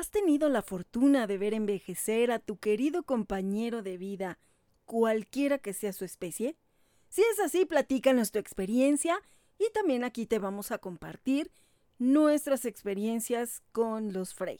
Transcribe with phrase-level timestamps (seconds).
[0.00, 4.38] ¿Has tenido la fortuna de ver envejecer a tu querido compañero de vida,
[4.86, 6.56] cualquiera que sea su especie?
[7.10, 9.20] Si es así, platícanos tu experiencia
[9.58, 11.52] y también aquí te vamos a compartir
[11.98, 14.58] nuestras experiencias con los Frey.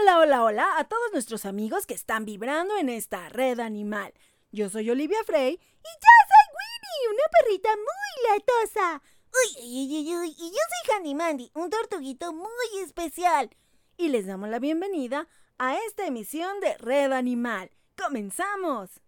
[0.00, 4.12] Hola, hola, hola a todos nuestros amigos que están vibrando en esta red animal.
[4.50, 9.00] Yo soy Olivia Frey y yo soy Winnie, una perrita muy latosa.
[9.30, 13.48] Uy, uy, uy, uy, y yo soy Handy Mandy, un tortuguito muy especial
[13.98, 15.26] y les damos la bienvenida
[15.58, 17.70] a esta emisión de Red Animal.
[17.96, 19.00] ¡Comenzamos!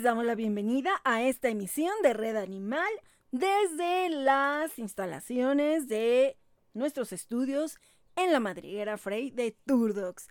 [0.00, 2.88] Les damos la bienvenida a esta emisión de Red Animal
[3.32, 6.38] desde las instalaciones de
[6.72, 7.76] nuestros estudios
[8.16, 10.28] en la madriguera Frey de Turdox.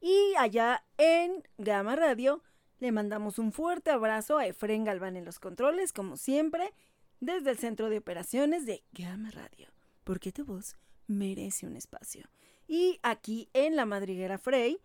[0.00, 2.42] Y allá en Gama Radio
[2.78, 6.72] le mandamos un fuerte abrazo a Efren Galván en los controles, como siempre,
[7.20, 9.68] desde el centro de operaciones de Gama Radio,
[10.02, 10.78] porque tu voz
[11.08, 12.24] merece un espacio.
[12.66, 14.80] Y aquí en la madriguera Frey,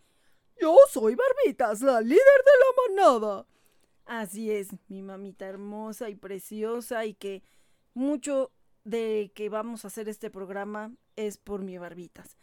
[0.59, 3.47] yo soy Barbitas, la líder de la manada.
[4.05, 7.41] Así es, mi mamita hermosa y preciosa y que
[7.93, 8.51] mucho
[8.83, 12.37] de que vamos a hacer este programa es por mi barbitas.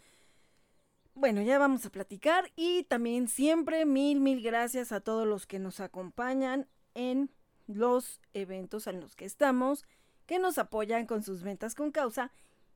[1.14, 5.58] Bueno, ya vamos a platicar y también siempre mil, mil gracias a todos los que
[5.58, 7.30] nos acompañan en
[7.66, 9.84] los eventos en los que estamos,
[10.26, 12.32] que nos apoyan con sus ventas con causa,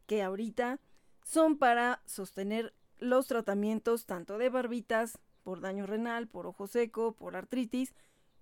[0.07, 0.79] que ahorita
[1.25, 7.37] son para sostener los tratamientos tanto de barbitas por daño renal, por ojo seco, por
[7.37, 7.95] artritis,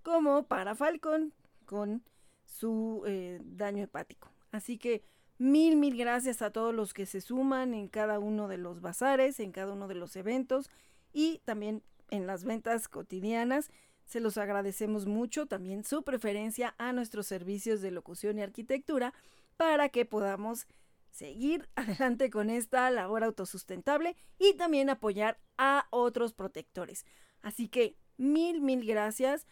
[0.05, 1.33] como para Falcon
[1.65, 2.03] con
[2.43, 4.31] su eh, daño hepático.
[4.51, 5.03] Así que
[5.39, 9.39] mil, mil gracias a todos los que se suman en cada uno de los bazares,
[9.39, 10.69] en cada uno de los eventos
[11.11, 13.71] y también en las ventas cotidianas.
[14.05, 19.11] Se los agradecemos mucho también su preferencia a nuestros servicios de locución y arquitectura
[19.57, 20.67] para que podamos
[21.09, 27.07] seguir adelante con esta labor autosustentable y también apoyar a otros protectores.
[27.41, 29.47] Así que mil, mil gracias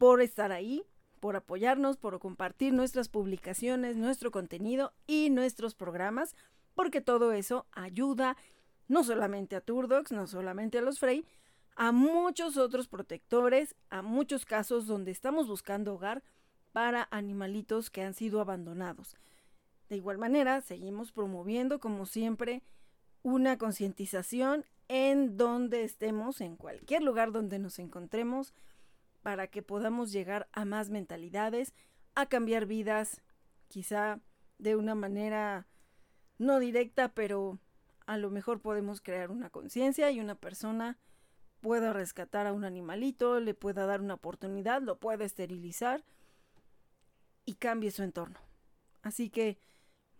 [0.00, 0.82] por estar ahí,
[1.20, 6.34] por apoyarnos, por compartir nuestras publicaciones, nuestro contenido y nuestros programas,
[6.74, 8.38] porque todo eso ayuda
[8.88, 11.26] no solamente a Turdox, no solamente a los Frey,
[11.76, 16.22] a muchos otros protectores, a muchos casos donde estamos buscando hogar
[16.72, 19.18] para animalitos que han sido abandonados.
[19.90, 22.62] De igual manera, seguimos promoviendo, como siempre,
[23.22, 28.54] una concientización en donde estemos, en cualquier lugar donde nos encontremos,
[29.22, 31.74] para que podamos llegar a más mentalidades,
[32.14, 33.22] a cambiar vidas,
[33.68, 34.20] quizá
[34.58, 35.66] de una manera
[36.38, 37.58] no directa, pero
[38.06, 40.98] a lo mejor podemos crear una conciencia y una persona
[41.60, 46.04] pueda rescatar a un animalito, le pueda dar una oportunidad, lo pueda esterilizar
[47.44, 48.38] y cambie su entorno.
[49.02, 49.58] Así que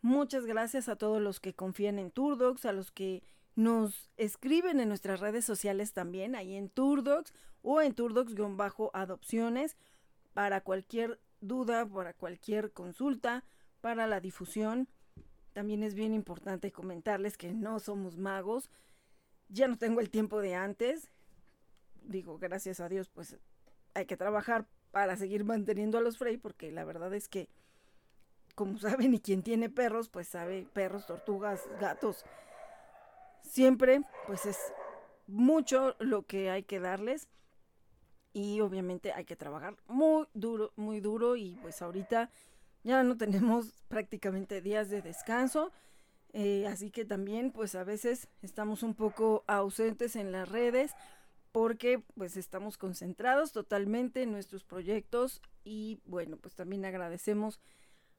[0.03, 3.23] muchas gracias a todos los que confían en Turdox, a los que
[3.57, 7.33] nos escriben en nuestras redes sociales también, ahí en Turdox
[7.63, 9.77] o en Turdox-adopciones
[10.35, 13.45] para cualquier duda, para cualquier consulta,
[13.81, 14.89] para la difusión.
[15.53, 18.71] También es bien importante comentarles que no somos magos.
[19.49, 21.11] Ya no tengo el tiempo de antes.
[22.03, 23.37] Digo, gracias a Dios, pues
[23.95, 27.49] hay que trabajar para seguir manteniendo a los Frey, porque la verdad es que,
[28.55, 32.25] como saben, y quien tiene perros, pues sabe perros, tortugas, gatos,
[33.43, 34.59] siempre pues es
[35.27, 37.29] mucho lo que hay que darles
[38.33, 42.31] y obviamente hay que trabajar muy duro, muy duro y pues ahorita
[42.83, 45.73] ya no tenemos prácticamente días de descanso.
[46.33, 50.93] Eh, así que también pues a veces estamos un poco ausentes en las redes
[51.51, 57.59] porque pues estamos concentrados totalmente en nuestros proyectos y bueno pues también agradecemos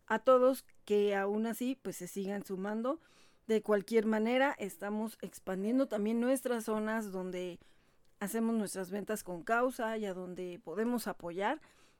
[0.07, 2.99] a todos que aún así pues se sigan sumando.
[3.51, 7.59] De cualquier manera estamos expandiendo también nuestras zonas donde
[8.21, 11.59] hacemos nuestras ventas con causa y a donde podemos apoyar.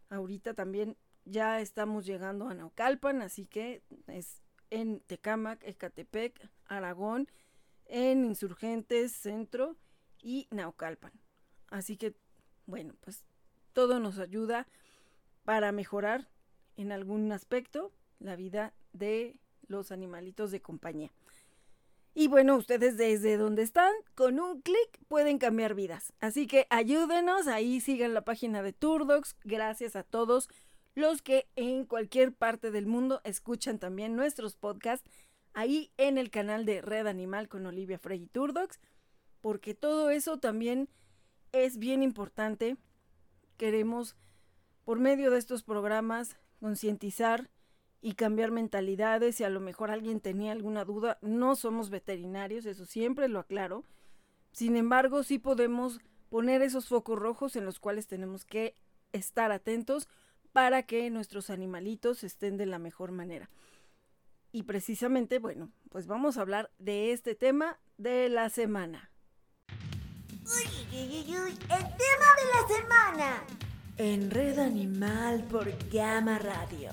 [0.09, 0.95] Ahorita también
[1.25, 7.27] ya estamos llegando a Naucalpan, así que es en Tecámac, Ecatepec, Aragón,
[7.83, 9.75] en Insurgentes, Centro
[10.21, 11.12] y Naucalpan.
[11.69, 12.15] Así que,
[12.65, 13.25] bueno, pues
[13.74, 14.69] todo nos ayuda
[15.44, 16.30] para mejorar
[16.77, 19.36] en algún aspecto la vida de
[19.68, 21.12] los animalitos de compañía.
[22.13, 26.13] Y bueno, ustedes desde donde están, con un clic pueden cambiar vidas.
[26.19, 29.36] Así que ayúdenos, ahí sigan la página de Turdox.
[29.44, 30.50] Gracias a todos
[30.94, 35.10] los que en cualquier parte del mundo escuchan también nuestros podcasts
[35.54, 38.80] ahí en el canal de Red Animal con Olivia Frey y Turdox,
[39.40, 40.90] porque todo eso también
[41.52, 42.78] es bien importante.
[43.57, 44.16] Queremos,
[44.84, 47.50] por medio de estos programas, concientizar
[48.01, 49.36] y cambiar mentalidades.
[49.36, 53.86] Si a lo mejor alguien tenía alguna duda, no somos veterinarios, eso siempre lo aclaro.
[54.51, 58.75] Sin embargo, sí podemos poner esos focos rojos en los cuales tenemos que
[59.13, 60.07] estar atentos
[60.51, 63.50] para que nuestros animalitos estén de la mejor manera.
[64.51, 69.12] Y precisamente, bueno, pues vamos a hablar de este tema de la semana.
[70.44, 73.44] Uy, uy, uy, uy, el tema de la semana.
[73.97, 76.92] En Red Animal por Gama Radio.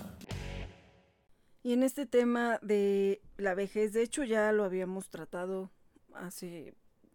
[1.68, 5.70] Y en este tema de la vejez, de hecho ya lo habíamos tratado
[6.14, 6.72] hace,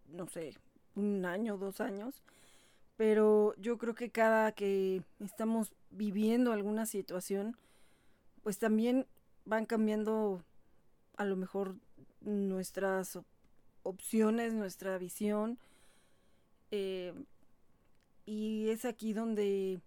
[0.09, 0.53] no sé,
[0.93, 2.21] un año, dos años,
[2.95, 7.57] pero yo creo que cada que estamos viviendo alguna situación,
[8.43, 9.07] pues también
[9.43, 10.43] van cambiando
[11.17, 11.75] a lo mejor
[12.21, 13.17] nuestras
[13.81, 15.57] opciones, nuestra visión.
[16.69, 17.15] Eh,
[18.27, 19.81] y es aquí donde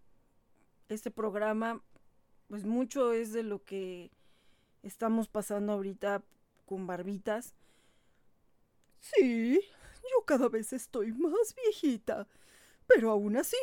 [0.88, 1.80] este programa,
[2.48, 4.10] pues mucho es de lo que
[4.86, 6.22] estamos pasando ahorita
[6.64, 7.54] con barbitas.
[9.00, 9.60] Sí,
[10.02, 12.26] yo cada vez estoy más viejita,
[12.86, 13.56] pero aún así,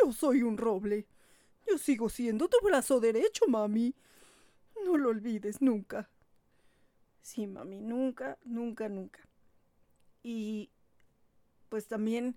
[0.00, 1.06] yo soy un roble.
[1.66, 3.94] Yo sigo siendo tu brazo derecho, mami.
[4.84, 6.08] No lo olvides nunca.
[7.20, 9.20] Sí, mami, nunca, nunca, nunca.
[10.22, 10.70] Y
[11.68, 12.36] pues también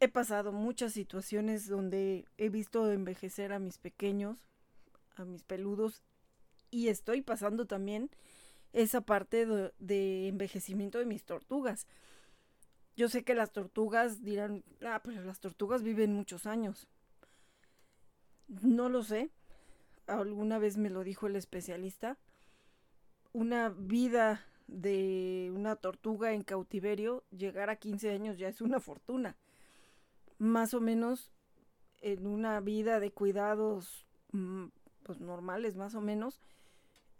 [0.00, 4.46] he pasado muchas situaciones donde he visto envejecer a mis pequeños,
[5.16, 6.02] a mis peludos,
[6.70, 8.10] y estoy pasando también
[8.72, 9.46] esa parte
[9.78, 11.86] de, envejecimiento de mis tortugas.
[12.96, 16.88] Yo sé que las tortugas dirán, ah, pero las tortugas viven muchos años.
[18.48, 19.30] No lo sé.
[20.06, 22.18] Alguna vez me lo dijo el especialista.
[23.32, 29.36] Una vida de una tortuga en cautiverio, llegar a 15 años ya es una fortuna.
[30.38, 31.32] Más o menos
[32.00, 34.66] en una vida de cuidados mm,
[35.06, 36.40] pues normales, más o menos,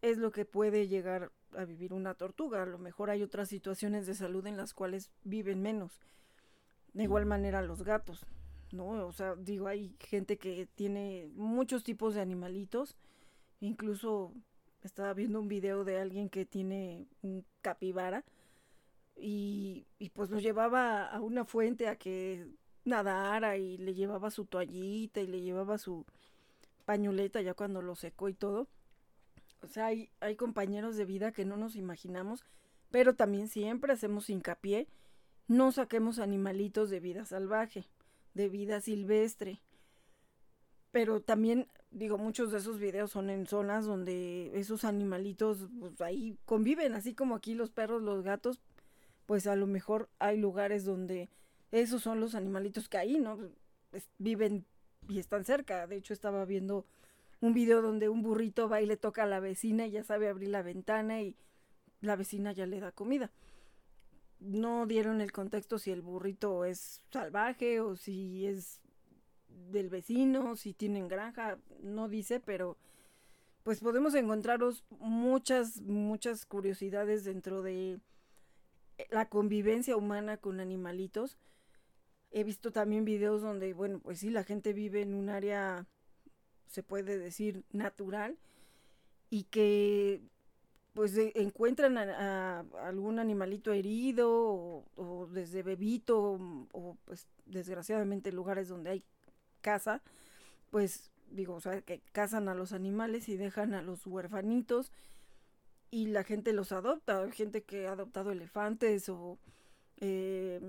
[0.02, 2.62] es lo que puede llegar a vivir una tortuga.
[2.62, 6.00] A lo mejor hay otras situaciones de salud en las cuales viven menos.
[6.92, 8.26] De igual manera los gatos.
[8.72, 9.06] ¿no?
[9.06, 12.96] O sea, digo, hay gente que tiene muchos tipos de animalitos.
[13.60, 14.32] Incluso
[14.82, 18.24] estaba viendo un video de alguien que tiene un capibara
[19.16, 22.46] y, y pues lo llevaba a una fuente a que
[22.84, 26.04] nadara y le llevaba su toallita y le llevaba su
[26.86, 28.68] pañoleta ya cuando lo secó y todo.
[29.60, 32.44] O sea, hay, hay compañeros de vida que no nos imaginamos,
[32.90, 34.88] pero también siempre hacemos hincapié,
[35.48, 37.84] no saquemos animalitos de vida salvaje
[38.36, 39.60] de vida silvestre.
[40.92, 46.38] Pero también, digo, muchos de esos videos son en zonas donde esos animalitos pues, ahí
[46.44, 48.60] conviven, así como aquí los perros, los gatos,
[49.24, 51.28] pues a lo mejor hay lugares donde
[51.72, 53.38] esos son los animalitos que ahí, ¿no?
[54.18, 54.66] viven
[55.08, 55.86] y están cerca.
[55.86, 56.86] De hecho, estaba viendo
[57.40, 60.28] un video donde un burrito va y le toca a la vecina y ya sabe
[60.28, 61.36] abrir la ventana y
[62.00, 63.30] la vecina ya le da comida
[64.40, 68.80] no dieron el contexto si el burrito es salvaje o si es
[69.70, 72.76] del vecino, si tienen granja, no dice, pero
[73.62, 77.98] pues podemos encontraros muchas, muchas curiosidades dentro de
[79.10, 81.36] la convivencia humana con animalitos.
[82.30, 85.86] He visto también videos donde, bueno, pues sí, la gente vive en un área,
[86.68, 88.36] se puede decir, natural
[89.30, 90.22] y que
[90.96, 94.30] pues encuentran a, algún animalito herido
[94.96, 96.38] o, desde bebito
[96.72, 99.04] o, pues desgraciadamente lugares donde hay
[99.60, 100.00] casa,
[100.70, 104.90] pues digo, o sea, que cazan a los animales y dejan a los huerfanitos
[105.90, 109.38] y la gente los adopta, gente que ha adoptado elefantes o
[109.98, 110.60] eh,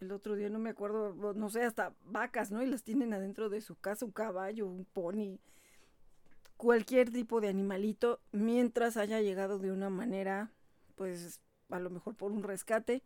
[0.00, 2.62] el otro día no me acuerdo, no sé, hasta vacas, ¿no?
[2.62, 5.38] Y las tienen adentro de su casa, un caballo, un pony,
[6.56, 10.52] cualquier tipo de animalito, mientras haya llegado de una manera,
[10.96, 11.40] pues
[11.70, 13.02] a lo mejor por un rescate,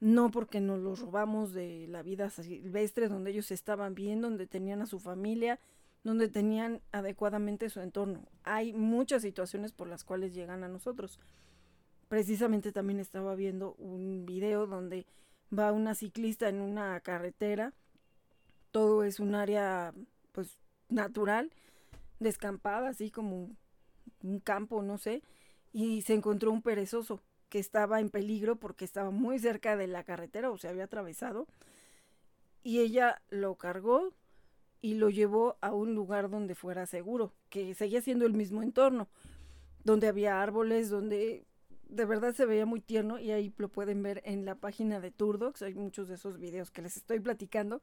[0.00, 4.80] no porque nos los robamos de la vida silvestre donde ellos estaban bien, donde tenían
[4.80, 5.58] a su familia,
[6.04, 8.26] donde tenían adecuadamente su entorno.
[8.44, 11.18] Hay muchas situaciones por las cuales llegan a nosotros.
[12.08, 15.06] Precisamente también estaba viendo un video donde
[15.56, 17.72] va una ciclista en una carretera,
[18.70, 19.94] todo es un área
[20.32, 21.50] pues natural,
[22.20, 23.50] descampada, así como
[24.22, 25.22] un campo, no sé,
[25.72, 30.04] y se encontró un perezoso que estaba en peligro porque estaba muy cerca de la
[30.04, 31.46] carretera o se había atravesado.
[32.62, 34.12] Y ella lo cargó
[34.80, 39.08] y lo llevó a un lugar donde fuera seguro, que seguía siendo el mismo entorno,
[39.84, 41.46] donde había árboles, donde
[41.88, 45.10] de verdad se veía muy tierno y ahí lo pueden ver en la página de
[45.10, 45.62] Turdox.
[45.62, 47.82] Hay muchos de esos videos que les estoy platicando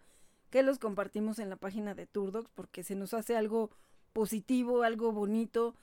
[0.50, 3.72] que los compartimos en la página de Turdox porque se nos hace algo
[4.14, 5.76] positivo, algo bonito,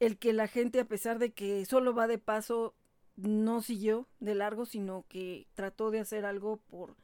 [0.00, 2.74] el que la gente a pesar de que solo va de paso
[3.16, 6.96] no siguió de largo, sino que trató de hacer algo por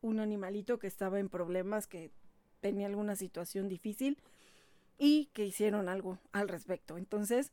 [0.00, 2.12] un animalito que estaba en problemas, que
[2.60, 4.18] tenía alguna situación difícil
[4.96, 6.96] y que hicieron algo al respecto.
[6.96, 7.52] Entonces,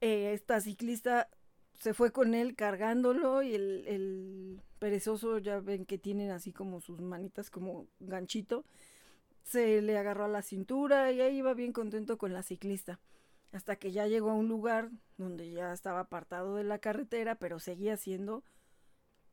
[0.00, 1.28] eh, esta ciclista
[1.80, 7.00] se fue con él cargándolo y el, perezoso, ya ven que tienen así como sus
[7.00, 8.64] manitas como ganchito,
[9.42, 13.00] se le agarró a la cintura y ahí iba bien contento con la ciclista.
[13.52, 17.58] Hasta que ya llegó a un lugar donde ya estaba apartado de la carretera, pero
[17.58, 18.44] seguía siendo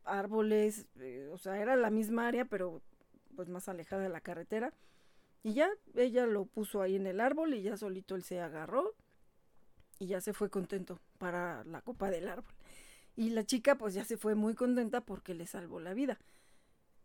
[0.06, 2.82] árboles, eh, o sea, era la misma área, pero
[3.36, 4.74] pues más alejada de la carretera.
[5.44, 8.94] Y ya ella lo puso ahí en el árbol y ya solito él se agarró
[10.04, 12.54] y ya se fue contento para la copa del árbol.
[13.16, 16.20] Y la chica pues ya se fue muy contenta porque le salvó la vida.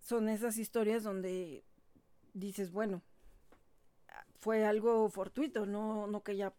[0.01, 1.65] Son esas historias donde
[2.35, 3.03] dices, bueno,
[4.41, 6.53] fue algo fortuito, no, no que ya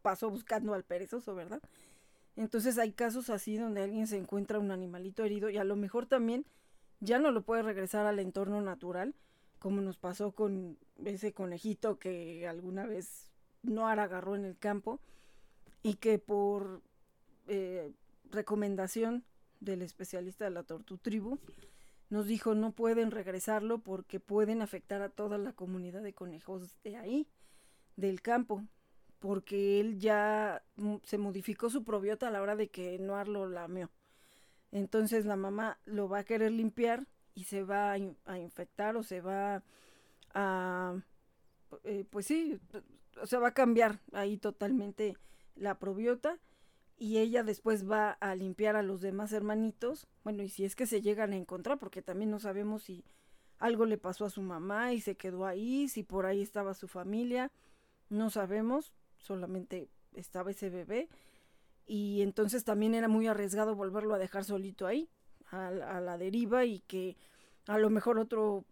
[0.00, 1.60] pasó buscando al perezoso, ¿verdad?
[2.36, 6.06] Entonces hay casos así donde alguien se encuentra un animalito herido y a lo mejor
[6.06, 6.46] también
[7.00, 9.14] ya no lo puede regresar al entorno natural,
[9.58, 15.00] como nos pasó con ese conejito que alguna vez no agarró en el campo
[15.84, 16.82] y que por
[17.46, 17.92] eh,
[18.30, 19.22] recomendación
[19.60, 21.38] del especialista de la Tortu Tribu
[22.08, 26.96] nos dijo no pueden regresarlo porque pueden afectar a toda la comunidad de conejos de
[26.96, 27.28] ahí,
[27.96, 28.64] del campo,
[29.20, 30.64] porque él ya
[31.04, 33.90] se modificó su probiota a la hora de que Noar lo lameó.
[34.72, 39.20] Entonces la mamá lo va a querer limpiar y se va a, infectar o se
[39.20, 39.62] va
[40.32, 40.96] a,
[41.84, 42.58] eh, pues sí,
[43.20, 45.16] o sea, va a cambiar ahí totalmente
[45.56, 46.38] la probiota
[46.96, 50.86] y ella después va a limpiar a los demás hermanitos, bueno, y si es que
[50.86, 53.04] se llegan a encontrar, porque también no sabemos si
[53.58, 56.86] algo le pasó a su mamá y se quedó ahí, si por ahí estaba su
[56.86, 57.50] familia,
[58.10, 61.08] no sabemos, solamente estaba ese bebé,
[61.86, 65.08] y entonces también era muy arriesgado volverlo a dejar solito ahí,
[65.50, 67.16] a, a la deriva, y que
[67.66, 68.64] a lo mejor otro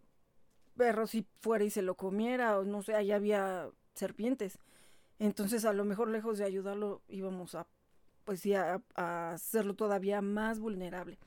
[0.77, 4.59] perro si fuera y se lo comiera, o no sé, ahí había serpientes.
[5.19, 7.67] Entonces, a lo mejor lejos de ayudarlo, íbamos a,
[8.25, 11.19] pues sí, a, hacerlo todavía más vulnerable.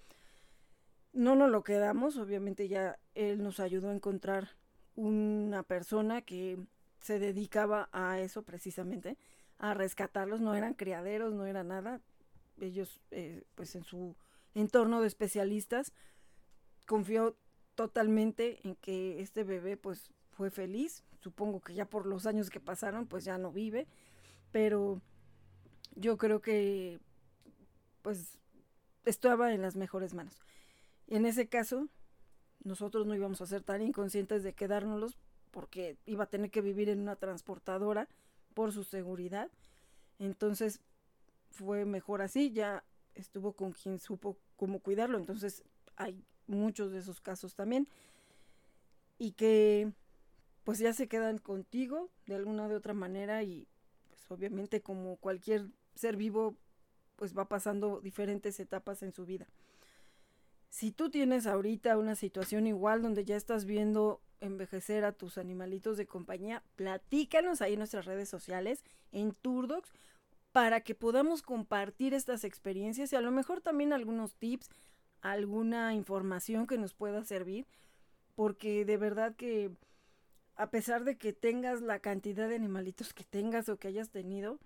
[1.14, 4.50] No nos lo quedamos, obviamente ya él nos ayudó a encontrar
[4.96, 6.58] una persona que
[7.00, 9.18] se dedicaba a eso precisamente,
[9.58, 12.02] a rescatarlos, no eran criaderos, no era nada,
[12.60, 14.16] ellos eh, pues en su
[14.54, 15.94] entorno de especialistas
[16.86, 17.38] confió
[17.76, 22.60] totalmente en que este bebé pues fue feliz, supongo que ya por los años que
[22.60, 23.88] pasaron, pues ya no vive,
[24.52, 25.02] pero
[25.96, 27.00] yo creo que
[28.04, 28.38] pues
[29.06, 30.40] estaba en las mejores manos.
[31.08, 31.88] En ese caso,
[32.64, 35.18] nosotros no íbamos a ser tan inconscientes de quedárnoslos
[35.50, 38.08] porque iba a tener que vivir en una transportadora
[38.54, 39.50] por su seguridad.
[40.20, 40.80] Entonces
[41.50, 42.84] fue mejor así, ya
[43.16, 45.18] estuvo con quien supo cómo cuidarlo.
[45.18, 45.64] Entonces
[45.96, 47.88] hay muchos de esos casos también.
[49.18, 49.92] Y que
[50.66, 53.68] pues ya se quedan contigo de alguna de otra manera y
[54.10, 56.58] pues obviamente como cualquier ser vivo
[57.16, 59.48] pues va pasando diferentes etapas en su vida.
[60.70, 65.98] Si tú tienes ahorita una situación igual donde ya estás viendo envejecer a tus animalitos
[65.98, 69.94] de compañía, platícanos ahí en nuestras redes sociales, en Turdox,
[70.52, 74.70] para que podamos compartir estas experiencias y a lo mejor también algunos tips,
[75.22, 77.68] alguna información que nos pueda servir,
[78.36, 79.72] porque de verdad que
[80.56, 84.60] a pesar de que tengas la cantidad de animalitos que tengas o que hayas tenido,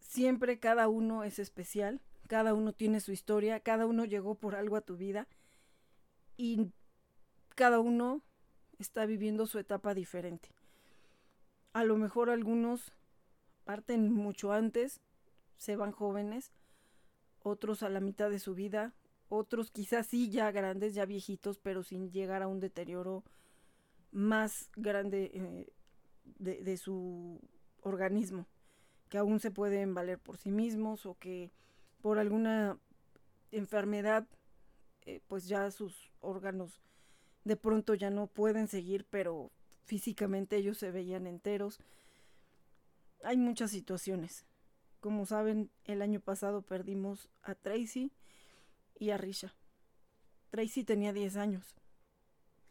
[0.00, 4.76] siempre cada uno es especial, cada uno tiene su historia, cada uno llegó por algo
[4.76, 5.28] a tu vida
[6.36, 6.70] y
[7.54, 8.22] cada uno
[8.78, 10.50] está viviendo su etapa diferente.
[11.72, 12.92] A lo mejor algunos
[13.64, 15.00] parten mucho antes,
[15.56, 16.52] se van jóvenes,
[17.42, 18.92] otros a la mitad de su vida,
[19.28, 23.24] otros quizás sí ya grandes, ya viejitos, pero sin llegar a un deterioro
[24.12, 25.72] más grande eh,
[26.38, 27.40] de, su
[27.80, 28.46] organismo,
[29.08, 31.50] que aún se pueden valer por sí mismos o que
[32.00, 32.78] por alguna
[33.50, 34.26] enfermedad,
[35.02, 36.80] eh, pues ya sus órganos
[37.44, 39.50] de pronto ya no pueden seguir, pero
[39.84, 41.80] físicamente ellos se veían enteros.
[43.24, 44.46] Hay muchas situaciones.
[45.00, 48.12] Como saben, el año pasado perdimos a Tracy
[48.98, 49.54] y a Risha.
[50.50, 51.74] Tracy tenía 10 años.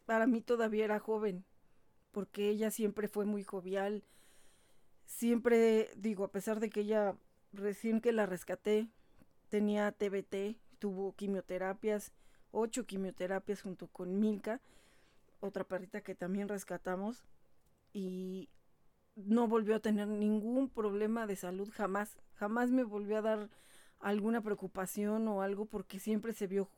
[0.06, 1.44] Para mí todavía era joven,
[2.10, 4.04] porque ella siempre fue muy jovial.
[5.06, 7.16] Siempre, digo, a pesar de que ella
[7.52, 8.88] recién que la rescaté,
[9.48, 12.12] tenía TBT, tuvo quimioterapias,
[12.50, 14.60] ocho quimioterapias junto con Milka,
[15.40, 17.24] otra perrita que también rescatamos,
[17.92, 18.48] y
[19.14, 23.50] no volvió a tener ningún problema de salud jamás, jamás me volvió a dar
[24.02, 26.68] alguna preocupación o algo porque siempre se vio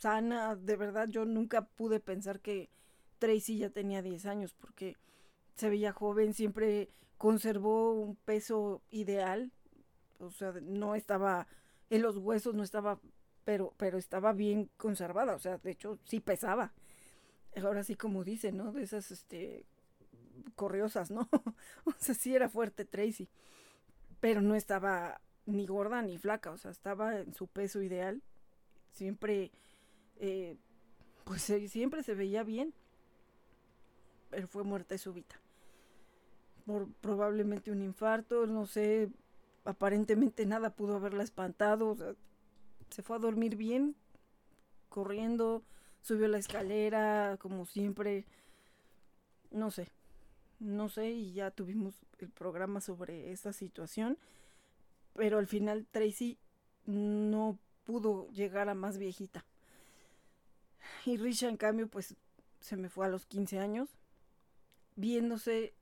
[0.00, 2.70] sana, de verdad yo nunca pude pensar que
[3.18, 4.96] Tracy ya tenía 10 años porque
[5.54, 6.88] se veía joven, siempre
[7.18, 9.52] conservó un peso ideal,
[10.18, 11.46] o sea, no estaba
[11.90, 12.98] en los huesos, no estaba,
[13.44, 16.72] pero, pero estaba bien conservada, o sea, de hecho sí pesaba.
[17.62, 18.72] Ahora sí como dice, ¿no?
[18.72, 19.66] De esas, este,
[20.54, 21.28] corriosas, ¿no?
[21.84, 23.28] o sea, sí era fuerte Tracy,
[24.20, 28.22] pero no estaba ni gorda ni flaca, o sea, estaba en su peso ideal,
[28.92, 29.50] siempre,
[30.16, 30.56] eh,
[31.24, 32.74] pues siempre se veía bien,
[34.30, 35.40] pero fue muerte súbita.
[36.66, 39.10] Por probablemente un infarto, no sé,
[39.64, 41.96] aparentemente nada pudo haberla espantado,
[42.90, 43.96] se fue a dormir bien,
[44.90, 45.62] corriendo,
[46.02, 48.26] subió la escalera, como siempre,
[49.50, 49.88] no sé,
[50.60, 54.18] no sé, y ya tuvimos el programa sobre esta situación,
[55.18, 56.38] pero al final Tracy
[56.86, 59.44] no pudo llegar a más viejita.
[61.04, 62.14] Y Risha, en cambio, pues
[62.60, 63.98] se me fue a los 15 años,
[64.94, 65.74] viéndose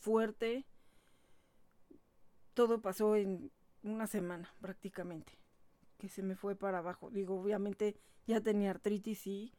[0.00, 0.66] fuerte.
[2.52, 3.52] Todo pasó en
[3.84, 5.38] una semana prácticamente,
[5.96, 7.10] que se me fue para abajo.
[7.10, 7.94] Digo, obviamente
[8.26, 9.52] ya tenía artritis, y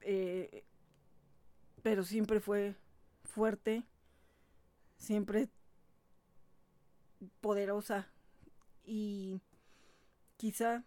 [0.00, 0.64] eh,
[1.84, 2.74] pero siempre fue
[3.22, 3.84] fuerte,
[4.96, 5.48] siempre
[7.40, 8.08] poderosa
[8.84, 9.40] y
[10.36, 10.84] quizá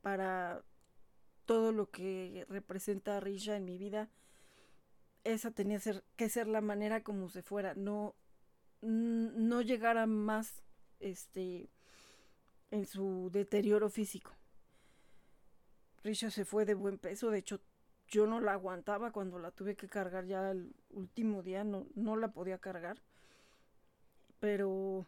[0.00, 0.62] para
[1.44, 4.10] todo lo que representa Risha en mi vida,
[5.24, 5.80] esa tenía
[6.16, 8.14] que ser la manera como se fuera, no,
[8.80, 10.62] no llegara más
[10.98, 11.70] este
[12.70, 14.32] en su deterioro físico.
[16.02, 17.60] Risha se fue de buen peso, de hecho
[18.08, 22.16] yo no la aguantaba cuando la tuve que cargar ya el último día, no, no
[22.16, 23.00] la podía cargar.
[24.42, 25.06] Pero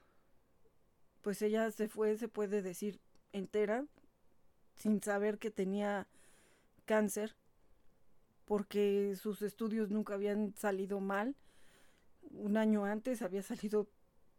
[1.20, 3.00] pues ella se fue, se puede decir,
[3.32, 3.84] entera,
[4.76, 6.06] sin saber que tenía
[6.84, 7.34] cáncer,
[8.44, 11.34] porque sus estudios nunca habían salido mal.
[12.30, 13.88] Un año antes había salido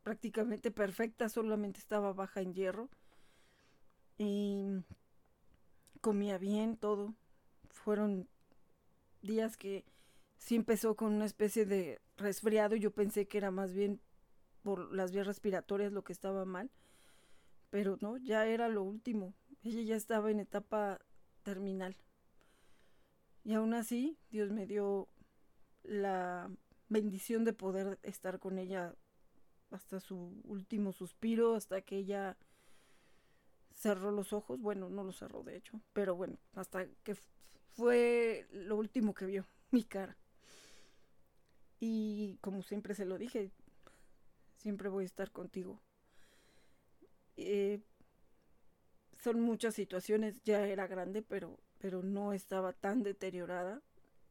[0.02, 2.88] prácticamente perfecta, solamente estaba baja en hierro.
[4.18, 4.64] Y
[6.00, 7.14] comía bien, todo.
[7.70, 8.30] Fueron
[9.22, 9.84] días que
[10.38, 14.00] sí empezó con una especie de resfriado yo pensé que era más bien
[14.66, 16.72] por las vías respiratorias lo que estaba mal,
[17.70, 21.00] pero no, ya era lo último, ella ya estaba en etapa
[21.44, 21.96] terminal.
[23.44, 25.08] Y aún así, Dios me dio
[25.84, 26.50] la
[26.90, 28.96] bendición de poder estar con ella
[29.70, 32.36] hasta su último suspiro, hasta que ella
[33.72, 37.16] cerró los ojos, bueno, no los cerró de hecho, pero bueno, hasta que
[37.76, 40.18] fue lo último que vio, mi cara.
[41.80, 43.52] Y como siempre se lo dije,
[44.58, 45.80] siempre voy a estar contigo.
[47.38, 47.80] Eh,
[49.18, 53.82] son muchas situaciones, ya era grande, pero, pero no estaba tan deteriorada.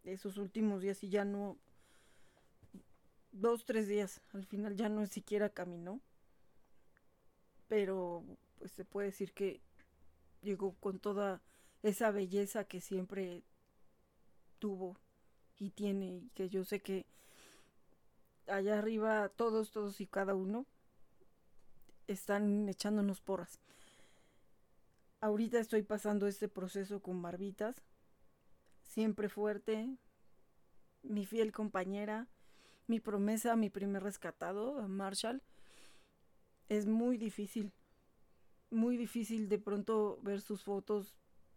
[0.04, 1.58] Esos últimos días y ya no,
[3.32, 6.00] dos, tres días, al final ya no siquiera caminó.
[7.68, 8.24] Pero
[8.58, 9.60] pues se puede decir que
[10.42, 11.42] llegó con toda
[11.82, 13.42] esa belleza que siempre
[14.58, 14.96] tuvo
[15.58, 17.06] y tiene y que yo sé que
[18.48, 20.66] allá arriba todos, todos y cada uno
[22.06, 23.60] están echándonos porras.
[25.20, 27.82] Ahorita estoy pasando este proceso con barbitas,
[28.82, 29.96] siempre fuerte,
[31.02, 32.28] mi fiel compañera,
[32.86, 35.42] mi promesa, mi primer rescatado, Marshall.
[36.68, 37.72] Es muy difícil,
[38.70, 41.14] muy difícil de pronto ver sus fotos,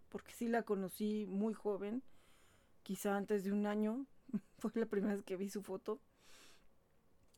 [0.10, 2.04] porque sí la conocí muy joven,
[2.84, 4.06] quizá antes de un año,
[4.60, 6.00] fue la primera vez que vi su foto.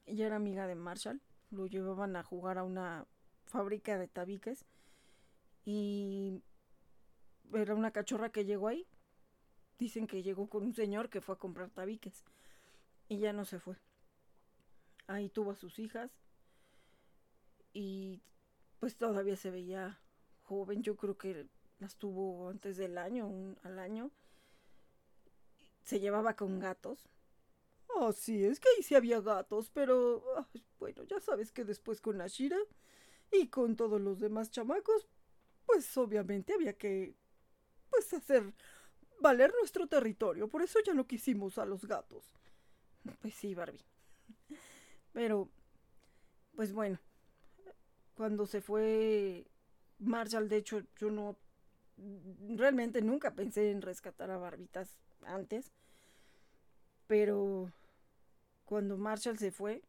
[0.09, 3.05] Ella era amiga de Marshall, lo llevaban a jugar a una
[3.45, 4.65] fábrica de tabiques
[5.65, 6.41] y
[7.53, 8.87] era una cachorra que llegó ahí.
[9.77, 12.25] Dicen que llegó con un señor que fue a comprar tabiques
[13.07, 13.75] y ya no se fue.
[15.05, 16.09] Ahí tuvo a sus hijas
[17.71, 18.23] y
[18.79, 19.99] pues todavía se veía
[20.41, 20.81] joven.
[20.81, 24.09] Yo creo que las tuvo antes del año, un, al año.
[25.83, 27.07] Se llevaba con gatos.
[27.97, 30.23] Ah, sí, es que ahí sí había gatos, pero
[30.79, 32.57] bueno, ya sabes que después con Ashira
[33.31, 35.07] y con todos los demás chamacos,
[35.65, 37.15] pues obviamente había que
[37.89, 38.53] pues hacer
[39.19, 40.47] valer nuestro territorio.
[40.47, 42.31] Por eso ya no quisimos a los gatos.
[43.21, 43.85] Pues sí, Barbie.
[45.13, 45.49] Pero,
[46.55, 46.99] pues bueno,
[48.15, 49.47] cuando se fue
[49.99, 51.37] Marshall, de hecho, yo no,
[52.55, 55.71] realmente nunca pensé en rescatar a Barbitas antes.
[57.07, 57.71] Pero
[58.69, 59.81] cuando Marshall se fue,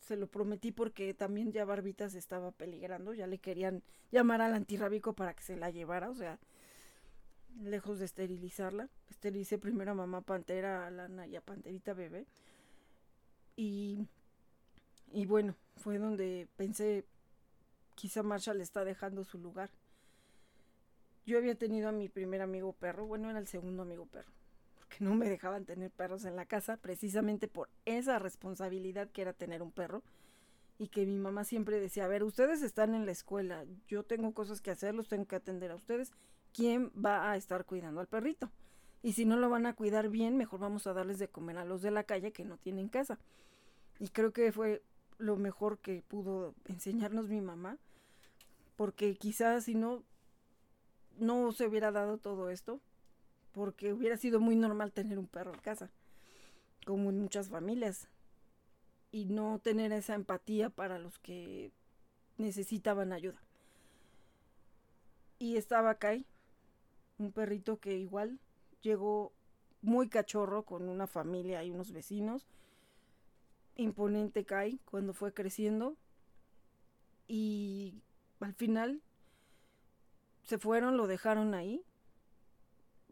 [0.00, 5.12] se lo prometí porque también ya Barbitas estaba peligrando, ya le querían llamar al antirrábico
[5.12, 6.38] para que se la llevara, o sea,
[7.60, 8.88] lejos de esterilizarla.
[9.10, 12.24] Esterilicé primero a mamá pantera, a Lana y a panterita bebé.
[13.54, 14.06] Y,
[15.12, 17.04] y bueno, fue donde pensé,
[17.96, 19.68] quizá Marshall está dejando su lugar.
[21.26, 24.32] Yo había tenido a mi primer amigo perro, bueno, era el segundo amigo perro
[24.88, 29.32] que no me dejaban tener perros en la casa, precisamente por esa responsabilidad que era
[29.32, 30.02] tener un perro.
[30.78, 34.34] Y que mi mamá siempre decía, a ver, ustedes están en la escuela, yo tengo
[34.34, 36.12] cosas que hacer, los tengo que atender a ustedes.
[36.52, 38.50] ¿Quién va a estar cuidando al perrito?
[39.02, 41.64] Y si no lo van a cuidar bien, mejor vamos a darles de comer a
[41.64, 43.18] los de la calle que no tienen casa.
[43.98, 44.82] Y creo que fue
[45.18, 47.78] lo mejor que pudo enseñarnos mi mamá,
[48.76, 50.02] porque quizás si no,
[51.18, 52.80] no se hubiera dado todo esto,
[53.56, 55.90] porque hubiera sido muy normal tener un perro en casa,
[56.84, 58.06] como en muchas familias,
[59.10, 61.72] y no tener esa empatía para los que
[62.36, 63.40] necesitaban ayuda.
[65.38, 66.26] Y estaba Kai,
[67.16, 68.38] un perrito que igual
[68.82, 69.32] llegó
[69.80, 72.46] muy cachorro con una familia y unos vecinos.
[73.74, 75.96] Imponente Kai cuando fue creciendo.
[77.26, 78.02] Y
[78.40, 79.00] al final
[80.44, 81.82] se fueron, lo dejaron ahí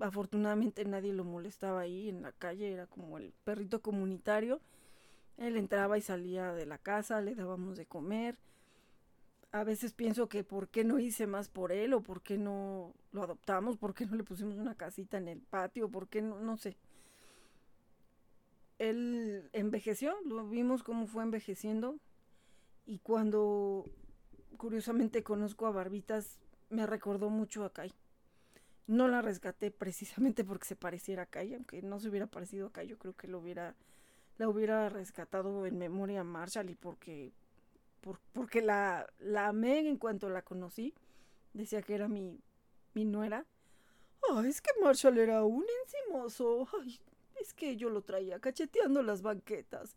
[0.01, 4.61] afortunadamente nadie lo molestaba ahí en la calle, era como el perrito comunitario.
[5.37, 8.39] Él entraba y salía de la casa, le dábamos de comer.
[9.53, 12.93] A veces pienso que por qué no hice más por él o por qué no
[13.13, 16.41] lo adoptamos, por qué no le pusimos una casita en el patio, por qué no,
[16.41, 16.77] no sé.
[18.79, 22.01] Él envejeció, lo vimos cómo fue envejeciendo
[22.85, 23.85] y cuando
[24.57, 27.95] curiosamente conozco a Barbitas me recordó mucho a Kai
[28.87, 32.73] no la rescaté precisamente porque se pareciera a Kai, aunque no se hubiera parecido a
[32.73, 33.75] Kai, yo creo que lo hubiera,
[34.39, 37.33] la hubiera rescatado en memoria a Marshall y porque,
[38.33, 40.95] porque la, la amé en cuanto la conocí.
[41.53, 42.41] Decía que era mi,
[42.95, 43.47] mi nuera.
[44.29, 46.67] Ah, es que Marshall era un encimoso.
[46.81, 46.99] Ay,
[47.41, 49.95] es que yo lo traía cacheteando las banquetas.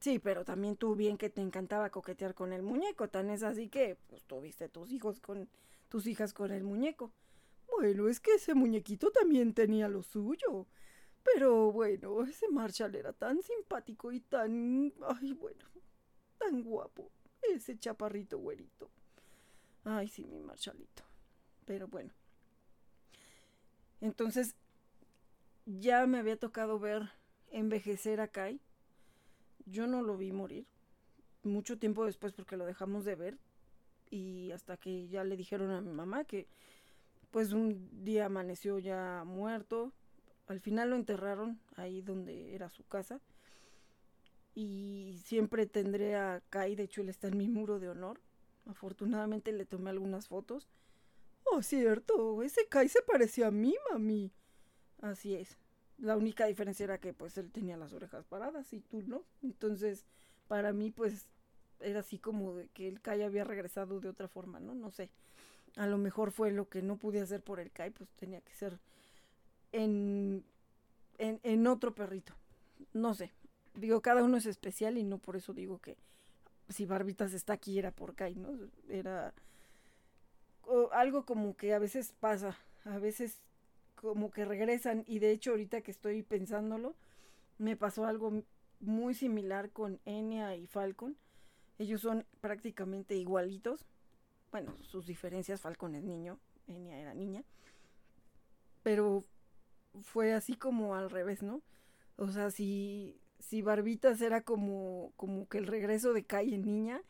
[0.00, 3.68] Sí, pero también tú bien que te encantaba coquetear con el muñeco, tan es así
[3.68, 5.48] que pues tuviste tus hijos con
[5.88, 7.10] tus hijas con el muñeco.
[7.70, 10.66] Bueno, es que ese muñequito también tenía lo suyo.
[11.22, 14.92] Pero bueno, ese Marshall era tan simpático y tan...
[15.20, 15.64] Ay, bueno,
[16.38, 17.10] tan guapo.
[17.42, 18.90] Ese chaparrito güerito.
[19.84, 21.04] Ay, sí, mi Marshallito.
[21.64, 22.12] Pero bueno.
[24.00, 24.54] Entonces,
[25.66, 27.10] ya me había tocado ver
[27.50, 28.60] envejecer a Kai.
[29.66, 30.66] Yo no lo vi morir.
[31.42, 33.38] Mucho tiempo después porque lo dejamos de ver.
[34.10, 36.48] Y hasta que ya le dijeron a mi mamá que
[37.30, 39.92] pues un día amaneció ya muerto.
[40.46, 43.20] Al final lo enterraron ahí donde era su casa.
[44.54, 48.20] Y siempre tendré a Kai, de hecho él está en mi muro de honor.
[48.66, 50.68] Afortunadamente le tomé algunas fotos.
[51.44, 54.32] Oh, cierto, ese Kai se parecía a mí, mami.
[55.00, 55.58] Así es.
[55.98, 59.24] La única diferencia era que pues él tenía las orejas paradas y tú no.
[59.42, 60.06] Entonces,
[60.48, 61.26] para mí pues
[61.80, 64.74] era así como de que el Kai había regresado de otra forma, ¿no?
[64.74, 65.10] No sé
[65.76, 68.54] a lo mejor fue lo que no pude hacer por el CAI, pues tenía que
[68.54, 68.78] ser
[69.72, 70.44] en,
[71.18, 72.34] en, otro perrito.
[72.92, 73.32] No sé.
[73.74, 75.96] Digo, cada uno es especial y no por eso digo que
[76.68, 78.50] si Barbitas está aquí era por CAI, ¿no?
[78.88, 79.32] Era
[80.92, 83.40] algo como que a veces pasa, a veces
[83.94, 86.94] como que regresan y de hecho ahorita que estoy pensándolo,
[87.58, 88.42] me pasó algo
[88.80, 91.16] muy similar con Enya y Falcon.
[91.78, 93.84] Ellos son prácticamente igualitos.
[94.50, 97.44] Bueno, sus diferencias, Falcon es niño, Enya era niña.
[98.82, 99.24] Pero
[100.02, 101.62] fue así como al revés, ¿no?
[102.16, 107.02] O sea, si, si Barbitas era como, como que el regreso de Kai en niña,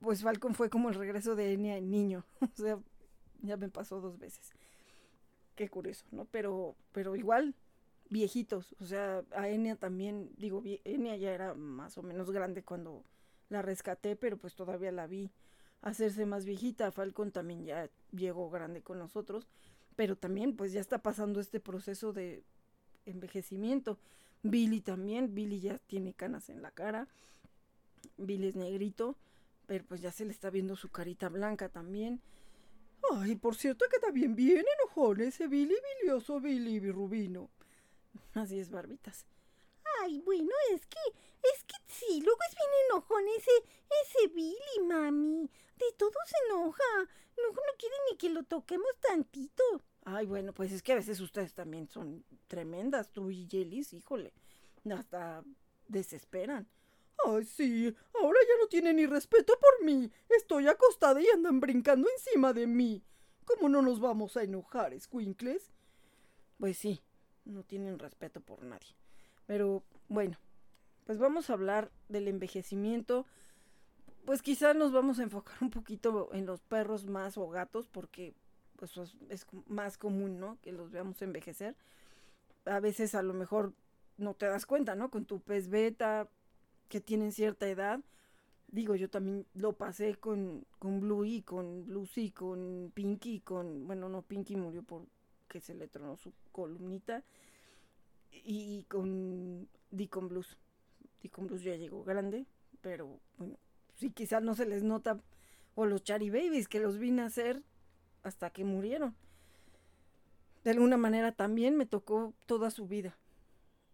[0.00, 2.24] pues Falcon fue como el regreso de Enya en niño.
[2.40, 2.78] o sea,
[3.42, 4.52] ya me pasó dos veces.
[5.54, 6.24] Qué curioso, ¿no?
[6.24, 7.54] Pero, pero igual,
[8.08, 8.74] viejitos.
[8.80, 13.04] O sea, a Enya también, digo, Enya ya era más o menos grande cuando
[13.50, 15.30] la rescaté, pero pues todavía la vi
[15.82, 16.92] hacerse más viejita.
[16.92, 19.46] Falcon también ya llegó grande con nosotros,
[19.96, 22.42] pero también pues ya está pasando este proceso de
[23.06, 23.98] envejecimiento.
[24.42, 27.08] Billy también, Billy ya tiene canas en la cara.
[28.16, 29.16] Billy es negrito,
[29.66, 32.20] pero pues ya se le está viendo su carita blanca también.
[33.10, 37.50] Ay, por cierto que también bien enojón ese Billy bilioso Billy Rubino.
[38.34, 39.26] Así es, barbitas.
[40.02, 40.98] Ay, bueno, es que,
[41.42, 43.50] es que sí, luego es bien enojón ese,
[44.02, 45.50] ese Billy, mami.
[45.76, 47.10] De todo se enoja.
[47.36, 49.62] Luego no quiere ni que lo toquemos tantito.
[50.04, 54.32] Ay, bueno, pues es que a veces ustedes también son tremendas, tú y Yelis, híjole.
[54.90, 55.44] Hasta
[55.88, 56.68] desesperan.
[57.26, 60.10] Ay, sí, ahora ya no tienen ni respeto por mí.
[60.28, 63.02] Estoy acostada y andan brincando encima de mí.
[63.44, 65.70] ¿Cómo no nos vamos a enojar, Squinkles?
[66.58, 67.00] Pues sí,
[67.44, 68.99] no tienen respeto por nadie.
[69.50, 70.38] Pero bueno,
[71.06, 73.26] pues vamos a hablar del envejecimiento.
[74.24, 78.32] Pues quizás nos vamos a enfocar un poquito en los perros más o gatos porque
[78.76, 78.92] pues
[79.28, 80.56] es más común, ¿no?
[80.62, 81.74] Que los veamos envejecer.
[82.64, 83.72] A veces a lo mejor
[84.18, 85.10] no te das cuenta, ¿no?
[85.10, 86.28] Con tu pez beta
[86.88, 87.98] que tienen cierta edad.
[88.68, 94.22] Digo, yo también lo pasé con, con Bluey, con Lucy, con Pinky, con, bueno, no,
[94.22, 95.06] Pinky murió por
[95.48, 97.24] que se le tronó su columnita.
[98.32, 100.58] Y con Deacon Blues.
[101.22, 102.46] Deacon Blues ya llegó grande,
[102.80, 103.58] pero bueno,
[103.96, 105.20] sí, quizás no se les nota.
[105.74, 107.62] O los Chari Babies, que los vine a hacer
[108.22, 109.14] hasta que murieron.
[110.64, 113.16] De alguna manera también me tocó toda su vida.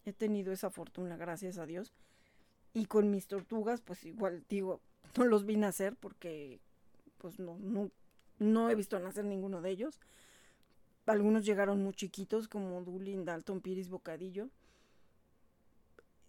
[0.05, 1.93] He tenido esa fortuna, gracias a Dios.
[2.73, 4.81] Y con mis tortugas, pues igual digo,
[5.17, 6.61] no los vine a hacer porque
[7.19, 7.91] pues no, no,
[8.39, 10.01] no he visto nacer ninguno de ellos.
[11.07, 14.49] Algunos llegaron muy chiquitos, como Dulin, Dalton, Piris, Bocadillo.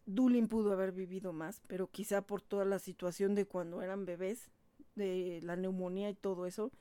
[0.06, 4.50] Dulin pudo haber vivido más, pero quizá por toda la situación de cuando eran bebés,
[4.96, 6.72] de la neumonía y todo eso,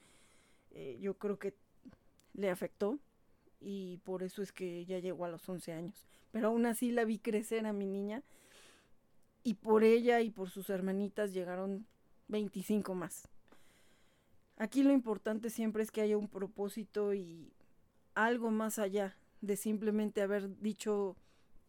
[0.71, 1.55] eh, yo creo que
[2.35, 2.99] le afectó
[3.61, 6.07] y por eso es que ya llegó a los 11 años.
[6.33, 8.23] Pero aún así la vi crecer a mi niña
[9.43, 11.87] y por ella y por sus hermanitas llegaron
[12.29, 13.29] 25 más.
[14.59, 17.53] Aquí lo importante siempre es que haya un propósito y
[18.17, 21.17] algo más allá de simplemente haber dicho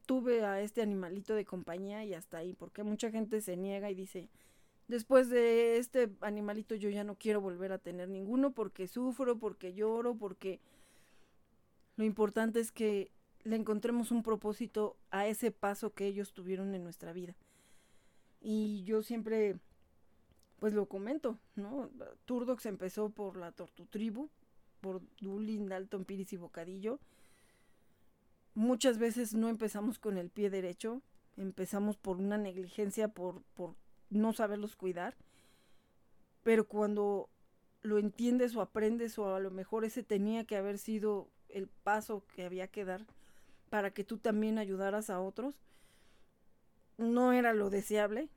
[0.08, 3.96] tuve a este animalito de compañía y hasta ahí, porque mucha gente se niega y
[3.96, 4.30] dice,
[4.88, 9.74] después de este animalito yo ya no quiero volver a tener ninguno porque sufro, porque
[9.74, 10.62] lloro, porque
[11.98, 13.12] lo importante es que
[13.44, 17.36] le encontremos un propósito a ese paso que ellos tuvieron en nuestra vida.
[18.40, 19.60] Y yo siempre,
[20.60, 21.90] pues lo comento, ¿no?
[22.26, 24.30] Turdox empezó por la Tortutribu,
[24.80, 27.00] por Dulin, Dalton, Piris y Bocadillo.
[28.54, 31.02] Muchas veces no empezamos con el pie derecho,
[31.36, 33.76] empezamos por una negligencia, por, por
[34.10, 35.16] no saberlos cuidar.
[36.44, 37.30] Pero cuando
[37.82, 42.24] lo entiendes o aprendes o a lo mejor ese tenía que haber sido el paso
[42.34, 43.06] que había que dar
[43.70, 45.60] para que tú también ayudaras a otros,
[46.98, 48.30] no era lo deseable.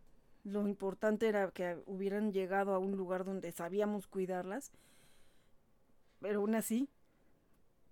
[0.45, 4.73] Lo importante era que hubieran llegado a un lugar donde sabíamos cuidarlas
[6.21, 6.89] pero aún así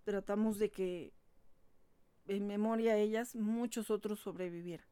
[0.05, 1.13] tratamos de que
[2.29, 4.87] en memoria a ellas muchos otros sobrevivieran.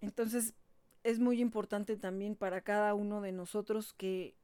[0.00, 0.54] Entonces
[1.02, 4.36] es muy importante también para cada uno de nosotros que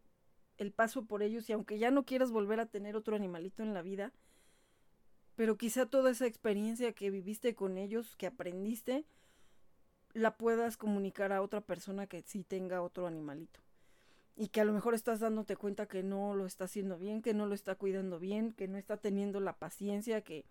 [0.59, 3.74] el paso por ellos, y aunque ya no quieras volver a tener otro animalito en
[3.74, 4.12] la vida,
[5.35, 9.04] pero quizá toda esa experiencia que viviste con ellos, que aprendiste,
[10.14, 13.65] la puedas comunicar a otra persona que sí tenga otro animalito
[14.37, 17.33] y que a lo mejor estás dándote cuenta que no lo está haciendo bien, que
[17.33, 20.44] no lo está cuidando bien, que no está teniendo la paciencia, que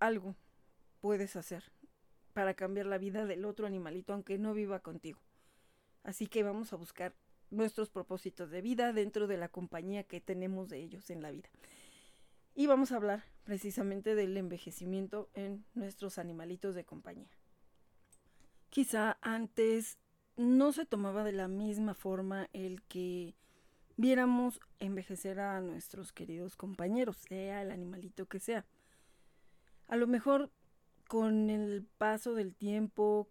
[0.00, 0.34] algo
[1.00, 1.62] puedes hacer
[2.32, 5.20] para cambiar la vida del otro animalito aunque no viva contigo.
[6.02, 7.14] Así que vamos a buscar
[7.50, 11.48] nuestros propósitos de vida dentro de la compañía que tenemos de ellos en la vida.
[12.54, 17.30] Y vamos a hablar precisamente del envejecimiento en nuestros animalitos de compañía.
[18.68, 19.98] Quizá antes
[20.40, 23.34] no se tomaba de la misma forma el que
[23.98, 28.64] viéramos envejecer a nuestros queridos compañeros, sea el animalito que sea.
[29.86, 30.50] A lo mejor
[31.08, 33.28] con el paso del tiempo,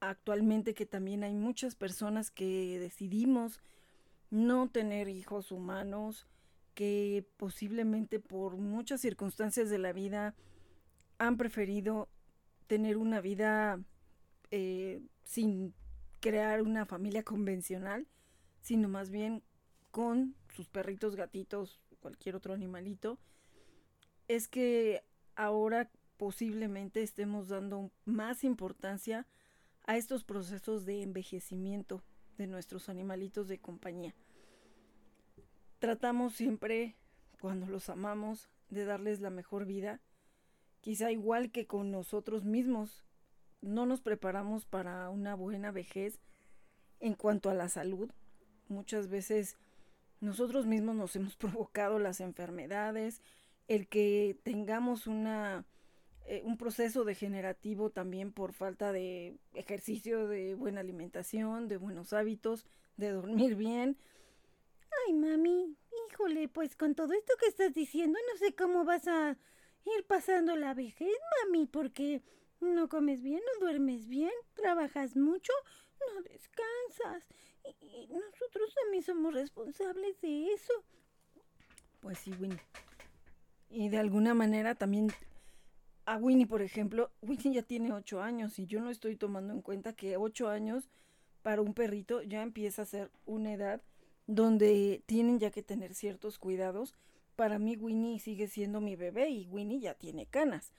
[0.00, 3.60] actualmente que también hay muchas personas que decidimos
[4.30, 6.26] no tener hijos humanos,
[6.74, 10.34] que posiblemente por muchas circunstancias de la vida
[11.18, 12.08] han preferido
[12.66, 13.78] tener una vida
[14.50, 15.72] eh, sin
[16.20, 18.06] crear una familia convencional,
[18.60, 19.42] sino más bien
[19.90, 23.18] con sus perritos, gatitos, cualquier otro animalito,
[24.28, 25.02] es que
[25.34, 29.26] ahora posiblemente estemos dando más importancia
[29.86, 32.02] a estos procesos de envejecimiento
[32.36, 34.14] de nuestros animalitos de compañía.
[35.78, 36.96] Tratamos siempre,
[37.40, 40.00] cuando los amamos, de darles la mejor vida,
[40.80, 43.04] quizá igual que con nosotros mismos.
[43.60, 46.20] No nos preparamos para una buena vejez
[47.00, 48.10] en cuanto a la salud.
[48.68, 49.56] Muchas veces
[50.20, 53.22] nosotros mismos nos hemos provocado las enfermedades,
[53.68, 55.64] el que tengamos una
[56.30, 62.66] eh, un proceso degenerativo también por falta de ejercicio, de buena alimentación, de buenos hábitos,
[62.96, 63.96] de dormir bien.
[65.08, 65.76] Ay, mami,
[66.08, 69.36] híjole, pues con todo esto que estás diciendo, no sé cómo vas a
[69.84, 72.22] ir pasando la vejez, mami, porque
[72.60, 75.52] no comes bien, no duermes bien, trabajas mucho,
[76.00, 77.24] no descansas.
[77.80, 80.72] Y, nosotros también somos responsables de eso.
[82.00, 82.60] Pues sí, Winnie.
[83.68, 85.12] Y de alguna manera también
[86.06, 89.62] a Winnie, por ejemplo, Winnie ya tiene ocho años y yo no estoy tomando en
[89.62, 90.88] cuenta que ocho años
[91.42, 93.82] para un perrito ya empieza a ser una edad
[94.26, 96.94] donde tienen ya que tener ciertos cuidados.
[97.36, 100.72] Para mí Winnie sigue siendo mi bebé y Winnie ya tiene canas.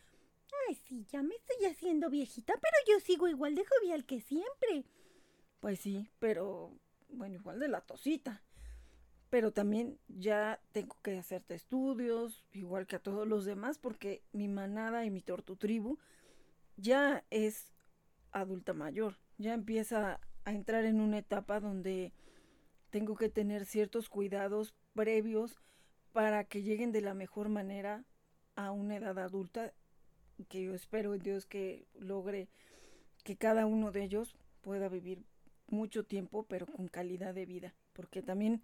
[0.67, 4.85] Ay, sí, ya me estoy haciendo viejita, pero yo sigo igual de jovial que siempre.
[5.59, 6.71] Pues sí, pero
[7.09, 8.43] bueno, igual de la tosita
[9.31, 14.49] pero también ya tengo que hacerte estudios, igual que a todos los demás, porque mi
[14.49, 15.97] manada y mi tortu tribu
[16.75, 17.71] ya es
[18.33, 22.11] adulta mayor, ya empieza a entrar en una etapa donde
[22.89, 25.61] tengo que tener ciertos cuidados previos
[26.11, 28.03] para que lleguen de la mejor manera
[28.57, 29.73] a una edad adulta,
[30.45, 32.47] que yo espero en Dios que logre
[33.23, 35.23] que cada uno de ellos pueda vivir
[35.67, 38.61] mucho tiempo, pero con calidad de vida, porque también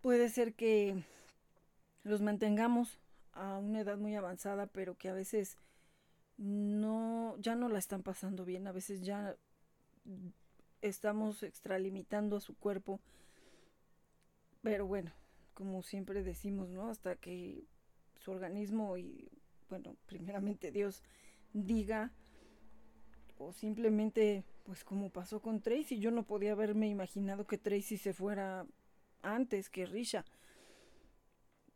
[0.00, 1.02] puede ser que
[2.04, 2.98] los mantengamos
[3.32, 5.58] a una edad muy avanzada, pero que a veces
[6.38, 9.36] no, ya no la están pasando bien, a veces ya
[10.82, 13.00] estamos extralimitando a su cuerpo.
[14.62, 15.12] Pero bueno,
[15.54, 16.88] como siempre decimos, ¿no?
[16.88, 17.64] Hasta que
[18.16, 19.28] su organismo y,
[19.68, 21.02] bueno, primeramente Dios
[21.52, 22.12] diga,
[23.38, 28.12] o simplemente, pues como pasó con Tracy, yo no podía haberme imaginado que Tracy se
[28.12, 28.66] fuera
[29.22, 30.24] antes que Risha.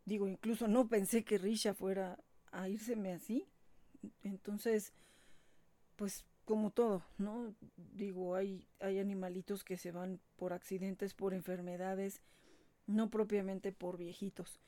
[0.05, 2.17] Digo, incluso no pensé que Risha fuera
[2.51, 3.47] a írseme así.
[4.23, 4.93] Entonces,
[5.95, 7.53] pues como todo, ¿no?
[7.77, 12.21] Digo, hay, hay animalitos que se van por accidentes, por enfermedades,
[12.87, 14.59] no propiamente por viejitos.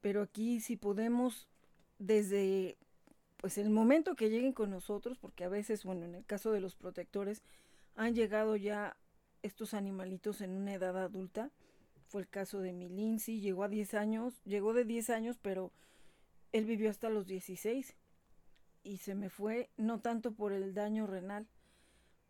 [0.00, 1.48] Pero aquí si podemos,
[1.98, 2.76] desde
[3.38, 6.60] pues el momento que lleguen con nosotros, porque a veces, bueno, en el caso de
[6.60, 7.42] los protectores,
[7.94, 8.96] han llegado ya
[9.42, 11.50] estos animalitos en una edad adulta,
[12.08, 15.72] fue el caso de mi Lindsay, llegó a 10 años, llegó de 10 años, pero
[16.52, 17.94] él vivió hasta los 16
[18.82, 21.46] y se me fue no tanto por el daño renal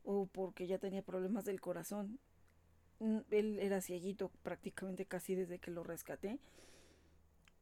[0.02, 2.18] o porque ya tenía problemas del corazón.
[3.30, 6.40] Él era cieguito prácticamente casi desde que lo rescaté.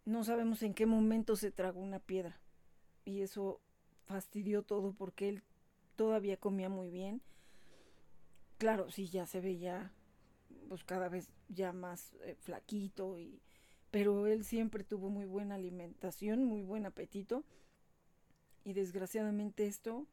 [0.06, 2.40] No sabemos en qué momento se tragó una piedra
[3.04, 3.60] y eso
[4.06, 5.42] fastidió todo porque él
[5.96, 7.20] todavía comía muy bien.
[8.56, 9.92] Claro, sí, ya se veía
[10.68, 13.42] pues cada vez ya más eh, flaquito y
[13.90, 17.42] pero él siempre tuvo muy buena alimentación, muy buen apetito
[18.62, 20.06] y desgraciadamente esto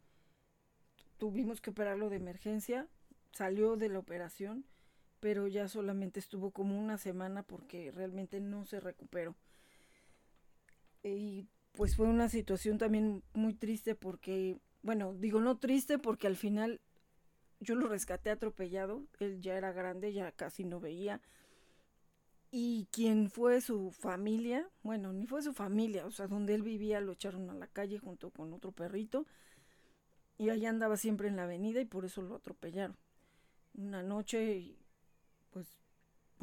[1.19, 2.87] tuvimos que operarlo de emergencia,
[3.31, 4.65] salió de la operación,
[5.19, 9.35] pero ya solamente estuvo como una semana porque realmente no se recuperó.
[11.03, 16.37] Y pues fue una situación también muy triste porque, bueno, digo no triste porque al
[16.37, 16.79] final
[17.59, 21.21] yo lo rescaté atropellado, él ya era grande, ya casi no veía.
[22.51, 27.01] Y quien fue su familia, bueno, ni fue su familia, o sea, donde él vivía
[27.01, 29.25] lo echaron a la calle junto con otro perrito.
[30.37, 32.95] Y allá andaba siempre en la avenida y por eso lo atropellaron.
[33.75, 34.75] Una noche,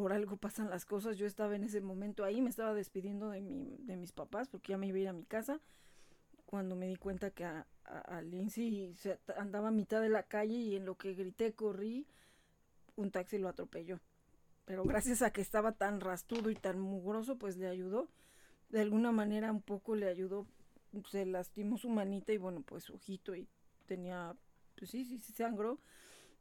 [0.00, 1.18] por algo pasan las cosas.
[1.18, 4.78] Yo estaba en ese momento ahí, me estaba despidiendo de, mi, mis papás porque ya
[4.78, 5.60] me iba a ir a mi casa.
[6.46, 10.54] Cuando me di cuenta que a, a, Lindsay se andaba a mitad de la calle
[10.54, 12.06] y en lo que grité, corrí,
[12.96, 14.00] un taxi lo atropelló.
[14.64, 18.08] Pero gracias a que estaba tan rastudo y tan mugroso, pues le ayudó.
[18.70, 20.46] De alguna manera un poco le ayudó
[21.08, 23.46] se lastimó su manita y bueno, pues su ojito y
[23.86, 24.34] tenía,
[24.76, 25.78] pues sí, sí, sí, sangró.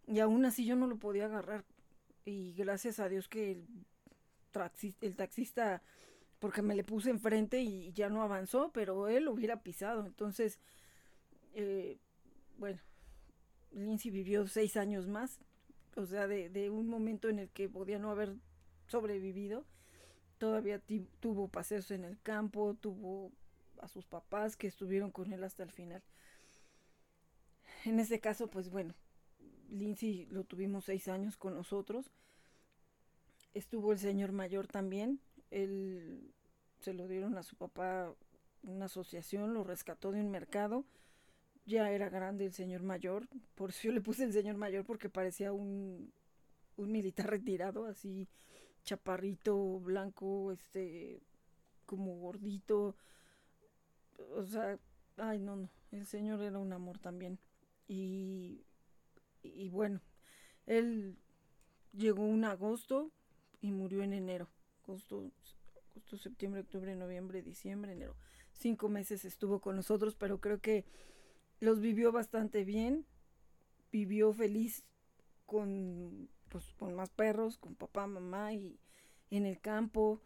[0.07, 1.65] Y aún así yo no lo podía agarrar.
[2.29, 3.51] Y gracias a Dios que
[5.01, 5.81] el, taxista,
[6.39, 10.05] porque me le puse enfrente y ya no avanzó, pero él hubiera pisado.
[10.05, 10.59] Entonces,
[11.53, 11.97] eh,
[12.57, 12.79] bueno,
[13.71, 15.39] Lindsay vivió seis años más.
[15.95, 18.35] O sea, de un momento en el que podía no haber
[18.85, 19.65] sobrevivido.
[20.37, 20.81] Todavía
[21.19, 23.31] tuvo paseos en el campo, tuvo
[23.81, 26.03] a sus papás que estuvieron con él hasta el final.
[27.85, 28.93] En ese caso, pues bueno,
[29.71, 32.11] Lindsay lo tuvimos seis años con nosotros.
[33.53, 35.19] Estuvo el señor mayor también.
[35.51, 36.33] Él
[36.79, 38.13] se lo dieron a su papá
[38.63, 40.85] una asociación, lo rescató de un mercado.
[41.65, 45.07] Ya era grande el señor mayor, por eso yo le puse el señor mayor porque
[45.07, 46.11] parecía un,
[46.77, 48.27] un militar retirado, así
[48.83, 51.21] chaparrito, blanco, este,
[51.85, 52.95] como gordito.
[54.35, 54.79] O sea,
[55.17, 57.39] ay, no, no, el señor era un amor también.
[57.87, 58.63] Y,
[59.55, 60.01] y bueno,
[60.65, 61.17] él
[61.93, 63.11] llegó un agosto
[63.61, 64.47] y murió en enero.
[64.83, 65.31] Agosto,
[65.91, 68.15] agosto, septiembre, octubre, noviembre, diciembre, enero.
[68.53, 70.85] Cinco meses estuvo con nosotros, pero creo que
[71.59, 73.05] los vivió bastante bien.
[73.91, 74.85] Vivió feliz
[75.45, 78.79] con, pues, con más perros, con papá, mamá y
[79.31, 80.21] en el campo.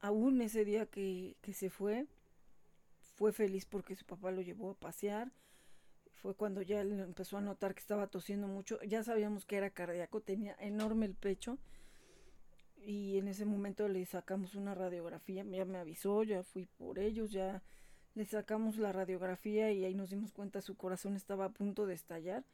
[0.00, 2.06] Aún ese día que, que se fue,
[3.14, 5.30] fue feliz porque su papá lo llevó a pasear
[6.20, 8.78] fue cuando ya él empezó a notar que estaba tosiendo mucho.
[8.82, 11.58] Ya sabíamos que era cardíaco, tenía enorme el pecho.
[12.76, 17.30] Y en ese momento le sacamos una radiografía, ya me avisó, ya fui por ellos,
[17.30, 17.62] ya
[18.14, 21.94] le sacamos la radiografía y ahí nos dimos cuenta su corazón estaba a punto de
[21.94, 22.44] estallar.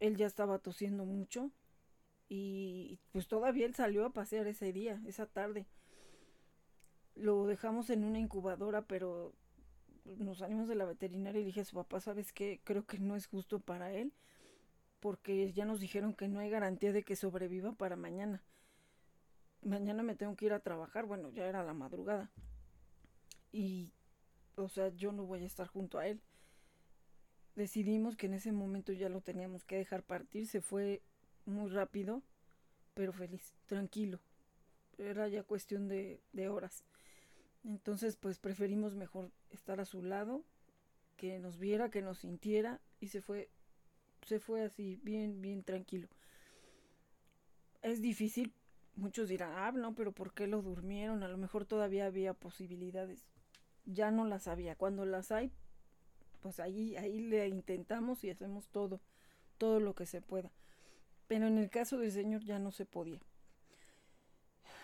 [0.00, 1.50] Él ya estaba tosiendo mucho
[2.28, 5.66] y pues todavía él salió a pasear ese día, esa tarde.
[7.14, 9.34] Lo dejamos en una incubadora, pero
[10.04, 12.60] nos salimos de la veterinaria y dije a su papá, ¿sabes qué?
[12.64, 14.12] Creo que no es justo para él,
[15.00, 18.42] porque ya nos dijeron que no hay garantía de que sobreviva para mañana.
[19.62, 22.30] Mañana me tengo que ir a trabajar, bueno, ya era la madrugada.
[23.52, 23.92] Y,
[24.56, 26.20] o sea, yo no voy a estar junto a él.
[27.56, 31.02] Decidimos que en ese momento ya lo teníamos que dejar partir, se fue
[31.44, 32.22] muy rápido,
[32.94, 34.20] pero feliz, tranquilo.
[34.96, 36.84] Era ya cuestión de, de horas.
[37.64, 40.44] Entonces, pues preferimos mejor estar a su lado,
[41.16, 43.48] que nos viera, que nos sintiera y se fue
[44.26, 46.08] se fue así bien bien tranquilo.
[47.82, 48.52] Es difícil,
[48.96, 51.22] muchos dirán, "Ah, no, pero ¿por qué lo durmieron?
[51.22, 53.26] A lo mejor todavía había posibilidades."
[53.86, 54.76] Ya no las había.
[54.76, 55.50] Cuando las hay,
[56.42, 59.00] pues ahí ahí le intentamos y hacemos todo,
[59.58, 60.50] todo lo que se pueda.
[61.28, 63.20] Pero en el caso del señor ya no se podía.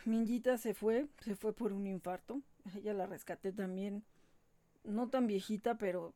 [0.04, 2.42] Minjita se fue, se fue por un infarto.
[2.76, 4.04] Ella la rescaté también,
[4.84, 6.14] no tan viejita, pero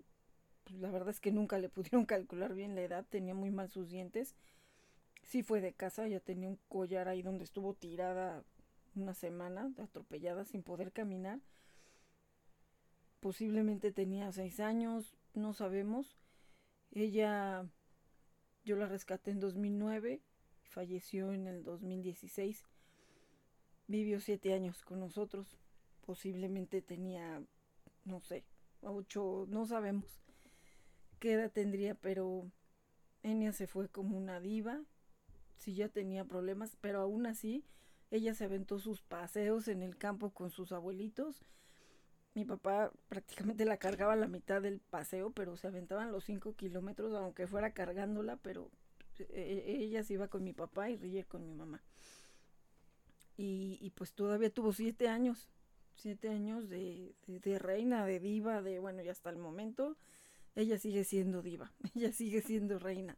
[0.65, 3.71] pues, la verdad es que nunca le pudieron calcular bien la edad, tenía muy mal
[3.71, 4.35] sus dientes.
[5.23, 8.45] Sí fue de casa, ya tenía un collar ahí donde estuvo tirada
[8.95, 11.41] una semana, atropellada sin poder caminar.
[13.21, 16.17] Posiblemente tenía seis años, no sabemos.
[16.93, 17.67] Ella,
[18.65, 20.23] yo la rescaté en 2009,
[20.63, 22.65] falleció en el 2016
[23.89, 25.59] vivió siete años con nosotros.
[26.09, 27.43] Posiblemente tenía,
[28.07, 28.47] no sé,
[28.81, 30.07] ocho, no sabemos
[31.19, 32.51] qué edad tendría, pero
[33.23, 34.81] Enya se fue como una diva.
[35.59, 37.63] Sí ya tenía problemas, pero aún así
[38.11, 41.45] ella se aventó sus paseos en el campo con sus abuelitos.
[42.33, 47.13] Mi papá prácticamente la cargaba la mitad del paseo, pero se aventaban los cinco kilómetros,
[47.13, 48.71] aunque fuera cargándola, pero
[49.19, 51.83] e, e, ella se iba con mi papá y Riller con mi mamá.
[53.41, 55.49] Y, pues todavía tuvo siete años,
[55.99, 59.97] siete años de, de, reina, de diva, de bueno, y hasta el momento
[60.55, 63.17] ella sigue siendo diva, ella sigue siendo reina.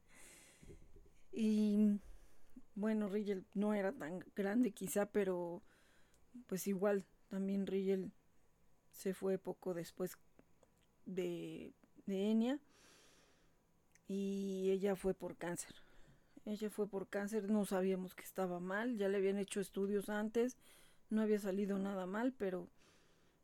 [1.32, 2.00] Y
[2.74, 5.62] bueno, Rigel no era tan grande quizá, pero
[6.46, 8.12] pues igual también Rigel
[8.90, 10.16] se fue poco después
[11.06, 11.72] de,
[12.06, 12.58] de Enya
[14.08, 15.74] y ella fue por cáncer.
[16.46, 20.56] Ella fue por cáncer, no sabíamos que estaba mal, ya le habían hecho estudios antes,
[21.10, 22.68] no había salido nada mal, pero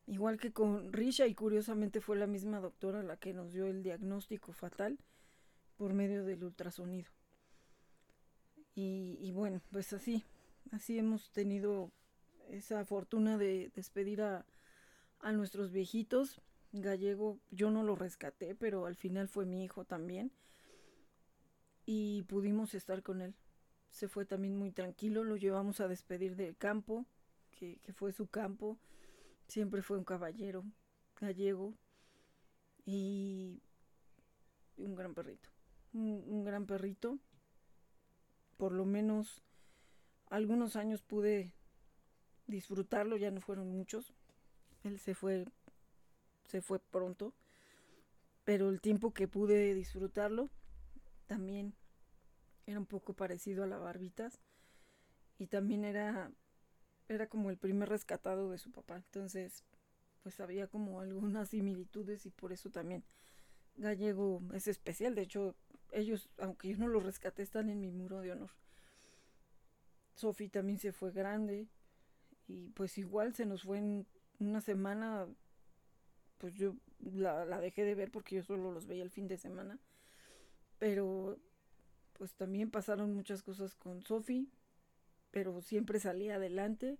[0.06, 3.82] igual que con Risha y curiosamente fue la misma doctora la que nos dio el
[3.82, 4.98] diagnóstico fatal
[5.76, 7.10] por medio del ultrasonido.
[8.78, 10.22] Y, bueno, pues así,
[10.70, 11.90] así hemos tenido
[12.50, 14.44] esa fortuna de despedir a,
[15.20, 16.42] a nuestros viejitos.
[16.72, 20.30] Gallego, yo no lo rescaté, pero al final fue mi hijo también
[21.86, 23.34] y pudimos estar con él.
[23.88, 27.06] Se fue también muy tranquilo, lo llevamos a despedir del campo,
[27.56, 28.78] que, fue su campo.
[29.48, 30.64] Siempre fue un caballero
[31.20, 31.74] gallego.
[32.84, 33.60] y
[34.76, 35.48] un gran perrito.
[35.92, 37.18] Un, gran perrito.
[38.56, 39.42] Por lo menos
[40.28, 41.52] algunos años pude
[42.46, 44.12] disfrutarlo, ya no fueron muchos.
[44.84, 45.46] Él se fue,
[46.46, 47.32] se fue pronto.
[48.44, 50.48] Pero el tiempo que pude disfrutarlo
[51.26, 51.74] también
[52.66, 54.40] era un poco parecido a la Barbitas.
[55.38, 56.30] Y también era,
[57.08, 58.96] era como el primer rescatado de su papá.
[58.96, 59.64] Entonces,
[60.22, 63.04] pues había como algunas similitudes y por eso también
[63.76, 65.14] Gallego es especial.
[65.14, 65.54] De hecho,
[65.92, 68.50] ellos, aunque yo no los rescaté, están en mi muro de honor.
[70.14, 71.68] Sofi también se fue grande
[72.48, 74.06] y pues igual se nos fue en
[74.38, 75.26] una semana,
[76.38, 79.36] pues yo la, la dejé de ver porque yo solo los veía el fin de
[79.36, 79.78] semana.
[80.78, 81.38] Pero
[82.14, 84.48] pues también pasaron muchas cosas con Sofi,
[85.30, 86.98] pero siempre salía adelante.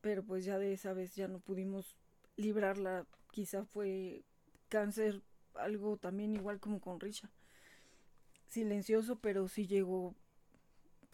[0.00, 1.96] Pero pues ya de esa vez ya no pudimos
[2.36, 3.06] librarla.
[3.30, 4.24] Quizá fue
[4.68, 5.22] cáncer,
[5.54, 7.30] algo también igual como con Richa.
[8.48, 10.14] Silencioso, pero sí llegó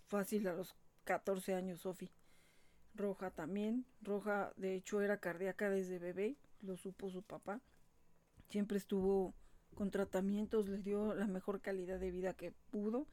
[0.08, 0.74] fácil a los
[1.04, 2.10] 14 años Sofi.
[2.94, 3.86] Roja también.
[4.02, 6.36] Roja, de hecho, era cardíaca desde bebé.
[6.62, 7.60] Lo supo su papá.
[8.48, 9.34] Siempre estuvo
[9.74, 13.06] con tratamientos, le dio la mejor calidad de vida que pudo.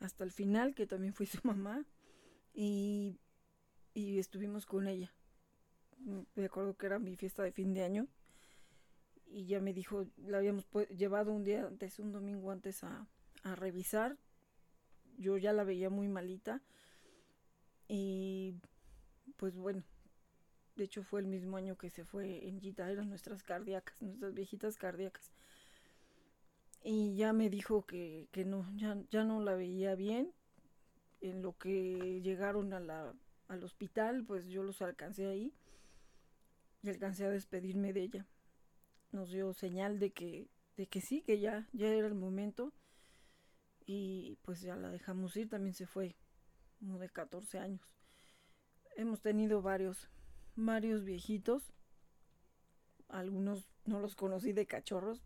[0.00, 1.84] Hasta el final, que también fue su mamá.
[2.54, 3.18] Y,
[3.94, 5.12] y estuvimos con ella.
[6.34, 8.06] Me acuerdo que era mi fiesta de fin de año.
[9.26, 13.06] Y ya me dijo, la habíamos llevado un día antes, un domingo antes a,
[13.42, 14.16] a revisar.
[15.18, 16.62] Yo ya la veía muy malita.
[17.88, 18.54] Y
[19.36, 19.82] pues bueno,
[20.76, 24.34] de hecho fue el mismo año que se fue en Gita, eran nuestras cardíacas, nuestras
[24.34, 25.32] viejitas cardíacas.
[26.88, 30.32] Y ya me dijo que, que no, ya, ya no la veía bien.
[31.20, 33.14] En lo que llegaron a la,
[33.48, 35.52] al hospital, pues yo los alcancé ahí
[36.82, 38.26] y alcancé a despedirme de ella.
[39.12, 42.72] Nos dio señal de que, de que sí, que ya, ya era el momento.
[43.84, 46.16] Y pues ya la dejamos ir, también se fue,
[46.78, 47.98] como de 14 años
[48.98, 50.10] hemos tenido varios,
[50.56, 51.72] varios viejitos.
[53.08, 55.22] Algunos no los conocí de cachorros.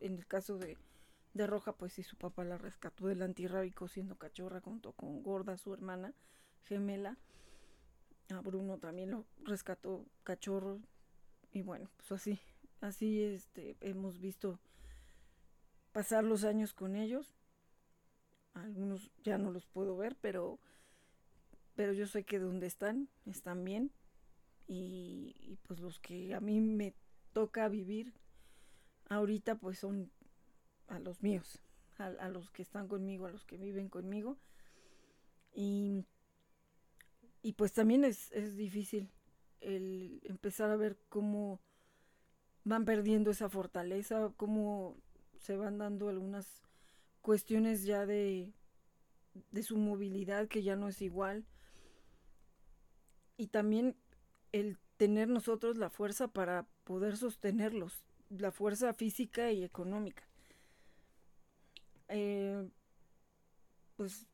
[0.00, 0.76] En el caso de,
[1.34, 5.56] de Roja, pues sí, su papá la rescató del antirrábico siendo cachorra junto con Gorda,
[5.56, 6.14] su hermana
[6.64, 7.16] gemela.
[8.30, 10.80] A Bruno también lo rescató cachorro.
[11.52, 12.40] Y bueno, pues así,
[12.80, 14.58] así este, hemos visto
[15.92, 17.34] pasar los años con ellos.
[18.54, 20.58] Algunos ya no los puedo ver, pero
[21.80, 23.90] pero yo sé que donde están, están bien.
[24.66, 26.92] Y, pues los que a mí me
[27.32, 28.12] toca vivir
[29.10, 30.10] ahorita, pues son
[30.88, 31.60] a los míos,
[31.98, 34.38] a, los que están conmigo, a los que viven conmigo.
[35.52, 36.04] Y,
[37.42, 39.10] y pues también es, es difícil
[39.60, 41.60] el empezar a ver cómo
[42.64, 44.96] van perdiendo esa fortaleza, cómo
[45.38, 46.62] se van dando algunas
[47.20, 48.52] cuestiones ya de,
[49.50, 51.44] de su movilidad que ya no es igual
[53.36, 53.96] y también
[54.52, 60.22] el tener nosotros la fuerza para poder sostenerlos, la fuerza física y económica.
[62.08, 62.68] Eh,
[63.96, 64.26] pues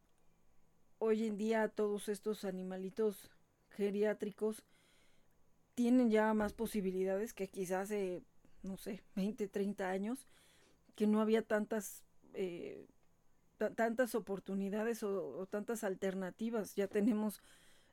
[0.99, 3.31] hoy en día todos estos animalitos
[3.71, 4.63] geriátricos
[5.75, 8.23] tienen ya más posibilidades que quizás hace,
[8.63, 10.27] no sé, 20, 30 años,
[10.95, 12.87] que no había tantas, eh,
[13.59, 16.75] tantas oportunidades o, o tantas alternativas.
[16.77, 17.43] Ya tenemos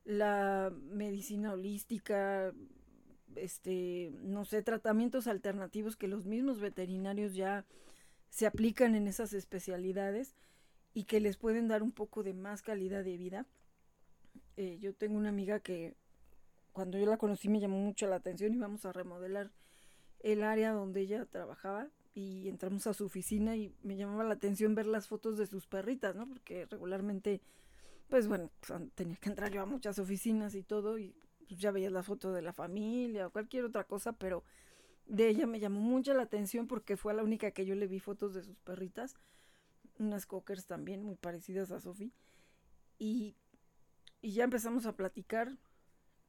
[0.06, 2.54] la medicina holística,
[3.36, 7.66] este, no sé, tratamientos alternativos que los mismos veterinarios ya
[8.30, 10.36] se aplican en esas especialidades
[10.94, 13.46] y que les pueden dar un poco de más calidad de vida.
[14.58, 15.96] Eh, yo tengo una amiga que
[16.72, 19.52] cuando yo la conocí me llamó mucho la atención y vamos a remodelar
[20.20, 24.76] el área donde ella trabajaba y entramos a su oficina y me llamaba la atención
[24.76, 26.28] ver las fotos de sus perritas, ¿no?
[26.28, 27.42] Porque regularmente
[28.14, 30.98] pues bueno, pues, tenía que entrar yo a muchas oficinas y todo
[31.48, 34.44] pues ya veías la foto de la familia o cualquier otra cosa, pero
[35.06, 38.00] de ella me llamó mucho la atención porque fue la única que yo le vi
[38.00, 39.16] fotos de sus perritas,
[40.00, 42.12] unas cockers también muy parecidas a Sophie
[42.98, 43.36] y,
[44.22, 45.58] y ya empezamos a platicar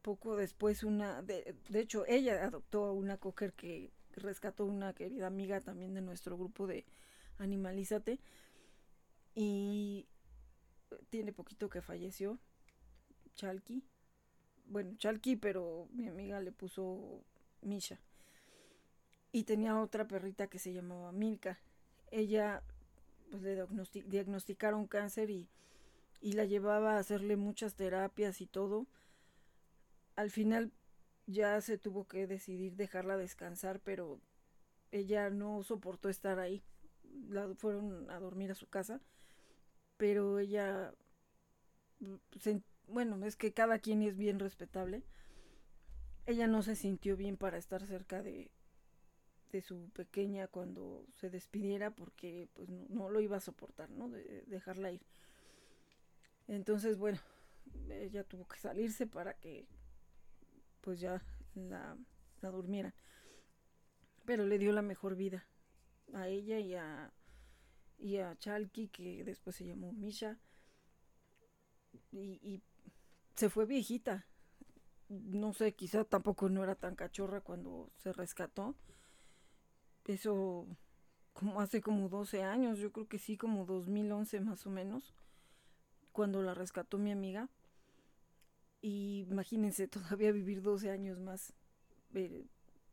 [0.03, 5.27] poco después una, de, de hecho ella adoptó a una cocker que rescató una querida
[5.27, 6.85] amiga también de nuestro grupo de
[7.39, 8.21] Animalízate
[9.35, 10.07] y
[11.11, 12.39] tiene poquito que falleció,
[13.35, 13.83] Chalky.
[14.67, 17.23] Bueno, Chalky, pero mi amiga le puso
[17.63, 17.99] Misha.
[19.33, 21.59] Y tenía otra perrita que se llamaba Milka.
[22.11, 22.63] Ella,
[23.31, 23.67] pues le
[24.07, 25.49] diagnosticaron cáncer y,
[26.21, 28.87] y la llevaba a hacerle muchas terapias y todo.
[30.17, 30.73] Al final
[31.27, 34.21] ya se tuvo que decidir dejarla descansar, pero
[34.93, 36.63] ella no soportó estar ahí.
[37.29, 39.01] La fueron a dormir a su casa,
[39.99, 40.95] pero ella,
[42.01, 42.19] mm,
[42.89, 45.03] bueno, es que cada quien es bien respetable.
[46.27, 48.51] Ella no se sintió bien para estar cerca de,
[49.53, 54.09] de su pequeña cuando se despidiera porque pues no, lo iba a soportar, ¿no?
[54.09, 55.03] De, dejarla ir.
[56.49, 57.21] Entonces, bueno,
[57.89, 59.67] ella tuvo que salirse para que
[60.81, 61.23] pues ya
[61.55, 61.97] la,
[62.41, 62.95] la durmiera.
[64.25, 65.47] Pero le dio la mejor vida
[66.15, 67.13] a ella y a,
[67.99, 70.39] y a Chalky, que después se llamó Misha.
[72.11, 72.63] Y, y
[73.35, 74.27] se fue viejita.
[75.09, 78.75] No sé, quizá tampoco no era tan cachorra cuando se rescató
[80.13, 80.67] eso
[81.33, 85.15] como hace como 12 años, yo creo que sí, como 2011 más o menos,
[86.13, 87.49] cuando la rescató mi amiga.
[88.81, 91.53] Y imagínense todavía vivir 12 años más.
[92.15, 92.45] Eh,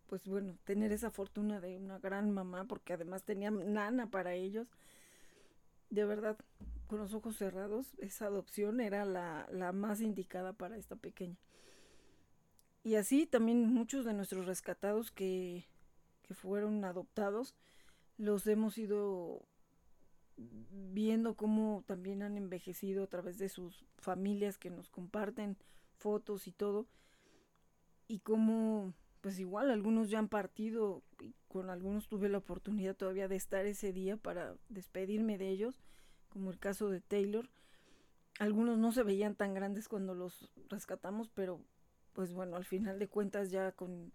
[0.08, 4.68] pues bueno, tener esa fortuna de una gran mamá, porque además tenía nana para ellos.
[5.92, 6.38] De verdad,
[6.88, 11.38] con los ojos cerrados, esa adopción era la, la más indicada para esta pequeña.
[12.84, 15.66] Y así también muchos de nuestros rescatados que
[16.34, 17.54] fueron adoptados,
[18.18, 19.46] los hemos ido
[20.38, 25.58] viendo cómo también han envejecido a través de sus familias que nos comparten
[25.98, 26.88] fotos y todo.
[28.08, 33.28] Y cómo, pues igual, algunos ya han partido, y con algunos tuve la oportunidad todavía
[33.28, 35.80] de estar ese día para despedirme de ellos,
[36.30, 37.50] como el caso de Taylor.
[38.40, 41.62] Algunos no se veían tan grandes cuando los rescatamos, pero
[42.14, 44.12] pues bueno, al final de cuentas ya con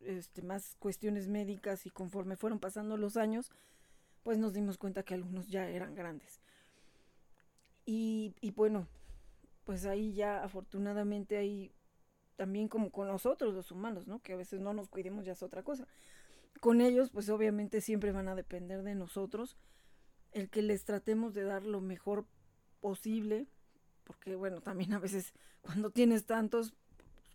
[0.00, 3.50] este, más cuestiones médicas y conforme fueron pasando los años,
[4.22, 6.40] pues nos dimos cuenta que algunos ya eran grandes.
[7.86, 8.86] Y, y bueno,
[9.64, 11.72] pues ahí ya afortunadamente ahí
[12.38, 14.22] también como con nosotros los humanos, ¿no?
[14.22, 15.88] Que a veces no nos cuidemos ya es otra cosa.
[16.60, 19.56] Con ellos pues obviamente siempre van a depender de nosotros
[20.30, 22.26] el que les tratemos de dar lo mejor
[22.80, 23.48] posible,
[24.04, 26.74] porque bueno, también a veces cuando tienes tantos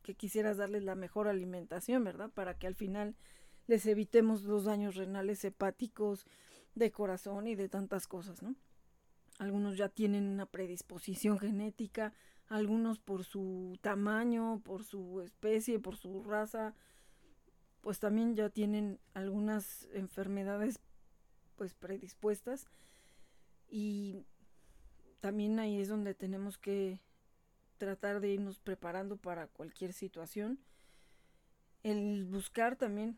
[0.04, 2.30] que quisieras darles la mejor alimentación, ¿verdad?
[2.30, 3.18] Para que al final
[3.68, 6.26] les evitemos los daños renales, hepáticos,
[6.76, 8.56] de corazón y de tantas cosas, ¿no?
[9.38, 12.14] Algunos ya tienen una predisposición genética,
[12.50, 16.74] algunos por su tamaño, por su especie, por su raza,
[17.82, 20.80] pues también ya tienen algunas enfermedades
[21.56, 22.68] pues predispuestas
[23.70, 24.26] y
[25.20, 27.00] también ahí es donde tenemos que
[27.78, 30.60] tratar de irnos preparando para cualquier situación.
[31.84, 33.18] El buscar también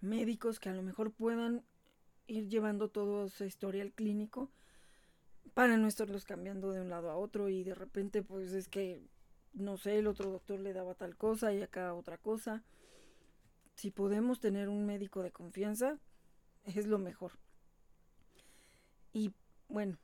[0.00, 1.64] médicos que a lo mejor puedan
[2.26, 4.50] ir llevando todo ese historial clínico
[5.54, 9.00] para no estarlos cambiando de un lado a otro y de repente pues es que
[9.56, 12.62] no sé, el otro doctor le daba tal cosa y acá otra cosa.
[13.74, 15.98] Si podemos tener un médico de confianza,
[16.64, 17.32] es lo mejor.
[19.12, 19.32] Y
[19.68, 19.96] bueno,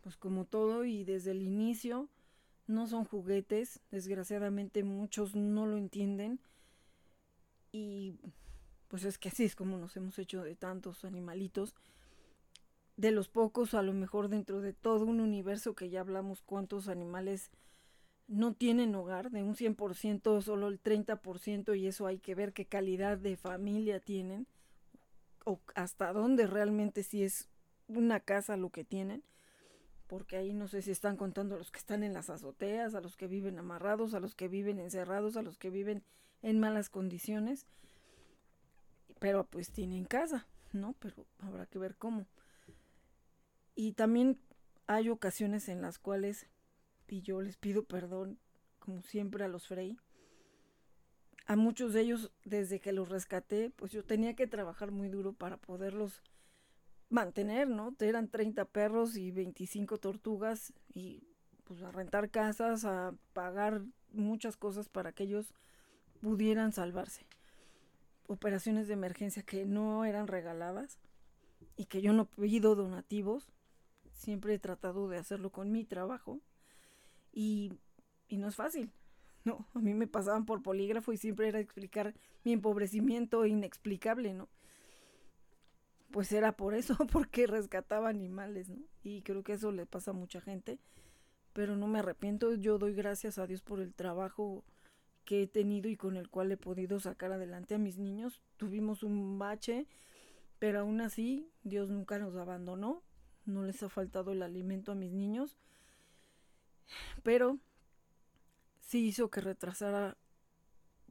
[0.00, 2.08] pues como todo y desde el inicio,
[2.66, 6.38] no son juguetes, desgraciadamente muchos no lo entienden
[7.72, 8.14] y
[8.88, 11.74] pues es que así es como nos hemos hecho de tantos animalitos,
[13.00, 16.86] de los pocos a lo mejor dentro de todo un universo que ya hablamos cuántos
[16.86, 17.50] animales
[18.28, 22.66] no tienen hogar, de un 100% solo el 30% y eso hay que ver qué
[22.66, 24.46] calidad de familia tienen
[25.46, 27.48] o hasta dónde realmente si es
[27.88, 29.24] una casa lo que tienen
[30.06, 33.00] porque ahí no sé si están contando a los que están en las azoteas, a
[33.00, 36.02] los que viven amarrados, a los que viven encerrados, a los que viven
[36.42, 37.66] en malas condiciones,
[39.20, 40.94] pero pues tienen casa, ¿no?
[40.98, 42.26] Pero habrá que ver cómo.
[43.82, 44.38] Y también
[44.86, 46.50] hay ocasiones en las cuales,
[47.08, 48.38] y yo les pido perdón,
[48.78, 49.96] como siempre a los Frey,
[51.46, 55.32] a muchos de ellos desde que los rescaté, pues yo tenía que trabajar muy duro
[55.32, 56.22] para poderlos
[57.08, 57.96] mantener, ¿no?
[58.00, 61.26] Eran 30 perros y 25 tortugas y
[61.64, 63.80] pues a rentar casas, a pagar
[64.12, 65.54] muchas cosas para que ellos
[66.20, 67.24] pudieran salvarse.
[68.26, 70.98] Operaciones de emergencia que no eran regaladas
[71.78, 73.50] y que yo no pido donativos.
[74.20, 76.40] Siempre he tratado de hacerlo con mi trabajo
[77.32, 77.72] y,
[78.28, 78.92] y no es fácil.
[79.42, 82.14] No, a mí me pasaban por polígrafo y siempre era explicar
[82.44, 84.50] mi empobrecimiento inexplicable, ¿no?
[86.10, 88.82] pues era por eso, porque rescataba animales, ¿no?
[89.02, 90.78] Y creo que eso le pasa a mucha gente,
[91.52, 94.64] pero no me arrepiento, yo doy gracias a Dios por el trabajo
[95.24, 98.40] que he tenido y con el cual he podido sacar adelante a mis niños.
[98.56, 99.86] Tuvimos un bache,
[100.58, 103.02] pero aún así Dios nunca nos abandonó,
[103.44, 105.56] no les ha faltado el alimento a mis niños,
[107.22, 107.58] pero
[108.80, 110.16] sí hizo que retrasara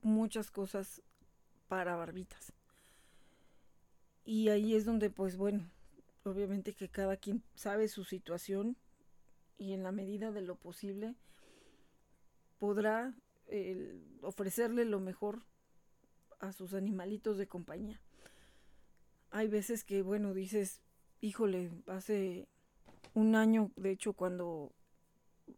[0.01, 1.01] muchas cosas
[1.67, 2.51] para barbitas
[4.25, 5.69] Y ahí es donde, pues bueno,
[6.23, 8.77] obviamente que cada quien sabe su situación
[9.57, 11.15] y en la medida de lo posible
[12.57, 13.13] podrá
[14.21, 15.43] ofrecerle lo mejor
[16.39, 17.99] a sus animalitos de compañía.
[19.31, 20.81] Hay veces que, bueno, dices,
[21.21, 22.47] híjole, hace
[23.13, 24.71] un año, de hecho, cuando